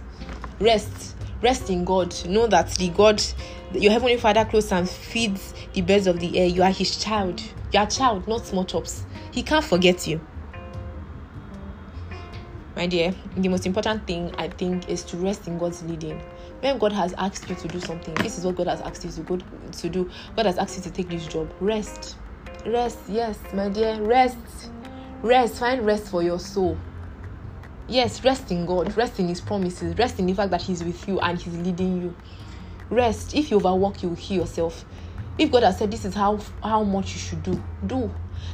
rest, 0.60 1.16
rest 1.42 1.70
in 1.70 1.86
God. 1.86 2.14
Know 2.26 2.48
that 2.48 2.70
the 2.76 2.90
God, 2.90 3.24
your 3.72 3.94
heavenly 3.94 4.18
Father, 4.18 4.44
clothes 4.44 4.72
and 4.74 4.88
feeds 4.88 5.54
the 5.72 5.82
birds 5.82 6.06
of 6.06 6.20
the 6.20 6.38
air. 6.38 6.48
You 6.48 6.64
are 6.64 6.72
His 6.72 6.98
child. 6.98 7.42
You 7.72 7.80
are 7.80 7.88
child, 7.88 8.28
not 8.28 8.46
small 8.46 8.66
chops. 8.66 9.06
He 9.32 9.42
can't 9.42 9.64
forget 9.64 10.06
you. 10.06 10.20
My 12.76 12.88
dear, 12.88 13.16
the 13.38 13.48
most 13.50 13.66
important 13.66 14.06
thing 14.06 14.34
I 14.38 14.50
think 14.50 14.90
is 14.90 15.04
to 15.06 15.18
rest 15.18 15.48
in 15.48 15.58
God's 15.58 15.82
leading. 15.84 16.22
When 16.64 16.78
God 16.78 16.94
has 16.94 17.12
asked 17.18 17.50
you 17.50 17.56
to 17.56 17.68
do 17.68 17.82
something, 17.82 18.14
this 18.14 18.38
is 18.38 18.46
what 18.46 18.56
God 18.56 18.68
has 18.68 18.80
asked 18.80 19.04
you 19.04 19.12
to 19.12 19.22
go 19.24 19.38
to 19.74 19.90
do. 19.90 20.10
God 20.38 20.46
has 20.46 20.58
asked 20.58 20.78
you 20.78 20.84
to 20.84 20.92
take 20.92 21.10
this 21.10 21.28
job. 21.28 21.52
Rest. 21.60 22.16
Rest, 22.66 23.00
yes, 23.10 23.38
my 23.54 23.68
dear. 23.68 24.02
Rest. 24.02 24.38
Rest. 25.22 25.56
Find 25.56 25.86
rest 25.86 26.10
for 26.10 26.24
your 26.24 26.40
soul. 26.40 26.78
Yes, 27.90 28.24
rest 28.24 28.50
in 28.50 28.66
God, 28.66 28.96
rest 28.96 29.20
in 29.20 29.28
His 29.28 29.42
promises, 29.42 29.98
rest 29.98 30.20
in 30.20 30.26
the 30.26 30.34
fact 30.34 30.52
that 30.52 30.62
He's 30.62 30.82
with 30.82 31.06
you 31.06 31.20
and 31.20 31.38
He's 31.38 31.54
leading 31.54 32.02
you. 32.02 32.16
Rest. 32.90 33.36
If 33.36 33.52
you 33.52 33.58
overwork, 33.58 34.02
you 34.02 34.08
will 34.08 34.16
heal 34.16 34.44
yourself. 34.44 34.86
If 35.38 35.52
God 35.52 35.64
has 35.64 35.78
said 35.78 35.92
this 35.92 36.06
is 36.06 36.14
how 36.14 36.40
how 36.64 36.82
much 36.86 37.12
you 37.12 37.20
should 37.20 37.44
do, 37.44 37.62
do. 37.86 38.10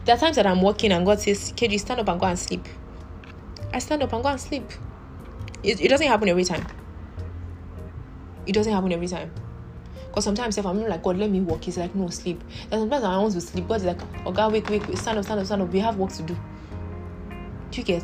There 0.05 0.15
are 0.15 0.19
times 0.19 0.37
that 0.37 0.47
I'm 0.47 0.63
working 0.63 0.91
and 0.91 1.05
God 1.05 1.19
says, 1.19 1.53
KG, 1.55 1.79
stand 1.79 1.99
up 1.99 2.07
and 2.07 2.19
go 2.19 2.25
and 2.25 2.39
sleep. 2.39 2.65
I 3.71 3.77
stand 3.77 4.01
up 4.01 4.11
and 4.13 4.23
go 4.23 4.29
and 4.29 4.41
sleep. 4.41 4.63
It, 5.61 5.79
it 5.79 5.89
doesn't 5.89 6.07
happen 6.07 6.27
every 6.27 6.43
time. 6.43 6.65
It 8.49 8.53
doesn't 8.53 8.73
happen 8.73 8.91
every 8.91 9.07
time. 9.07 9.31
Because 10.07 10.23
sometimes 10.23 10.57
if 10.57 10.65
I'm 10.65 10.81
like, 10.87 11.03
God, 11.03 11.17
let 11.17 11.29
me 11.29 11.39
work, 11.39 11.63
He's 11.63 11.77
like, 11.77 11.93
no, 11.93 12.09
sleep. 12.09 12.41
And 12.71 12.81
sometimes 12.81 13.03
I 13.03 13.15
want 13.15 13.33
to 13.33 13.41
sleep. 13.41 13.67
God's 13.67 13.83
like, 13.83 13.99
oh 14.25 14.31
God, 14.31 14.51
wake, 14.51 14.67
wake, 14.71 14.83
stand 14.97 15.19
up, 15.19 15.25
stand 15.25 15.39
up, 15.39 15.45
stand 15.45 15.61
up. 15.61 15.69
We 15.69 15.77
have 15.79 15.97
work 15.97 16.11
to 16.13 16.23
do. 16.23 16.35
Do 17.69 17.77
you 17.79 17.83
get? 17.83 18.03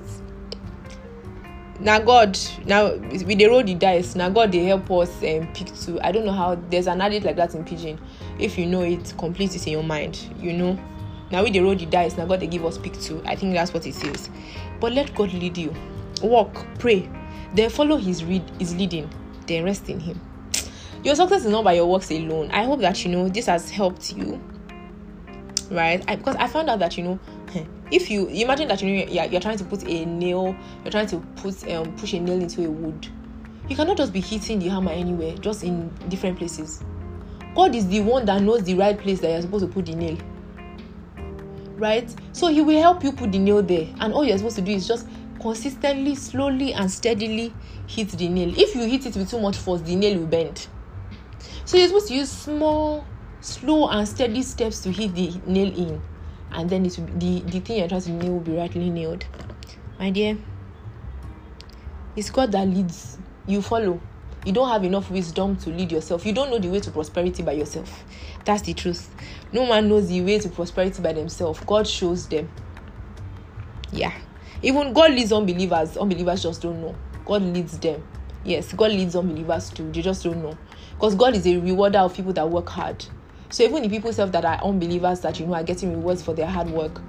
Now 1.80 1.98
God, 1.98 2.38
now 2.68 2.96
with 2.96 3.26
the 3.40 3.48
roll 3.48 3.64
the 3.64 3.74
dice. 3.74 4.16
Now 4.16 4.30
God, 4.30 4.52
they 4.52 4.66
help 4.66 4.90
us 4.92 5.10
um, 5.24 5.52
pick 5.54 5.74
two. 5.76 6.00
I 6.02 6.12
don't 6.12 6.26
know 6.26 6.32
how. 6.32 6.54
There's 6.70 6.86
an 6.86 7.02
adage 7.02 7.24
like 7.24 7.38
that 7.38 7.56
in 7.56 7.66
pidgin. 7.66 8.00
If 8.38 8.56
you 8.60 8.68
know 8.68 8.84
it, 8.84 9.16
complete 9.18 9.56
it 9.56 9.66
in 9.66 9.74
your 9.74 9.84
mind. 9.84 10.30
You 10.40 10.54
know. 10.54 10.80
Now 11.32 11.44
we 11.44 11.50
the 11.50 11.62
roll 11.62 11.76
the 11.76 11.88
dice. 11.88 12.18
Now 12.18 12.28
God, 12.28 12.40
they 12.40 12.48
give 12.48 12.64
us 12.64 12.78
pick 12.78 12.94
two. 13.02 13.20
I 13.26 13.36
think 13.36 13.56
that's 13.56 13.74
what 13.74 13.88
it 13.88 13.96
says. 13.96 14.30
But 14.80 14.94
let 14.94 15.16
God 15.16 15.34
lead 15.34 15.58
you. 15.58 15.74
Walk, 16.22 16.68
pray, 16.78 17.10
then 17.56 17.72
follow 17.72 17.98
His 17.98 18.24
read, 18.24 18.44
His 18.60 18.76
leading. 18.76 19.10
Then 19.48 19.64
rest 19.64 19.90
in 19.90 20.00
Him. 20.00 20.22
Your 21.06 21.14
success 21.14 21.46
is 21.46 21.52
not 21.52 21.64
by 21.64 21.74
your 21.74 21.86
works 21.86 22.10
alone. 22.10 22.50
I 22.50 22.64
hope 22.64 22.80
that 22.80 23.06
you 23.06 23.12
know 23.12 23.30
this 23.30 23.46
has 23.46 23.70
helped 23.70 24.14
you. 24.18 24.42
Right? 25.70 26.04
I, 26.08 26.16
because 26.16 26.36
I 26.38 26.48
found 26.48 26.68
out 26.68 26.80
that 26.80 26.98
you 26.98 27.04
know 27.04 27.20
if 27.92 28.10
you 28.10 28.26
imagine 28.30 28.68
that 28.70 28.82
you 28.82 28.90
know 28.90 29.12
you're, 29.12 29.26
you're 29.26 29.42
trying 29.42 29.60
to 29.60 29.64
put 29.66 29.84
a 29.84 30.06
nail 30.06 30.56
you're 30.84 30.92
trying 30.92 31.06
to 31.08 31.20
put 31.36 31.72
um, 31.72 31.96
push 31.96 32.14
a 32.14 32.20
nail 32.20 32.42
into 32.42 32.66
a 32.66 32.70
wood 32.70 33.08
you 33.70 33.76
cannot 33.76 33.98
just 33.98 34.14
be 34.14 34.20
hitting 34.20 34.58
the 34.60 34.68
hammer 34.68 34.92
anywhere 34.92 35.36
just 35.38 35.64
in 35.64 35.90
different 36.10 36.38
places 36.38 36.84
god 37.56 37.74
is 37.74 37.88
the 37.88 38.00
one 38.02 38.26
that 38.26 38.42
knows 38.42 38.64
the 38.64 38.76
right 38.76 39.00
place 39.00 39.20
that 39.22 39.32
you're 39.32 39.42
supposed 39.42 39.66
to 39.66 39.72
put 39.72 39.88
the 39.88 39.96
nail 39.96 40.18
right 41.78 42.14
so 42.32 42.48
he 42.48 42.62
will 42.62 42.80
help 42.80 43.04
you 43.04 43.12
put 43.12 43.32
the 43.32 43.40
nail 43.40 43.64
there 43.64 43.88
and 44.02 44.14
all 44.14 44.24
you're 44.24 44.38
supposed 44.38 44.56
to 44.56 44.62
do 44.62 44.72
is 44.72 44.88
just 44.88 45.08
consistently 45.42 46.14
slowly 46.14 46.74
and 46.74 46.90
steadily 46.92 47.52
hit 47.88 48.10
the 48.10 48.28
nail 48.28 48.54
if 48.56 48.76
you 48.76 48.84
hit 48.86 49.06
it 49.06 49.16
with 49.16 49.30
too 49.30 49.40
much 49.40 49.58
force 49.58 49.82
the 49.82 49.96
nail 49.96 50.20
will 50.20 50.28
bend 50.28 50.68
so 51.66 51.78
you're 51.78 51.88
supposed 51.88 52.08
to 52.08 52.14
use 52.14 52.32
small 52.32 53.06
slow 53.42 53.90
and 53.90 54.08
steady 54.08 54.42
steps 54.42 54.80
to 54.80 54.92
hit 54.92 55.14
the 55.16 55.34
nail 55.46 55.68
in 55.78 56.02
and 56.52 56.70
then 56.70 56.86
it 56.86 56.98
will 56.98 57.06
be, 57.06 57.42
the, 57.42 57.52
the 57.52 57.60
thing 57.60 57.80
you're 57.80 57.88
trying 57.88 58.02
to 58.02 58.12
nail 58.12 58.34
will 58.34 58.40
be 58.40 58.56
rightly 58.56 58.90
nailed. 58.90 59.26
My 60.00 60.10
dear, 60.10 60.38
it's 62.16 62.30
God 62.30 62.52
that 62.54 62.68
leads. 62.68 63.18
You 63.46 63.62
follow. 63.62 64.00
You 64.46 64.54
don't 64.54 64.70
have 64.70 64.84
enough 64.84 65.10
wisdom 65.10 65.56
to 65.58 65.70
lead 65.70 65.92
yourself. 65.92 66.26
You 66.26 66.34
don't 66.34 66.50
know 66.50 66.60
the 66.60 66.70
way 66.70 66.80
to 66.80 66.92
prosperity 66.92 67.44
by 67.44 67.54
yourself. 67.54 68.04
That's 68.46 68.62
the 68.62 68.74
truth. 68.74 69.10
No 69.52 69.66
man 69.66 69.90
knows 69.90 70.08
the 70.08 70.22
way 70.22 70.40
to 70.40 70.50
prosperity 70.50 71.02
by 71.02 71.14
themselves. 71.14 71.60
God 71.66 71.88
shows 71.88 72.28
them. 72.28 72.48
Yeah. 73.92 74.14
Even 74.62 74.94
God 74.94 75.12
leads 75.12 75.34
unbelievers. 75.34 75.98
Unbelievers 75.98 76.44
just 76.44 76.62
don't 76.62 76.80
know. 76.80 76.96
God 77.26 77.42
leads 77.42 77.78
them. 77.80 78.04
Yes, 78.46 78.72
God 78.74 78.92
leads 78.92 79.16
unbelievers 79.16 79.72
too. 79.72 79.92
They 79.92 80.04
just 80.04 80.24
don't 80.24 80.42
know. 80.42 80.58
Because 80.94 81.16
God 81.16 81.36
is 81.36 81.46
a 81.48 81.58
rewarder 81.58 82.00
of 82.00 82.16
people 82.16 82.32
that 82.34 82.48
work 82.48 82.70
hard. 82.70 83.04
So 83.50 83.64
even 83.64 83.82
the 83.82 83.90
people 83.90 84.14
self 84.14 84.32
that 84.32 84.46
are 84.46 84.64
unbelievers 84.64 85.20
that 85.22 85.40
you 85.40 85.48
know 85.48 85.56
are 85.56 85.64
getting 85.64 85.92
rewards 85.92 86.22
for 86.22 86.34
their 86.34 86.46
hard 86.46 86.70
work, 86.70 87.02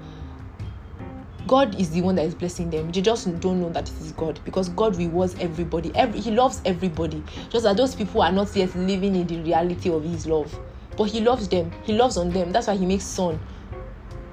God 1.45 1.79
is 1.79 1.91
the 1.91 2.01
one 2.01 2.15
that 2.15 2.25
is 2.25 2.35
blessing 2.35 2.69
them. 2.69 2.91
They 2.91 3.01
just 3.01 3.39
don't 3.39 3.61
know 3.61 3.69
that 3.69 3.89
it 3.89 4.01
is 4.01 4.11
God 4.13 4.39
because 4.43 4.69
God 4.69 4.97
rewards 4.97 5.35
everybody. 5.39 5.91
Every 5.95 6.19
He 6.19 6.31
loves 6.31 6.61
everybody. 6.65 7.23
Just 7.49 7.63
that 7.63 7.77
those 7.77 7.95
people 7.95 8.21
are 8.21 8.31
not 8.31 8.53
yet 8.55 8.75
living 8.75 9.15
in 9.15 9.27
the 9.27 9.39
reality 9.41 9.89
of 9.89 10.03
His 10.03 10.25
love, 10.25 10.59
but 10.97 11.05
He 11.05 11.21
loves 11.21 11.47
them. 11.47 11.71
He 11.83 11.93
loves 11.93 12.17
on 12.17 12.31
them. 12.31 12.51
That's 12.51 12.67
why 12.67 12.75
He 12.75 12.85
makes 12.85 13.05
sun 13.05 13.39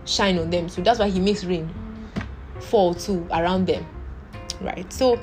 shine 0.06 0.38
on 0.38 0.50
them. 0.50 0.68
So 0.68 0.82
that's 0.82 0.98
why 0.98 1.08
He 1.08 1.20
makes 1.20 1.44
rain 1.44 1.72
fall 2.60 2.94
too 2.94 3.26
around 3.30 3.66
them. 3.66 3.86
Right. 4.60 4.92
So 4.92 5.20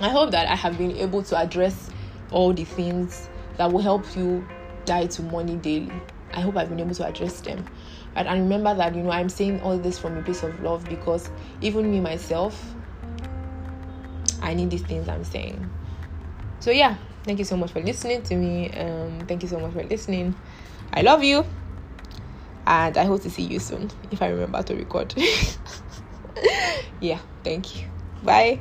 I 0.00 0.08
hope 0.08 0.30
that 0.32 0.48
I 0.48 0.54
have 0.54 0.76
been 0.76 0.92
able 0.92 1.22
to 1.24 1.36
address 1.36 1.90
all 2.30 2.52
the 2.52 2.64
things 2.64 3.28
that 3.56 3.72
will 3.72 3.80
help 3.80 4.04
you 4.16 4.46
die 4.84 5.06
to 5.06 5.22
money 5.22 5.56
daily. 5.56 5.92
I 6.32 6.40
hope 6.40 6.56
I've 6.56 6.68
been 6.68 6.80
able 6.80 6.94
to 6.94 7.06
address 7.06 7.40
them. 7.40 7.64
And, 8.16 8.28
and 8.28 8.42
remember 8.42 8.74
that, 8.74 8.94
you 8.94 9.02
know, 9.02 9.10
I'm 9.10 9.28
saying 9.28 9.60
all 9.60 9.78
this 9.78 9.98
from 9.98 10.16
a 10.16 10.22
place 10.22 10.42
of 10.42 10.60
love 10.60 10.84
because 10.88 11.30
even 11.60 11.90
me 11.90 12.00
myself, 12.00 12.74
I 14.42 14.54
need 14.54 14.70
these 14.70 14.82
things 14.82 15.08
I'm 15.08 15.24
saying. 15.24 15.70
So, 16.60 16.70
yeah, 16.70 16.96
thank 17.24 17.38
you 17.38 17.44
so 17.44 17.56
much 17.56 17.72
for 17.72 17.80
listening 17.80 18.22
to 18.22 18.36
me. 18.36 18.70
Um, 18.72 19.20
thank 19.26 19.42
you 19.42 19.48
so 19.48 19.58
much 19.58 19.72
for 19.72 19.84
listening. 19.84 20.34
I 20.92 21.02
love 21.02 21.22
you. 21.22 21.44
And 22.66 22.96
I 22.96 23.04
hope 23.04 23.22
to 23.22 23.30
see 23.30 23.42
you 23.42 23.58
soon 23.58 23.90
if 24.10 24.22
I 24.22 24.28
remember 24.28 24.62
to 24.62 24.74
record. 24.74 25.14
yeah, 27.00 27.18
thank 27.42 27.76
you. 27.76 27.88
Bye. 28.22 28.60